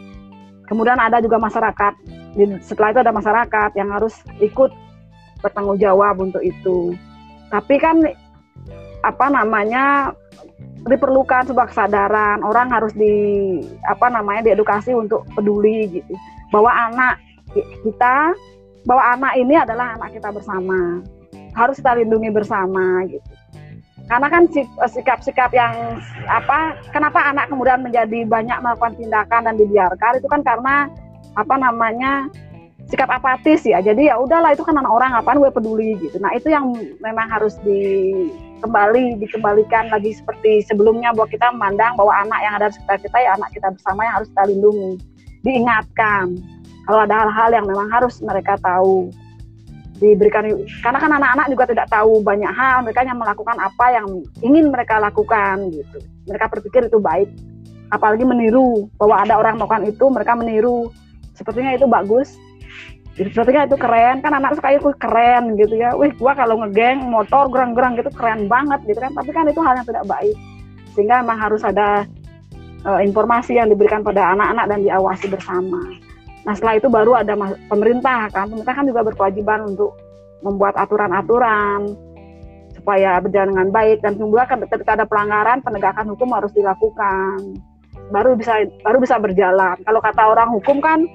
Kemudian 0.65 0.97
ada 0.97 1.21
juga 1.21 1.37
masyarakat. 1.37 1.93
Setelah 2.65 2.89
itu 2.89 2.99
ada 3.05 3.13
masyarakat 3.13 3.69
yang 3.77 3.93
harus 3.93 4.17
ikut 4.41 4.73
bertanggung 5.45 5.77
jawab 5.77 6.17
untuk 6.17 6.41
itu. 6.41 6.97
Tapi 7.53 7.77
kan 7.77 8.01
apa 9.05 9.25
namanya 9.29 10.15
diperlukan 10.89 11.51
sebuah 11.53 11.69
kesadaran. 11.69 12.41
Orang 12.41 12.73
harus 12.73 12.95
di 12.97 13.13
apa 13.85 14.09
namanya 14.09 14.51
diedukasi 14.51 14.97
untuk 14.97 15.27
peduli 15.37 16.01
gitu. 16.01 16.13
Bahwa 16.49 16.71
anak 16.73 17.21
kita 17.85 18.33
bahwa 18.87 19.03
anak 19.13 19.33
ini 19.37 19.59
adalah 19.59 19.99
anak 19.99 20.17
kita 20.17 20.33
bersama. 20.33 21.03
Harus 21.51 21.83
kita 21.83 21.99
lindungi 21.99 22.31
bersama 22.31 23.03
gitu 23.11 23.30
karena 24.11 24.27
kan 24.27 24.43
eh, 24.51 24.67
sikap-sikap 24.91 25.55
yang 25.55 26.03
apa 26.27 26.75
kenapa 26.91 27.31
anak 27.31 27.47
kemudian 27.47 27.79
menjadi 27.79 28.27
banyak 28.27 28.59
melakukan 28.59 28.99
tindakan 28.99 29.47
dan 29.47 29.55
dibiarkan 29.55 30.19
itu 30.19 30.27
kan 30.27 30.43
karena 30.43 30.91
apa 31.39 31.55
namanya 31.55 32.27
sikap 32.91 33.07
apatis 33.07 33.63
ya. 33.63 33.79
Jadi 33.79 34.11
ya 34.11 34.19
udahlah 34.19 34.51
itu 34.51 34.67
kan 34.67 34.75
anak 34.75 34.91
orang 34.91 35.15
apaan 35.15 35.39
gue 35.39 35.47
peduli 35.47 35.95
gitu. 36.03 36.19
Nah 36.19 36.35
itu 36.35 36.51
yang 36.51 36.75
memang 36.99 37.31
harus 37.31 37.55
di 37.63 38.11
kembali 38.59 39.15
dikembalikan 39.23 39.87
lagi 39.87 40.11
seperti 40.11 40.59
sebelumnya 40.67 41.15
bahwa 41.15 41.31
kita 41.31 41.47
memandang 41.55 41.95
bahwa 41.95 42.11
anak 42.11 42.39
yang 42.43 42.53
ada 42.59 42.67
di 42.67 42.75
sekitar 42.75 42.99
kita 42.99 43.17
ya 43.17 43.31
anak 43.39 43.49
kita 43.55 43.67
bersama 43.71 44.05
yang 44.05 44.15
harus 44.21 44.29
kita 44.35 44.43
lindungi 44.53 44.91
diingatkan 45.41 46.25
kalau 46.85 47.01
ada 47.01 47.15
hal-hal 47.25 47.49
yang 47.57 47.65
memang 47.65 47.89
harus 47.89 48.21
mereka 48.21 48.53
tahu 48.61 49.09
diberikan 50.01 50.49
karena 50.81 50.97
kan 50.97 51.11
anak-anak 51.13 51.47
juga 51.53 51.69
tidak 51.69 51.87
tahu 51.93 52.25
banyak 52.25 52.49
hal 52.49 52.81
mereka 52.81 53.05
hanya 53.05 53.13
melakukan 53.13 53.53
apa 53.61 53.85
yang 53.93 54.07
ingin 54.41 54.73
mereka 54.73 54.97
lakukan 54.97 55.69
gitu. 55.69 56.01
Mereka 56.25 56.49
berpikir 56.49 56.89
itu 56.89 56.97
baik 56.97 57.29
apalagi 57.93 58.25
meniru 58.25 58.89
bahwa 58.97 59.21
ada 59.21 59.37
orang 59.37 59.61
melakukan 59.61 59.85
itu 59.85 60.05
mereka 60.09 60.33
meniru. 60.33 60.89
Sepertinya 61.37 61.77
itu 61.77 61.85
bagus. 61.85 62.33
Sepertinya 63.13 63.69
itu 63.69 63.77
keren. 63.77 64.25
Kan 64.25 64.33
anak 64.33 64.57
suka 64.57 64.73
itu 64.73 64.89
keren 64.97 65.53
gitu 65.59 65.77
ya. 65.77 65.93
Wih 65.93 66.15
gua 66.17 66.33
kalau 66.33 66.57
ngegeng 66.65 67.05
motor 67.05 67.51
gerang-gerang 67.53 67.99
gitu 67.99 68.09
keren 68.09 68.49
banget 68.49 68.81
gitu 68.89 68.97
kan. 68.97 69.13
Tapi 69.13 69.29
kan 69.29 69.45
itu 69.45 69.61
hal 69.61 69.77
yang 69.77 69.87
tidak 69.87 70.05
baik. 70.09 70.35
Sehingga 70.97 71.21
memang 71.21 71.37
harus 71.39 71.61
ada 71.61 72.09
uh, 72.89 72.99
informasi 73.03 73.59
yang 73.59 73.69
diberikan 73.69 74.01
pada 74.01 74.33
anak-anak 74.33 74.65
dan 74.65 74.79
diawasi 74.81 75.29
bersama 75.29 75.79
Nah 76.41 76.53
setelah 76.57 76.75
itu 76.81 76.87
baru 76.89 77.21
ada 77.21 77.33
pemerintah 77.69 78.29
kan, 78.33 78.49
pemerintah 78.49 78.75
kan 78.75 78.85
juga 78.89 79.01
berkewajiban 79.05 79.59
untuk 79.75 79.93
membuat 80.41 80.73
aturan-aturan 80.77 81.93
supaya 82.73 83.21
berjalan 83.21 83.53
dengan 83.53 83.69
baik 83.69 84.01
dan 84.01 84.17
juga 84.17 84.49
kan 84.49 84.57
ketika 84.65 84.97
ada 84.97 85.05
pelanggaran 85.05 85.61
penegakan 85.61 86.09
hukum 86.17 86.33
harus 86.33 86.49
dilakukan 86.57 87.61
baru 88.09 88.33
bisa 88.35 88.65
baru 88.81 88.97
bisa 88.99 89.21
berjalan. 89.21 89.77
Kalau 89.85 90.01
kata 90.01 90.21
orang 90.33 90.49
hukum 90.49 90.81
kan 90.81 91.05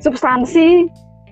substansi, 0.00 0.88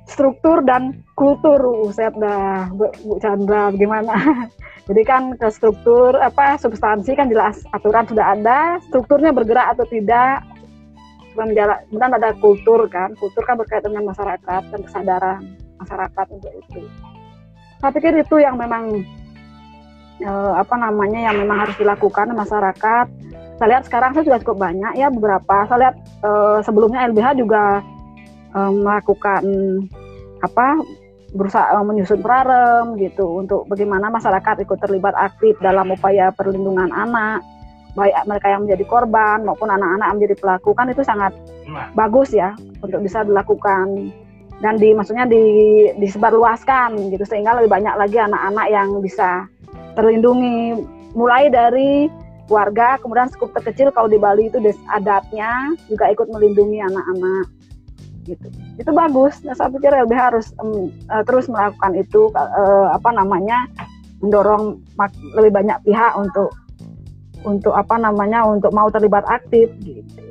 struktur 0.07 0.63
dan 0.63 1.03
kultur. 1.19 1.59
Uset 1.89 2.15
dah 2.17 2.71
Bu, 2.73 2.89
Bu 3.05 3.19
Chandra 3.19 3.75
bagaimana? 3.75 4.15
Jadi 4.89 5.03
kan 5.03 5.35
ke 5.35 5.51
struktur 5.51 6.15
apa 6.15 6.55
substansi 6.63 7.19
kan 7.19 7.27
jelas 7.27 7.67
aturan 7.75 8.07
sudah 8.07 8.39
ada, 8.39 8.79
strukturnya 8.87 9.35
bergerak 9.35 9.75
atau 9.75 9.83
tidak, 9.91 10.47
menjalan, 11.37 11.79
kemudian 11.93 12.13
ada 12.17 12.31
kultur 12.41 12.81
kan, 12.89 13.13
kultur 13.21 13.45
kan 13.45 13.61
berkaitan 13.61 13.93
dengan 13.93 14.11
masyarakat 14.17 14.63
dan 14.73 14.81
kesadaran 14.81 15.41
masyarakat 15.77 16.27
untuk 16.33 16.53
itu. 16.57 16.81
Saya 17.79 17.93
pikir 17.93 18.13
itu 18.17 18.37
yang 18.41 18.57
memang 18.57 19.05
e, 20.21 20.33
apa 20.57 20.75
namanya 20.81 21.29
yang 21.29 21.37
memang 21.37 21.69
harus 21.69 21.77
dilakukan 21.77 22.33
masyarakat. 22.33 23.07
Saya 23.57 23.69
lihat 23.69 23.85
sekarang 23.89 24.13
saya 24.17 24.25
juga 24.25 24.41
cukup 24.45 24.59
banyak 24.65 24.93
ya 24.97 25.13
beberapa. 25.13 25.69
Saya 25.69 25.79
lihat 25.89 25.97
e, 26.25 26.31
sebelumnya 26.65 27.05
LBH 27.13 27.29
juga 27.37 27.85
e, 28.57 28.61
melakukan 28.73 29.45
apa 30.41 30.81
berusaha 31.37 31.77
menyusun 31.85 32.25
prarem 32.25 32.97
gitu 32.97 33.45
untuk 33.45 33.69
bagaimana 33.69 34.09
masyarakat 34.09 34.65
ikut 34.65 34.79
terlibat 34.81 35.13
aktif 35.19 35.59
dalam 35.61 35.93
upaya 35.93 36.33
perlindungan 36.33 36.89
anak 36.89 37.45
baik 37.97 38.15
mereka 38.29 38.47
yang 38.53 38.69
menjadi 38.69 38.85
korban 38.85 39.43
maupun 39.43 39.73
anak-anak 39.73 40.07
yang 40.07 40.17
menjadi 40.21 40.37
pelaku 40.37 40.71
kan 40.77 40.87
itu 40.93 41.03
sangat 41.03 41.33
nah. 41.65 41.89
bagus 41.97 42.31
ya 42.37 42.53
untuk 42.85 43.01
bisa 43.01 43.25
dilakukan. 43.25 44.13
Dan 44.57 44.81
di 44.81 44.97
maksudnya 44.97 45.29
di 45.29 45.45
disebarluaskan 46.01 47.13
gitu 47.13 47.25
sehingga 47.29 47.57
lebih 47.61 47.77
banyak 47.77 47.93
lagi 47.97 48.17
anak-anak 48.17 48.67
yang 48.73 48.89
bisa 49.05 49.45
terlindungi. 49.97 50.81
Mulai 51.17 51.49
dari 51.49 52.09
warga 52.49 53.01
kemudian 53.01 53.29
skup 53.33 53.53
terkecil 53.57 53.91
kalau 53.93 54.07
di 54.07 54.21
Bali 54.21 54.49
itu 54.49 54.61
des 54.63 54.77
adatnya 54.93 55.75
juga 55.91 56.09
ikut 56.13 56.29
melindungi 56.33 56.79
anak-anak 56.85 57.47
gitu. 58.27 58.49
Itu 58.81 58.91
bagus. 58.93 59.41
Nah 59.45 59.55
saya 59.55 59.73
pikir 59.73 59.93
LBH 59.93 60.21
harus 60.35 60.47
um, 60.61 60.93
uh, 61.09 61.23
terus 61.25 61.49
melakukan 61.49 61.93
itu 61.97 62.33
uh, 62.35 62.93
apa 62.93 63.13
namanya 63.13 63.69
mendorong 64.21 64.81
lebih 65.37 65.53
banyak 65.53 65.79
pihak 65.85 66.13
untuk 66.17 66.53
untuk 67.47 67.73
apa 67.73 67.95
namanya 67.97 68.43
untuk 68.43 68.75
mau 68.75 68.91
terlibat 68.91 69.23
aktif 69.31 69.71
gitu. 69.81 70.23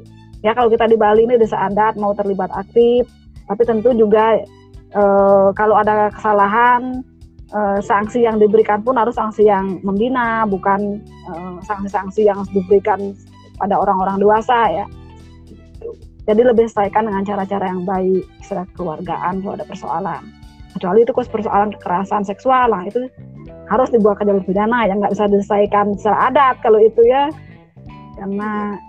Ya 0.43 0.53
kalau 0.53 0.69
kita 0.69 0.85
di 0.85 0.99
Bali 0.99 1.25
ini 1.25 1.41
desa 1.41 1.57
adat 1.57 1.97
mau 1.97 2.13
terlibat 2.13 2.53
aktif, 2.53 3.09
tapi 3.49 3.65
tentu 3.65 3.95
juga 3.97 4.37
e, 4.93 5.03
kalau 5.57 5.79
ada 5.79 6.13
kesalahan 6.13 7.01
e, 7.49 7.81
sanksi 7.81 8.27
yang 8.27 8.37
diberikan 8.37 8.85
pun 8.85 8.93
harus 8.99 9.17
sanksi 9.17 9.49
yang 9.49 9.81
membina, 9.81 10.45
bukan 10.45 11.01
eh, 11.01 11.57
sanksi-sanksi 11.65 12.29
yang 12.29 12.45
diberikan 12.53 13.15
pada 13.57 13.79
orang-orang 13.79 14.21
dewasa 14.21 14.69
ya. 14.69 14.85
Jadi 16.25 16.41
lebih 16.41 16.65
selesaikan 16.69 17.05
dengan 17.05 17.21
cara-cara 17.21 17.65
yang 17.69 17.85
baik, 17.85 18.25
secara 18.41 18.65
keluargaan 18.73 19.45
kalau 19.45 19.53
ada 19.57 19.65
persoalan. 19.65 20.21
Kecuali 20.73 21.05
itu 21.05 21.13
persoalan 21.13 21.69
kekerasan 21.77 22.25
seksual 22.25 22.73
lah 22.73 22.83
itu 22.85 23.07
harus 23.69 23.89
dibawa 23.89 24.15
ke 24.17 24.23
jalur 24.27 24.43
pidana 24.45 24.85
yang 24.85 25.01
nggak 25.01 25.13
bisa 25.13 25.25
diselesaikan 25.29 25.97
secara 25.97 26.29
adat 26.29 26.55
kalau 26.61 26.77
itu 26.77 27.01
ya. 27.05 27.29
Karena 28.15 28.79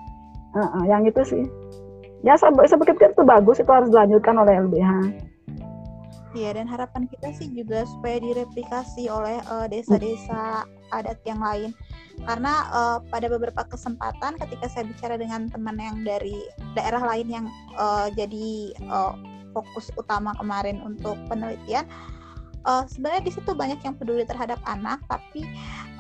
uh, 0.55 0.61
uh, 0.61 0.85
yang 0.87 1.05
itu 1.09 1.22
sih. 1.24 1.45
Ya 2.24 2.35
sebetulnya 2.35 3.12
itu 3.12 3.22
bagus 3.22 3.62
itu 3.62 3.70
harus 3.70 3.93
dilanjutkan 3.93 4.35
oleh 4.35 4.59
LBH 4.66 4.91
Iya 6.37 6.53
dan 6.53 6.68
harapan 6.68 7.09
kita 7.09 7.33
sih 7.33 7.49
juga 7.49 7.89
supaya 7.89 8.20
direplikasi 8.20 9.09
oleh 9.09 9.41
eh, 9.41 9.66
desa-desa 9.72 10.68
uh, 10.68 10.97
adat 10.97 11.16
yang 11.24 11.41
lain. 11.41 11.72
Karena 12.29 12.68
uh, 12.77 12.99
pada 13.09 13.33
beberapa 13.33 13.64
kesempatan 13.64 14.37
ketika 14.37 14.68
saya 14.68 14.85
bicara 14.85 15.16
dengan 15.16 15.49
teman 15.49 15.81
yang 15.81 16.05
dari 16.05 16.37
daerah 16.77 17.01
lain 17.09 17.29
yang 17.33 17.47
uh, 17.81 18.12
jadi 18.12 18.77
uh, 18.93 19.16
fokus 19.57 19.89
utama 19.97 20.37
kemarin 20.37 20.85
untuk 20.85 21.16
penelitian 21.33 21.89
uh, 22.66 22.84
sebenarnya 22.90 23.22
di 23.30 23.32
situ 23.32 23.50
banyak 23.54 23.80
yang 23.80 23.94
peduli 23.94 24.26
terhadap 24.26 24.58
anak 24.66 25.00
tapi 25.06 25.46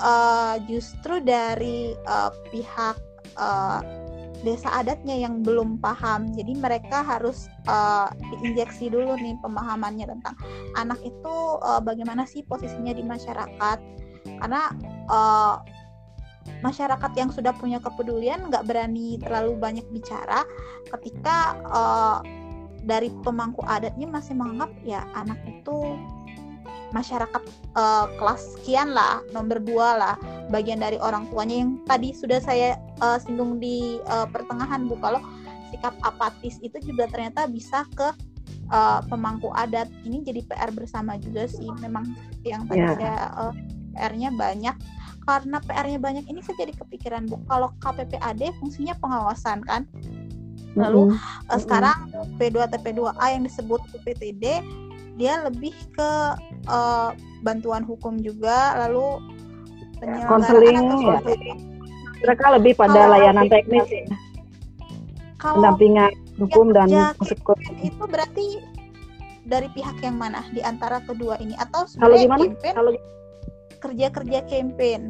uh, 0.02 0.58
justru 0.66 1.22
dari 1.22 1.94
uh, 2.04 2.34
pihak 2.50 2.98
uh, 3.38 3.80
desa 4.44 4.68
adatnya 4.70 5.16
yang 5.16 5.40
belum 5.40 5.80
paham. 5.80 6.30
Jadi 6.34 6.54
mereka 6.54 7.00
harus 7.02 7.48
uh, 7.66 8.10
diinjeksi 8.36 8.92
dulu 8.92 9.16
nih 9.16 9.34
pemahamannya 9.40 10.06
tentang 10.06 10.36
anak 10.76 11.00
itu 11.02 11.34
uh, 11.64 11.80
bagaimana 11.80 12.28
sih 12.28 12.44
posisinya 12.44 12.92
di 12.92 13.02
masyarakat. 13.02 13.78
Karena 14.38 14.70
uh, 15.08 15.58
masyarakat 16.62 17.12
yang 17.18 17.30
sudah 17.34 17.50
punya 17.58 17.82
kepedulian 17.82 18.46
nggak 18.46 18.66
berani 18.70 19.18
terlalu 19.18 19.58
banyak 19.58 19.86
bicara 19.90 20.46
ketika 20.94 21.58
uh, 21.66 22.18
dari 22.86 23.10
pemangku 23.26 23.66
adatnya 23.66 24.06
masih 24.06 24.38
menganggap 24.38 24.70
ya 24.86 25.02
anak 25.18 25.42
itu 25.42 25.98
masyarakat 26.94 27.42
uh, 27.74 28.06
kelas 28.18 28.58
sekian 28.58 28.94
lah 28.94 29.22
nomor 29.34 29.58
dua 29.58 29.88
lah 29.98 30.14
bagian 30.50 30.78
dari 30.78 30.98
orang 31.02 31.26
tuanya 31.30 31.66
yang 31.66 31.70
tadi 31.86 32.14
sudah 32.14 32.38
saya 32.38 32.78
uh, 33.02 33.18
singgung 33.18 33.58
di 33.58 33.98
uh, 34.06 34.26
pertengahan 34.30 34.86
bu. 34.86 34.98
Kalau 35.02 35.18
sikap 35.74 35.94
apatis 36.06 36.62
itu 36.62 36.78
juga 36.82 37.10
ternyata 37.10 37.50
bisa 37.50 37.82
ke 37.98 38.08
uh, 38.70 39.00
pemangku 39.10 39.50
adat. 39.54 39.90
Ini 40.06 40.22
jadi 40.22 40.46
PR 40.46 40.70
bersama 40.70 41.18
juga 41.18 41.50
sih. 41.50 41.66
Memang 41.82 42.14
yang 42.46 42.66
tadi 42.70 42.82
yeah. 42.82 42.94
saya 42.94 43.16
uh, 43.34 43.54
PR-nya 43.96 44.30
banyak. 44.34 44.76
Karena 45.26 45.58
PR-nya 45.58 45.98
banyak 45.98 46.24
ini 46.30 46.38
saya 46.38 46.62
jadi 46.62 46.72
kepikiran 46.78 47.26
bu. 47.26 47.42
Kalau 47.50 47.74
KPPAD 47.82 48.62
fungsinya 48.62 48.94
pengawasan 49.02 49.66
kan? 49.66 49.90
Lalu 50.78 51.10
mm 51.10 51.16
-hmm. 51.18 51.50
uh, 51.50 51.58
sekarang 51.58 51.98
P2 52.38 52.70
TP2A 52.70 53.26
yang 53.34 53.42
disebut 53.42 53.82
UPTD 53.96 54.62
dia 55.16 55.40
lebih 55.48 55.72
ke 55.96 56.10
uh, 56.68 57.10
bantuan 57.40 57.82
hukum 57.84 58.20
juga 58.20 58.76
lalu 58.86 59.20
konseling. 60.28 60.76
ya. 61.00 61.18
mereka 62.20 62.44
lebih 62.52 62.72
pada 62.76 62.92
kalau 62.92 63.12
layanan 63.16 63.48
teknis. 63.48 63.88
ya 63.88 64.04
kalau 65.36 65.60
pendampingan 65.60 66.12
hukum 66.40 66.72
dan 66.72 66.88
konsekuensi 67.16 67.72
itu 67.92 68.04
berarti 68.08 68.46
dari 69.46 69.68
pihak 69.72 70.00
yang 70.02 70.18
mana? 70.18 70.42
Di 70.50 70.58
antara 70.64 70.98
kedua 71.06 71.38
ini? 71.38 71.54
Atau 71.54 71.86
kalau 72.00 72.18
gimana? 72.18 72.50
campaign, 72.50 72.74
kalau 72.74 72.92
kerja 73.78 74.06
kerja 74.10 74.38
campaign? 74.48 75.00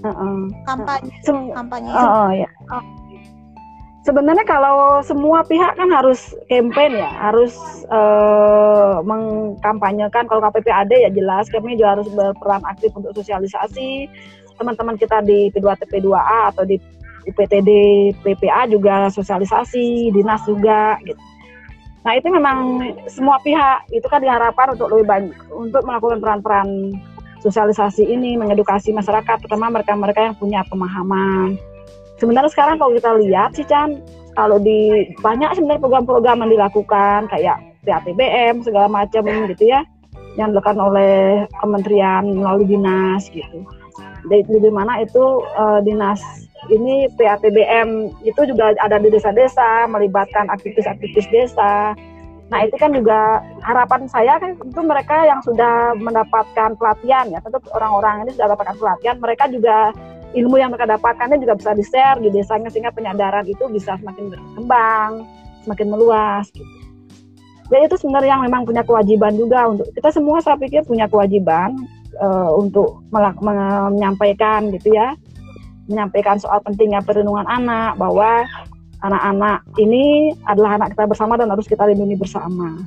Uh 0.00 0.08
-uh. 0.08 0.40
kampanye. 0.64 1.12
Sem 1.26 1.50
kampanye. 1.52 1.92
Oh, 1.92 2.08
oh 2.08 2.30
ya 2.32 2.48
oh 2.72 2.99
sebenarnya 4.04 4.44
kalau 4.48 5.04
semua 5.04 5.44
pihak 5.44 5.76
kan 5.76 5.88
harus 5.92 6.32
campaign 6.48 6.96
ya, 6.96 7.10
harus 7.30 7.54
uh, 7.92 9.04
mengkampanyekan. 9.04 10.24
Kalau 10.28 10.40
KPPAD 10.48 10.92
ya 11.08 11.10
jelas 11.12 11.48
kami 11.52 11.76
juga 11.76 12.00
harus 12.00 12.08
berperan 12.12 12.64
aktif 12.64 12.92
untuk 12.96 13.12
sosialisasi. 13.16 14.08
Teman-teman 14.56 14.96
kita 15.00 15.24
di 15.24 15.48
P2TP 15.52 16.04
2A 16.04 16.52
atau 16.52 16.68
di 16.68 16.76
UPTD 17.28 17.70
PPA 18.24 18.64
juga 18.68 19.08
sosialisasi, 19.12 20.12
dinas 20.12 20.40
juga 20.48 20.96
gitu. 21.04 21.20
Nah 22.00 22.16
itu 22.16 22.32
memang 22.32 22.80
semua 23.12 23.36
pihak 23.44 23.92
itu 23.92 24.04
kan 24.08 24.24
diharapkan 24.24 24.72
untuk 24.72 24.88
lebih 24.88 25.04
banyak 25.04 25.36
untuk 25.52 25.84
melakukan 25.84 26.16
peran-peran 26.16 26.96
sosialisasi 27.44 28.04
ini, 28.04 28.36
mengedukasi 28.36 28.92
masyarakat, 28.92 29.40
terutama 29.44 29.72
mereka-mereka 29.80 30.32
yang 30.32 30.36
punya 30.36 30.60
pemahaman 30.68 31.56
sebenarnya 32.20 32.52
sekarang 32.52 32.76
kalau 32.76 32.92
kita 32.92 33.10
lihat 33.24 33.50
sih 33.56 33.64
Chan 33.64 33.98
kalau 34.36 34.60
di 34.60 35.10
banyak 35.24 35.56
sebenarnya 35.56 35.82
program-program 35.82 36.46
yang 36.46 36.52
dilakukan 36.60 37.26
kayak 37.32 37.58
PATBM 37.82 38.62
segala 38.62 38.86
macam 38.86 39.24
gitu 39.24 39.64
ya 39.72 39.82
yang 40.38 40.54
dilakukan 40.54 40.78
oleh 40.78 41.48
kementerian 41.58 42.22
melalui 42.22 42.68
dinas 42.68 43.26
gitu. 43.32 43.66
Di, 44.28 44.44
di 44.44 44.70
mana 44.70 45.00
itu 45.00 45.42
uh, 45.56 45.80
dinas 45.80 46.20
ini 46.68 47.08
PATBM 47.16 48.12
itu 48.22 48.40
juga 48.46 48.76
ada 48.78 49.00
di 49.00 49.08
desa-desa 49.08 49.88
melibatkan 49.88 50.46
aktivis-aktivis 50.52 51.26
desa. 51.32 51.96
Nah 52.52 52.58
itu 52.66 52.76
kan 52.76 52.92
juga 52.92 53.40
harapan 53.64 54.06
saya 54.06 54.36
kan 54.38 54.54
itu 54.60 54.80
mereka 54.84 55.24
yang 55.24 55.40
sudah 55.40 55.96
mendapatkan 55.96 56.76
pelatihan 56.76 57.32
ya 57.32 57.40
tentu 57.40 57.58
orang-orang 57.72 58.28
ini 58.28 58.30
sudah 58.36 58.46
mendapatkan 58.52 58.76
pelatihan 58.76 59.16
mereka 59.18 59.44
juga 59.48 59.78
ilmu 60.30 60.56
yang 60.62 60.70
mereka 60.70 60.94
dapatkannya 60.94 61.42
juga 61.42 61.58
bisa 61.58 61.70
di-share 61.74 62.18
di 62.22 62.30
desanya 62.30 62.70
sehingga 62.70 62.94
penyadaran 62.94 63.46
itu 63.50 63.66
bisa 63.66 63.98
semakin 63.98 64.30
berkembang, 64.30 65.26
semakin 65.66 65.86
meluas 65.90 66.46
gitu. 66.54 66.80
Dan 67.70 67.86
itu 67.86 67.94
sebenarnya 68.02 68.34
yang 68.34 68.42
memang 68.42 68.66
punya 68.66 68.82
kewajiban 68.82 69.38
juga 69.38 69.70
untuk 69.70 69.86
kita 69.94 70.10
semua 70.10 70.42
saya 70.42 70.58
pikir 70.58 70.82
punya 70.82 71.06
kewajiban 71.06 71.78
uh, 72.18 72.50
untuk 72.58 72.98
menyampaikan 73.14 74.74
gitu 74.74 74.90
ya, 74.90 75.14
menyampaikan 75.86 76.34
soal 76.42 76.58
pentingnya 76.66 76.98
perlindungan 77.06 77.46
anak 77.46 77.94
bahwa 77.94 78.42
anak-anak 79.06 79.62
ini 79.78 80.34
adalah 80.50 80.82
anak 80.82 80.98
kita 80.98 81.06
bersama 81.06 81.38
dan 81.38 81.46
harus 81.46 81.70
kita 81.70 81.86
lindungi 81.86 82.18
bersama. 82.18 82.82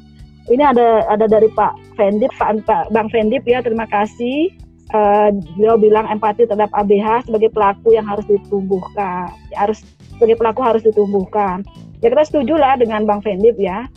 Ini 0.51 0.75
ada 0.75 1.07
ada 1.07 1.31
dari 1.31 1.47
Pak 1.47 1.95
Fendip, 1.95 2.35
Pak, 2.35 2.67
Pak 2.67 2.91
Bang 2.91 3.07
Fendip 3.07 3.47
ya, 3.47 3.63
terima 3.63 3.87
kasih 3.87 4.51
uh, 4.93 5.29
beliau 5.57 5.75
bilang 5.75 6.05
empati 6.07 6.47
terhadap 6.47 6.71
ABH 6.71 7.27
sebagai 7.27 7.49
pelaku 7.51 7.97
yang 7.97 8.05
harus 8.07 8.23
ditumbuhkan, 8.29 9.33
harus 9.57 9.83
sebagai 10.15 10.37
pelaku 10.39 10.61
harus 10.63 10.81
ditumbuhkan. 10.85 11.65
Ya 11.99 12.13
kita 12.13 12.23
setuju 12.23 12.55
lah 12.55 12.77
dengan 12.79 13.03
Bang 13.03 13.25
Fendip 13.25 13.57
ya, 13.59 13.89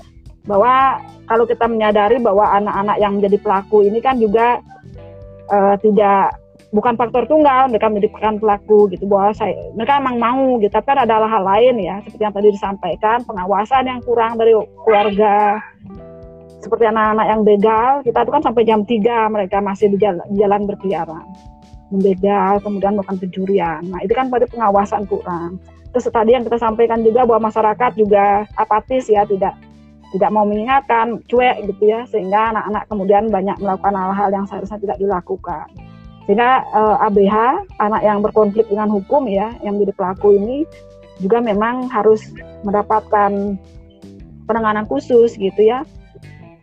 bahwa 0.48 1.02
kalau 1.26 1.44
kita 1.44 1.66
menyadari 1.66 2.22
bahwa 2.22 2.46
anak-anak 2.56 2.96
yang 3.02 3.18
menjadi 3.18 3.38
pelaku 3.42 3.86
ini 3.86 3.98
kan 3.98 4.16
juga 4.16 4.62
uh, 5.50 5.74
tidak 5.82 6.38
bukan 6.74 6.98
faktor 6.98 7.24
tunggal 7.30 7.70
mereka 7.70 7.86
menjadi 7.88 8.10
pelaku 8.36 8.90
gitu 8.90 9.06
bahwa 9.06 9.30
saya 9.32 9.54
mereka 9.78 10.02
memang 10.02 10.18
mau 10.18 10.46
gitu 10.58 10.70
tapi 10.70 10.92
kan 10.92 10.98
ada 11.06 11.24
hal 11.24 11.42
lain 11.46 11.78
ya 11.78 12.02
seperti 12.02 12.22
yang 12.26 12.34
tadi 12.34 12.48
disampaikan 12.52 13.18
pengawasan 13.22 13.86
yang 13.86 14.00
kurang 14.02 14.34
dari 14.36 14.52
keluarga 14.82 15.62
seperti 16.66 16.90
anak-anak 16.90 17.26
yang 17.30 17.40
begal 17.46 17.90
kita 18.02 18.26
itu 18.26 18.30
kan 18.34 18.42
sampai 18.42 18.62
jam 18.66 18.82
3 18.82 19.30
mereka 19.30 19.62
masih 19.62 19.86
di 19.94 20.02
jalan, 20.02 20.26
jalan 20.34 20.66
berkeliaran. 20.66 21.22
Membegal 21.94 22.58
kemudian 22.66 22.98
melakukan 22.98 23.22
pencurian. 23.22 23.86
Nah 23.86 24.02
itu 24.02 24.10
kan 24.10 24.26
pada 24.26 24.50
pengawasan 24.50 25.06
kurang. 25.06 25.62
Terus 25.94 26.10
tadi 26.10 26.34
yang 26.34 26.42
kita 26.42 26.58
sampaikan 26.58 27.06
juga 27.06 27.22
bahwa 27.22 27.46
masyarakat 27.46 27.94
juga 27.94 28.42
apatis 28.58 29.06
ya 29.06 29.22
tidak 29.22 29.54
tidak 30.10 30.30
mau 30.34 30.42
mengingatkan 30.42 31.22
cuek 31.30 31.62
gitu 31.70 31.82
ya 31.86 32.02
sehingga 32.10 32.50
anak-anak 32.50 32.82
kemudian 32.90 33.30
banyak 33.30 33.56
melakukan 33.62 33.94
hal-hal 33.94 34.28
yang 34.34 34.44
seharusnya 34.50 34.82
tidak 34.82 34.98
dilakukan. 34.98 35.66
Sehingga 36.26 36.66
eh, 36.66 37.06
ABH 37.06 37.36
anak 37.78 38.02
yang 38.02 38.18
berkonflik 38.18 38.66
dengan 38.66 38.90
hukum 38.90 39.30
ya 39.30 39.54
yang 39.62 39.78
menjadi 39.78 39.94
pelaku 39.94 40.34
ini 40.34 40.66
juga 41.22 41.38
memang 41.38 41.86
harus 41.86 42.26
mendapatkan 42.66 43.54
penanganan 44.50 44.84
khusus 44.90 45.38
gitu 45.38 45.62
ya 45.62 45.86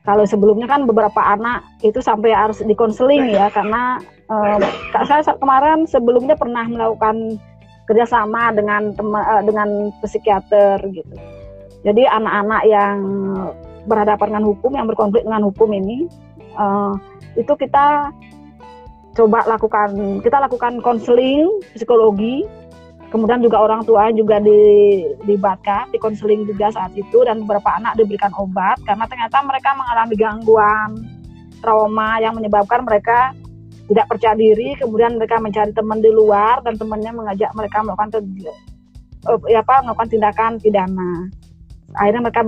kalau 0.04 0.28
sebelumnya 0.28 0.68
kan 0.68 0.84
beberapa 0.84 1.20
anak 1.24 1.64
itu 1.80 2.04
sampai 2.04 2.36
harus 2.36 2.60
dikonseling 2.60 3.32
ya 3.32 3.48
karena 3.56 4.04
um, 4.28 4.60
saya 5.08 5.24
kemarin 5.40 5.88
sebelumnya 5.88 6.36
pernah 6.36 6.68
melakukan 6.68 7.40
kerjasama 7.88 8.52
dengan 8.52 8.92
uh, 9.00 9.42
dengan 9.44 9.92
psikiater 10.04 10.80
gitu. 10.92 11.16
Jadi 11.84 12.08
anak-anak 12.08 12.62
yang 12.64 12.98
berhadapan 13.88 14.28
dengan 14.32 14.46
hukum, 14.48 14.72
yang 14.72 14.88
berkonflik 14.88 15.28
dengan 15.28 15.44
hukum 15.44 15.68
ini, 15.76 16.08
uh, 16.56 16.96
itu 17.36 17.52
kita 17.60 18.12
coba 19.14 19.46
lakukan, 19.46 20.24
kita 20.24 20.40
lakukan 20.40 20.80
konseling 20.80 21.48
psikologi 21.76 22.48
kemudian 23.14 23.46
juga 23.46 23.62
orang 23.62 23.86
tua 23.86 24.10
juga 24.10 24.42
dilibatkan 24.42 25.94
di 25.94 26.02
konseling 26.02 26.50
juga 26.50 26.74
saat 26.74 26.98
itu. 26.98 27.22
Dan 27.22 27.46
beberapa 27.46 27.78
anak 27.78 28.02
diberikan 28.02 28.34
obat 28.42 28.82
karena 28.82 29.06
ternyata 29.06 29.38
mereka 29.46 29.78
mengalami 29.78 30.16
gangguan 30.18 30.90
trauma 31.62 32.18
yang 32.18 32.34
menyebabkan 32.34 32.82
mereka 32.82 33.38
tidak 33.86 34.10
percaya 34.10 34.34
diri. 34.34 34.74
Kemudian 34.82 35.22
mereka 35.22 35.38
mencari 35.38 35.70
teman 35.78 36.02
di 36.02 36.10
luar 36.10 36.66
dan 36.66 36.74
temannya 36.74 37.14
mengajak 37.14 37.54
mereka 37.54 37.86
melakukan 37.86 38.10
uh, 39.30 39.40
ya 39.46 39.62
apa 39.62 39.86
melakukan 39.86 40.10
tindakan 40.10 40.52
pidana. 40.58 41.30
Akhirnya 41.94 42.26
mereka 42.26 42.42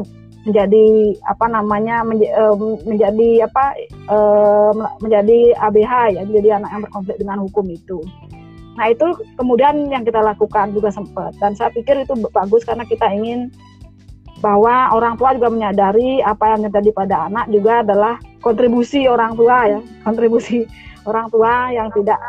menjadi 0.46 0.86
apa 1.26 1.46
namanya 1.50 2.06
uh, 2.06 2.56
menjadi 2.86 3.50
apa 3.50 3.66
uh, 4.10 4.74
menjadi 5.02 5.58
ABH 5.58 5.94
ya 6.14 6.22
menjadi 6.26 6.50
anak 6.62 6.70
yang 6.70 6.82
berkonflik 6.86 7.18
dengan 7.18 7.38
hukum 7.42 7.66
itu 7.70 8.02
Nah 8.76 8.92
itu 8.92 9.08
kemudian 9.40 9.88
yang 9.88 10.04
kita 10.04 10.20
lakukan 10.20 10.76
juga 10.76 10.92
sempat. 10.92 11.32
Dan 11.40 11.56
saya 11.56 11.72
pikir 11.72 12.04
itu 12.04 12.14
bagus 12.32 12.68
karena 12.68 12.84
kita 12.84 13.08
ingin 13.08 13.52
bahwa 14.44 14.92
orang 14.92 15.16
tua 15.16 15.32
juga 15.32 15.48
menyadari 15.48 16.20
apa 16.20 16.54
yang 16.54 16.68
terjadi 16.68 16.92
pada 16.92 17.16
anak 17.32 17.48
juga 17.48 17.82
adalah 17.82 18.20
kontribusi 18.44 19.08
orang 19.08 19.40
tua 19.40 19.80
ya. 19.80 19.80
Kontribusi 20.04 20.68
orang 21.08 21.32
tua 21.32 21.72
yang 21.72 21.88
tidak 21.96 22.20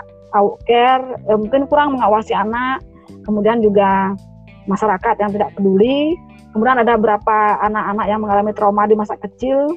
care 0.69 1.05
eh, 1.27 1.39
mungkin 1.39 1.67
kurang 1.67 1.99
mengawasi 1.99 2.31
anak. 2.31 2.83
Kemudian 3.27 3.59
juga 3.59 4.15
masyarakat 4.71 5.19
yang 5.19 5.31
tidak 5.35 5.51
peduli. 5.59 6.15
Kemudian 6.55 6.79
ada 6.81 6.95
beberapa 6.97 7.59
anak-anak 7.61 8.07
yang 8.07 8.21
mengalami 8.23 8.53
trauma 8.55 8.87
di 8.87 8.95
masa 8.95 9.19
kecil. 9.19 9.75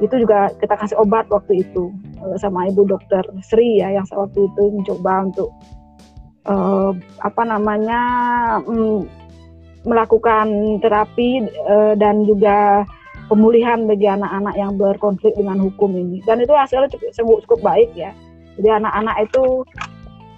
Itu 0.00 0.16
juga 0.16 0.50
kita 0.58 0.74
kasih 0.80 0.96
obat 0.96 1.28
waktu 1.28 1.60
itu 1.60 1.92
eh, 2.24 2.36
sama 2.40 2.72
ibu 2.72 2.88
dokter 2.88 3.20
Sri 3.44 3.84
ya 3.84 4.00
yang 4.00 4.08
waktu 4.08 4.48
itu 4.48 4.62
mencoba 4.72 5.28
untuk 5.28 5.52
uh, 6.46 6.90
apa 7.22 7.42
namanya 7.44 8.00
um, 8.64 9.04
melakukan 9.86 10.78
terapi 10.82 11.46
uh, 11.66 11.94
dan 11.94 12.26
juga 12.26 12.82
pemulihan 13.30 13.86
bagi 13.86 14.06
anak-anak 14.06 14.54
yang 14.54 14.74
berkonflik 14.78 15.34
dengan 15.34 15.58
hukum 15.62 15.94
ini. 15.94 16.22
Dan 16.26 16.42
itu 16.42 16.54
hasilnya 16.54 16.90
cukup, 16.90 17.42
cukup 17.46 17.60
baik 17.62 17.90
ya. 17.94 18.14
Jadi 18.56 18.68
anak-anak 18.82 19.30
itu 19.30 19.66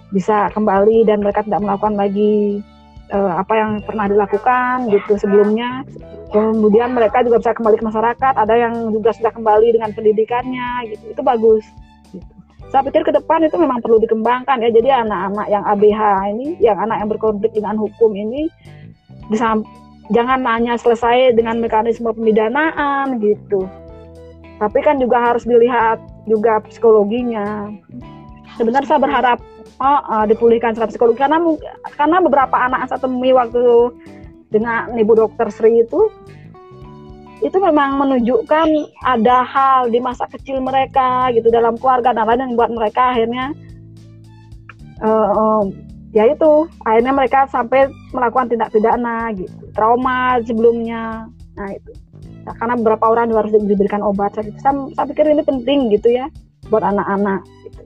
bisa 0.09 0.49
kembali 0.53 1.05
dan 1.05 1.21
mereka 1.21 1.45
tidak 1.45 1.61
melakukan 1.61 1.95
lagi 1.95 2.61
uh, 3.13 3.37
apa 3.37 3.53
yang 3.53 3.71
pernah 3.85 4.09
dilakukan 4.09 4.89
gitu 4.89 5.17
sebelumnya. 5.17 5.85
Kemudian 6.29 6.93
mereka 6.93 7.25
juga 7.25 7.41
bisa 7.41 7.53
kembali 7.57 7.77
ke 7.77 7.85
masyarakat. 7.85 8.33
Ada 8.37 8.55
yang 8.57 8.73
juga 8.93 9.13
sudah 9.17 9.33
kembali 9.33 9.77
dengan 9.77 9.89
pendidikannya 9.93 10.93
gitu. 10.93 11.13
Itu 11.13 11.21
bagus 11.25 11.65
saya 12.69 12.85
pikir 12.85 13.01
ke 13.01 13.09
depan 13.09 13.41
itu 13.41 13.57
memang 13.57 13.81
perlu 13.81 13.97
dikembangkan 13.97 14.61
ya. 14.61 14.69
Jadi 14.69 14.89
anak-anak 14.93 15.47
yang 15.49 15.63
ABH 15.65 16.01
ini 16.37 16.47
yang 16.61 16.77
anak 16.77 17.01
yang 17.01 17.09
berkonflik 17.09 17.51
dengan 17.53 17.75
hukum 17.81 18.13
ini 18.13 18.45
jangan 20.13 20.41
hanya 20.45 20.77
selesai 20.77 21.33
dengan 21.33 21.57
mekanisme 21.57 22.09
pemidanaan 22.13 23.17
gitu. 23.21 23.65
Tapi 24.61 24.79
kan 24.85 25.01
juga 25.01 25.33
harus 25.33 25.49
dilihat 25.49 25.97
juga 26.29 26.61
psikologinya. 26.69 27.73
Sebenarnya 28.59 28.85
saya 28.85 29.01
berharap 29.01 29.39
oh, 29.81 30.01
uh, 30.05 30.25
dipulihkan 30.29 30.77
secara 30.77 30.91
psikologi. 30.93 31.17
Karena 31.17 31.41
karena 31.97 32.17
beberapa 32.21 32.53
anak 32.53 32.91
saya 32.91 33.01
temui 33.01 33.33
waktu 33.33 33.93
dengan 34.53 34.93
ibu 34.93 35.13
dokter 35.17 35.49
Sri 35.53 35.85
itu 35.85 36.09
itu 37.39 37.55
memang 37.55 37.95
menunjukkan 37.95 38.67
ada 39.07 39.47
hal 39.47 39.87
di 39.87 40.03
masa 40.03 40.27
kecil 40.27 40.59
mereka 40.59 41.31
gitu 41.31 41.47
dalam 41.47 41.79
keluarga 41.79 42.11
dan 42.11 42.27
lain 42.27 42.43
yang 42.43 42.51
membuat 42.55 42.71
mereka 42.75 43.15
akhirnya 43.15 43.55
uh, 44.99 45.29
uh, 45.31 45.63
ya 46.11 46.27
itu 46.27 46.67
akhirnya 46.83 47.13
mereka 47.15 47.47
sampai 47.47 47.87
melakukan 48.11 48.51
tindak 48.51 48.73
pidana 48.75 49.31
gitu 49.37 49.55
trauma 49.71 50.41
sebelumnya. 50.43 51.29
Nah 51.55 51.69
itu. 51.71 51.91
Nah, 52.43 52.55
karena 52.55 52.75
beberapa 52.79 53.05
orang 53.13 53.29
harus 53.35 53.51
diberikan 53.53 54.01
obat. 54.01 54.33
Saya, 54.33 54.49
saya 54.95 55.05
pikir 55.05 55.27
ini 55.27 55.43
penting 55.43 55.91
gitu 55.93 56.11
ya 56.11 56.27
buat 56.67 56.85
anak-anak 56.85 57.41
gitu. 57.65 57.81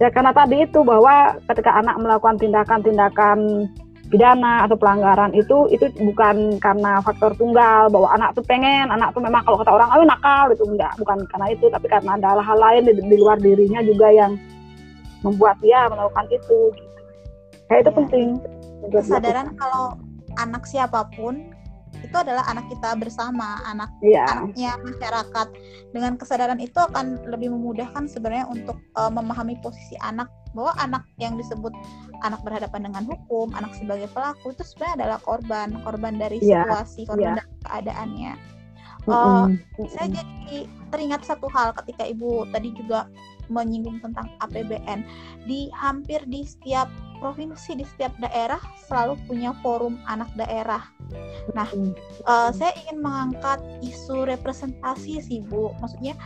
ya 0.00 0.08
karena 0.08 0.32
tadi 0.32 0.64
itu 0.64 0.80
bahwa 0.80 1.36
ketika 1.52 1.70
anak 1.76 2.00
melakukan 2.00 2.40
tindakan-tindakan 2.40 3.68
pidana 4.12 4.68
atau 4.68 4.76
pelanggaran 4.76 5.32
itu 5.32 5.72
itu 5.72 5.88
bukan 5.96 6.60
karena 6.60 7.00
faktor 7.00 7.32
tunggal 7.40 7.88
bahwa 7.88 8.12
anak 8.12 8.36
tuh 8.36 8.44
pengen 8.44 8.92
anak 8.92 9.08
tuh 9.16 9.24
memang 9.24 9.40
kalau 9.48 9.56
kata 9.64 9.72
orang 9.72 9.88
ayo 9.96 10.04
nakal 10.04 10.52
itu 10.52 10.64
enggak 10.68 10.92
bukan 11.00 11.24
karena 11.32 11.46
itu 11.48 11.64
tapi 11.72 11.86
karena 11.88 12.20
ada 12.20 12.36
hal-hal 12.36 12.58
lain 12.60 12.82
di, 12.92 12.92
di 13.00 13.16
luar 13.16 13.40
dirinya 13.40 13.80
juga 13.80 14.12
yang 14.12 14.36
membuat 15.24 15.56
dia 15.64 15.88
melakukan 15.88 16.28
itu 16.28 16.58
gitu. 16.76 16.92
kayak 17.72 17.80
itu 17.88 17.90
ya. 17.90 17.96
penting 17.96 18.28
kesadaran 18.92 19.48
kalau 19.56 19.96
anak 20.36 20.68
siapa 20.68 21.08
pun 21.16 21.51
itu 22.02 22.16
adalah 22.18 22.44
anak 22.50 22.66
kita 22.68 22.98
bersama 22.98 23.62
anak 23.64 23.90
yeah. 24.02 24.26
anaknya 24.26 24.74
masyarakat 24.82 25.48
dengan 25.94 26.12
kesadaran 26.18 26.58
itu 26.58 26.76
akan 26.76 27.22
lebih 27.30 27.54
memudahkan 27.54 28.10
sebenarnya 28.10 28.46
untuk 28.50 28.76
uh, 28.98 29.08
memahami 29.08 29.58
posisi 29.62 29.94
anak 30.02 30.26
bahwa 30.52 30.76
anak 30.76 31.02
yang 31.16 31.40
disebut 31.40 31.72
anak 32.22 32.44
berhadapan 32.44 32.92
dengan 32.92 33.08
hukum, 33.08 33.50
anak 33.56 33.72
sebagai 33.74 34.06
pelaku 34.12 34.52
itu 34.52 34.62
sebenarnya 34.62 34.94
adalah 35.00 35.18
korban, 35.24 35.68
korban 35.82 36.14
dari 36.20 36.38
yeah. 36.44 36.68
situasi, 36.68 37.08
korban 37.08 37.34
yeah. 37.34 37.36
dari 37.40 37.52
keadaannya. 37.64 38.34
Uh, 39.02 39.50
mm-hmm. 39.50 39.90
Saya 39.90 40.08
jadi 40.14 40.70
teringat 40.94 41.26
satu 41.26 41.50
hal 41.50 41.74
ketika 41.82 42.06
ibu 42.06 42.46
tadi 42.54 42.70
juga 42.76 43.10
menyinggung 43.52 44.00
tentang 44.00 44.32
APBN 44.40 45.04
di 45.44 45.68
hampir 45.76 46.24
di 46.26 46.42
setiap 46.48 46.88
provinsi 47.22 47.78
di 47.78 47.86
setiap 47.86 48.10
daerah 48.18 48.58
selalu 48.90 49.14
punya 49.30 49.54
forum 49.62 49.94
anak 50.10 50.26
daerah. 50.34 50.82
Nah, 51.54 51.70
uh, 52.26 52.50
saya 52.50 52.74
ingin 52.82 52.98
mengangkat 52.98 53.62
isu 53.84 54.26
representasi 54.26 55.22
sih 55.22 55.38
bu. 55.46 55.70
Maksudnya 55.78 56.18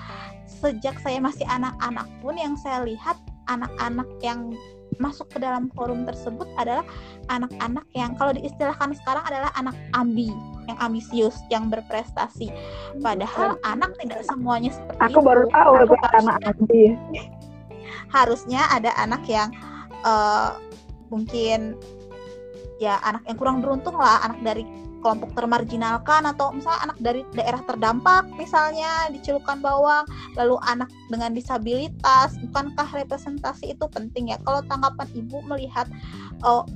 sejak 0.48 0.96
saya 1.04 1.20
masih 1.20 1.44
anak-anak 1.50 2.08
pun 2.24 2.40
yang 2.40 2.56
saya 2.56 2.86
lihat 2.88 3.20
anak-anak 3.52 4.08
yang 4.24 4.56
masuk 4.96 5.28
ke 5.28 5.38
dalam 5.42 5.68
forum 5.76 6.08
tersebut 6.08 6.48
adalah 6.56 6.86
anak-anak 7.28 7.84
yang 7.92 8.16
kalau 8.16 8.32
diistilahkan 8.32 8.96
sekarang 9.02 9.24
adalah 9.28 9.50
anak 9.58 9.76
ambi 9.92 10.32
yang 10.66 10.78
ambisius 10.80 11.36
yang 11.52 11.68
berprestasi. 11.68 12.50
Padahal 13.04 13.60
anak 13.62 13.94
tidak 14.00 14.24
semuanya 14.26 14.72
seperti 14.72 15.00
aku 15.00 15.20
itu. 15.20 15.26
baru 15.26 15.44
tahu 15.52 15.72
aku 15.84 15.94
anak 16.16 16.36
ambi. 16.48 16.84
Harusnya 18.10 18.66
ada 18.72 18.90
anak 18.96 19.22
yang 19.28 19.50
uh, 20.02 20.56
mungkin 21.12 21.76
ya 22.76 23.00
anak 23.04 23.24
yang 23.24 23.36
kurang 23.40 23.58
beruntung 23.64 23.96
lah 23.96 24.20
anak 24.26 24.40
dari 24.44 24.64
kelompok 25.06 25.38
termarginalkan 25.38 26.26
atau 26.26 26.50
misalnya 26.50 26.90
anak 26.90 26.98
dari 26.98 27.22
daerah 27.30 27.62
terdampak 27.62 28.26
misalnya 28.34 29.06
di 29.14 29.22
Bawang 29.62 30.02
lalu 30.34 30.58
anak 30.66 30.90
dengan 31.06 31.30
disabilitas 31.30 32.34
bukankah 32.50 32.90
representasi 32.90 33.78
itu 33.78 33.86
penting 33.86 34.34
ya? 34.34 34.38
Kalau 34.42 34.66
tanggapan 34.66 35.06
ibu 35.14 35.38
melihat 35.46 35.86
uh, 36.42 36.66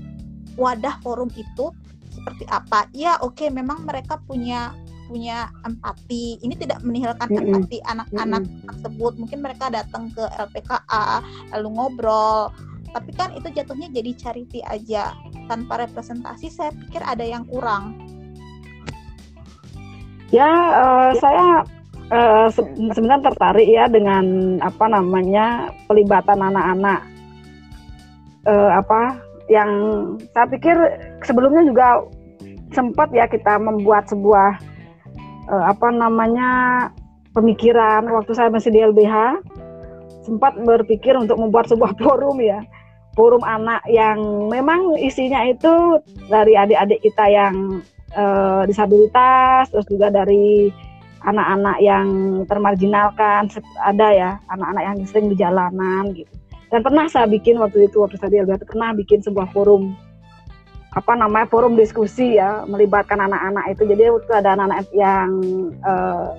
wadah 0.55 0.95
forum 1.03 1.26
itu 1.35 1.74
seperti 2.14 2.47
apa? 2.47 2.87
Ya 2.95 3.18
oke 3.18 3.35
okay, 3.35 3.49
memang 3.51 3.83
mereka 3.83 4.22
punya 4.22 4.70
punya 5.11 5.51
empati. 5.66 6.39
Ini 6.39 6.55
tidak 6.55 6.87
menihilkan 6.87 7.26
mm 7.26 7.35
-hmm. 7.35 7.47
empati 7.51 7.78
anak-anak 7.83 8.43
mm 8.47 8.51
-hmm. 8.55 8.66
tersebut. 8.70 9.12
Mungkin 9.18 9.39
mereka 9.43 9.66
datang 9.74 10.14
ke 10.14 10.22
LPKA 10.22 11.26
lalu 11.59 11.68
ngobrol. 11.74 12.55
Tapi 12.95 13.11
kan 13.14 13.35
itu 13.35 13.51
jatuhnya 13.51 13.91
jadi 13.91 14.14
charity 14.14 14.62
aja. 14.62 15.11
Tanpa 15.51 15.83
representasi 15.83 16.47
saya 16.47 16.70
pikir 16.70 17.03
ada 17.03 17.26
yang 17.26 17.43
kurang 17.51 18.10
Ya, 20.31 20.47
uh, 20.78 21.11
saya 21.18 21.66
uh, 22.14 22.47
se 22.55 22.62
sebenarnya 22.95 23.35
tertarik 23.35 23.66
ya 23.66 23.91
dengan 23.91 24.57
apa 24.62 24.87
namanya 24.87 25.74
pelibatan 25.91 26.39
anak-anak. 26.39 27.03
Uh, 28.47 28.72
apa 28.78 29.20
yang 29.51 29.70
saya 30.33 30.47
pikir 30.49 30.76
sebelumnya 31.26 31.66
juga 31.66 32.07
sempat 32.70 33.11
ya 33.11 33.26
kita 33.26 33.59
membuat 33.59 34.07
sebuah 34.07 34.55
uh, 35.51 35.64
apa 35.66 35.91
namanya 35.91 36.51
pemikiran 37.35 38.07
waktu 38.07 38.33
saya 38.33 38.49
masih 38.55 38.70
di 38.70 38.81
LBH 38.87 39.43
sempat 40.22 40.55
berpikir 40.62 41.18
untuk 41.18 41.43
membuat 41.43 41.66
sebuah 41.66 41.95
forum 42.01 42.39
ya. 42.39 42.62
Forum 43.18 43.43
anak 43.43 43.83
yang 43.91 44.47
memang 44.47 44.95
isinya 45.03 45.43
itu 45.43 45.99
dari 46.31 46.55
adik-adik 46.55 47.03
kita 47.03 47.26
yang 47.26 47.83
uh, 48.15 48.63
disabilitas, 48.67 49.71
terus 49.71 49.87
juga 49.91 50.11
dari 50.11 50.71
anak-anak 51.21 51.79
yang 51.85 52.07
termarginalkan, 52.49 53.53
ada 53.85 54.09
ya 54.13 54.31
anak-anak 54.49 54.83
yang 54.83 54.97
sering 55.05 55.27
di 55.29 55.37
jalanan 55.37 56.17
gitu. 56.17 56.33
Dan 56.71 56.87
pernah 56.87 57.11
saya 57.11 57.27
bikin 57.27 57.59
waktu 57.59 57.91
itu 57.91 57.99
waktu 57.99 58.17
saya 58.17 58.31
di 58.31 58.39
LBH 58.47 58.63
pernah 58.65 58.95
bikin 58.95 59.21
sebuah 59.21 59.51
forum 59.51 59.91
apa 60.91 61.15
namanya 61.15 61.47
forum 61.47 61.79
diskusi 61.79 62.35
ya 62.35 62.67
melibatkan 62.67 63.23
anak-anak 63.23 63.63
itu 63.71 63.87
jadi 63.87 64.11
itu 64.11 64.33
ada 64.35 64.59
anak-anak 64.59 64.91
yang 64.91 65.31
uh, 65.87 66.35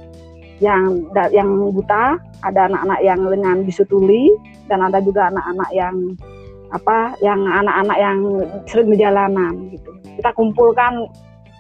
yang 0.60 1.08
yang 1.32 1.50
buta 1.72 2.20
ada 2.44 2.68
anak-anak 2.68 3.00
yang 3.00 3.20
dengan 3.32 3.64
bisu 3.64 3.88
tuli 3.88 4.28
dan 4.68 4.84
ada 4.84 5.00
juga 5.00 5.32
anak-anak 5.32 5.70
yang 5.72 5.96
apa 6.72 7.16
yang 7.24 7.40
anak-anak 7.48 7.98
yang 8.00 8.18
sering 8.68 8.92
di 8.92 8.98
jalanan 9.00 9.72
gitu 9.72 9.92
kita 10.20 10.36
kumpulkan 10.36 11.08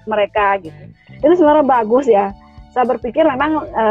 mereka 0.06 0.58
gitu. 0.62 0.82
Itu 1.22 1.34
sebenarnya 1.38 1.66
bagus 1.66 2.06
ya. 2.10 2.34
Saya 2.72 2.88
berpikir 2.88 3.28
memang 3.28 3.68
e, 3.68 3.86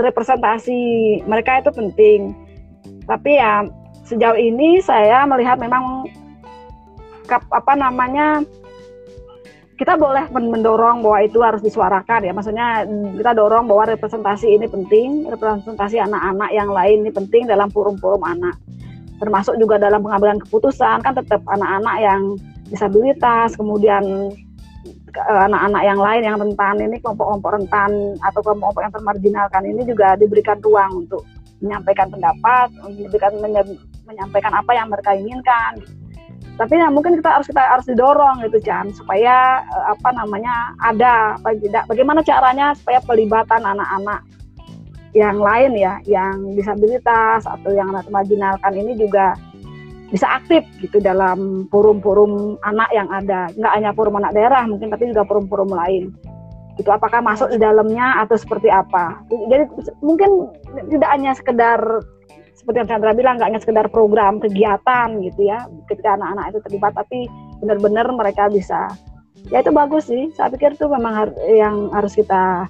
representasi 0.00 0.80
mereka 1.26 1.60
itu 1.60 1.70
penting. 1.74 2.20
Tapi 3.04 3.36
ya 3.36 3.66
sejauh 4.06 4.38
ini 4.38 4.78
saya 4.82 5.26
melihat 5.26 5.58
memang 5.58 6.06
kap, 7.26 7.42
apa 7.50 7.74
namanya 7.74 8.42
kita 9.80 9.96
boleh 9.96 10.28
mendorong 10.28 11.00
bahwa 11.00 11.18
itu 11.24 11.40
harus 11.40 11.64
disuarakan 11.64 12.28
ya. 12.28 12.32
Maksudnya 12.36 12.84
kita 13.16 13.32
dorong 13.32 13.64
bahwa 13.64 13.96
representasi 13.96 14.60
ini 14.60 14.68
penting 14.68 15.24
representasi 15.24 15.96
anak-anak 15.96 16.50
yang 16.52 16.68
lain 16.68 17.02
ini 17.02 17.10
penting 17.10 17.48
dalam 17.48 17.72
forum-forum 17.72 18.20
anak. 18.20 18.60
Termasuk 19.18 19.56
juga 19.56 19.80
dalam 19.80 20.04
pengambilan 20.04 20.40
keputusan 20.44 21.00
kan 21.00 21.16
tetap 21.16 21.40
anak-anak 21.48 21.96
yang 21.96 22.22
disabilitas 22.70 23.58
kemudian 23.58 24.30
anak-anak 25.18 25.82
yang 25.82 26.00
lain 26.00 26.22
yang 26.26 26.36
rentan 26.38 26.76
ini 26.78 26.96
kelompok-kelompok 27.02 27.50
rentan 27.56 27.90
atau 28.22 28.40
kelompok 28.42 28.80
yang 28.82 28.94
termarginalkan 28.94 29.62
ini 29.66 29.82
juga 29.86 30.14
diberikan 30.18 30.58
ruang 30.62 31.06
untuk 31.06 31.22
menyampaikan 31.60 32.08
pendapat, 32.08 32.72
diberikan 32.96 33.32
menyampaikan 34.08 34.52
apa 34.56 34.70
yang 34.72 34.88
mereka 34.88 35.12
inginkan. 35.12 35.72
Tapi 36.56 36.76
ya 36.76 36.92
mungkin 36.92 37.16
kita 37.16 37.40
harus 37.40 37.48
kita 37.48 37.60
harus 37.60 37.88
didorong 37.88 38.44
gitu 38.44 38.60
Chan 38.60 38.92
supaya 38.92 39.64
eh, 39.64 39.86
apa 39.96 40.12
namanya 40.12 40.76
ada 40.84 41.40
bagaimana 41.88 42.20
caranya 42.20 42.76
supaya 42.76 43.00
pelibatan 43.00 43.64
anak-anak 43.64 44.20
yang 45.16 45.40
lain 45.40 45.72
ya 45.74 45.98
yang 46.06 46.54
disabilitas 46.54 47.42
atau 47.42 47.70
yang 47.72 47.90
termarginalkan 47.96 48.76
ini 48.76 48.92
juga 48.94 49.34
bisa 50.10 50.26
aktif 50.26 50.66
gitu 50.82 50.98
dalam 50.98 51.70
forum-forum 51.70 52.58
anak 52.66 52.90
yang 52.90 53.08
ada. 53.10 53.48
Nggak 53.54 53.72
hanya 53.78 53.90
forum 53.94 54.18
anak 54.18 54.34
daerah 54.34 54.66
mungkin 54.66 54.90
tapi 54.90 55.10
juga 55.10 55.24
forum-forum 55.26 55.70
lain. 55.70 56.10
Itu 56.78 56.90
apakah 56.90 57.22
masuk 57.22 57.54
di 57.54 57.58
dalamnya 57.62 58.22
atau 58.26 58.34
seperti 58.34 58.68
apa. 58.70 59.22
Jadi 59.30 59.64
mungkin 60.02 60.50
tidak 60.90 61.10
hanya 61.14 61.32
sekedar 61.38 61.80
seperti 62.58 62.76
yang 62.84 62.88
Chandra 62.92 63.16
bilang 63.16 63.40
nggak 63.40 63.48
hanya 63.54 63.62
sekedar 63.62 63.86
program 63.88 64.36
kegiatan 64.36 65.08
gitu 65.24 65.48
ya 65.48 65.64
ketika 65.88 66.12
anak-anak 66.18 66.52
itu 66.52 66.58
terlibat 66.68 66.92
tapi 66.92 67.18
benar-benar 67.64 68.06
mereka 68.12 68.52
bisa. 68.52 68.90
Ya 69.48 69.64
itu 69.64 69.72
bagus 69.72 70.10
sih. 70.10 70.28
Saya 70.36 70.52
pikir 70.52 70.76
itu 70.76 70.84
memang 70.84 71.32
yang 71.48 71.88
harus 71.96 72.12
kita 72.12 72.68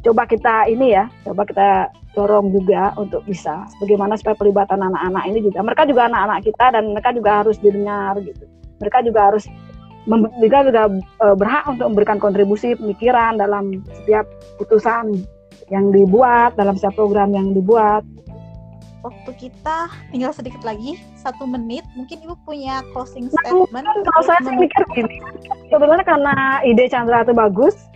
coba 0.00 0.24
kita 0.24 0.68
ini 0.68 0.96
ya, 0.96 1.08
coba 1.24 1.44
kita 1.44 1.92
dorong 2.16 2.50
juga 2.50 2.90
untuk 2.98 3.22
bisa 3.22 3.66
bagaimana 3.78 4.18
supaya 4.18 4.34
pelibatan 4.34 4.82
anak-anak 4.82 5.30
ini 5.30 5.38
juga 5.46 5.62
mereka 5.62 5.86
juga 5.86 6.10
anak-anak 6.10 6.42
kita 6.42 6.66
dan 6.74 6.84
mereka 6.90 7.10
juga 7.14 7.30
harus 7.44 7.56
didengar 7.62 8.18
gitu. 8.24 8.44
Mereka 8.80 8.98
juga 9.06 9.20
harus 9.30 9.44
juga 10.40 10.58
juga 10.64 10.82
e, 10.98 11.26
berhak 11.36 11.64
untuk 11.70 11.86
memberikan 11.92 12.18
kontribusi 12.18 12.74
pemikiran 12.74 13.36
dalam 13.38 13.84
setiap 14.02 14.26
putusan 14.58 15.22
yang 15.70 15.94
dibuat 15.94 16.58
dalam 16.58 16.74
setiap 16.74 16.98
program 16.98 17.30
yang 17.30 17.54
dibuat. 17.54 18.02
Waktu 19.00 19.32
kita 19.48 19.88
tinggal 20.12 20.32
sedikit 20.36 20.60
lagi 20.60 21.00
satu 21.16 21.48
menit, 21.48 21.88
mungkin 21.96 22.20
ibu 22.20 22.36
punya 22.44 22.84
closing 22.92 23.32
nah, 23.32 23.40
statement. 23.48 23.86
Nah, 23.88 23.96
kalau 24.04 24.22
saya 24.28 24.40
sih 24.44 24.56
mikir 24.60 24.82
gini, 24.92 25.16
sebenarnya 25.72 26.04
karena 26.04 26.34
ide 26.68 26.84
Chandra 26.92 27.24
itu 27.24 27.32
bagus, 27.32 27.88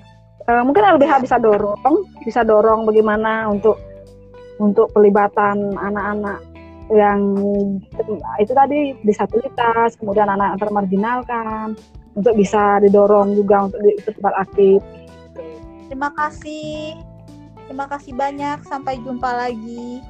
uh, 0.49 0.63
mungkin 0.63 0.85
LBH 0.85 1.25
bisa 1.25 1.37
dorong, 1.39 1.77
bisa 2.25 2.41
dorong 2.43 2.89
bagaimana 2.89 3.49
untuk 3.49 3.81
untuk 4.63 4.91
pelibatan 4.95 5.75
anak-anak 5.75 6.39
yang 6.93 7.21
itu 8.39 8.53
tadi 8.53 8.93
disabilitas, 9.03 9.97
kemudian 9.97 10.29
anak 10.29 10.61
termarginalkan, 10.61 11.75
untuk 12.15 12.37
bisa 12.37 12.79
didorong 12.85 13.35
juga 13.35 13.73
untuk 13.73 13.81
terlibat 14.05 14.35
aktif. 14.37 14.79
Terima 15.89 16.13
kasih 16.13 16.95
Terima 17.65 17.87
kasih 17.89 18.13
banyak. 18.13 18.59
Sampai 18.69 19.01
jumpa 19.01 19.31
lagi. 19.33 20.05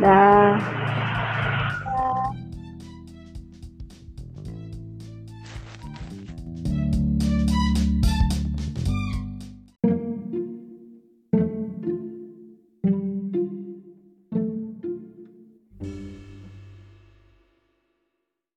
Dah. 0.00 0.56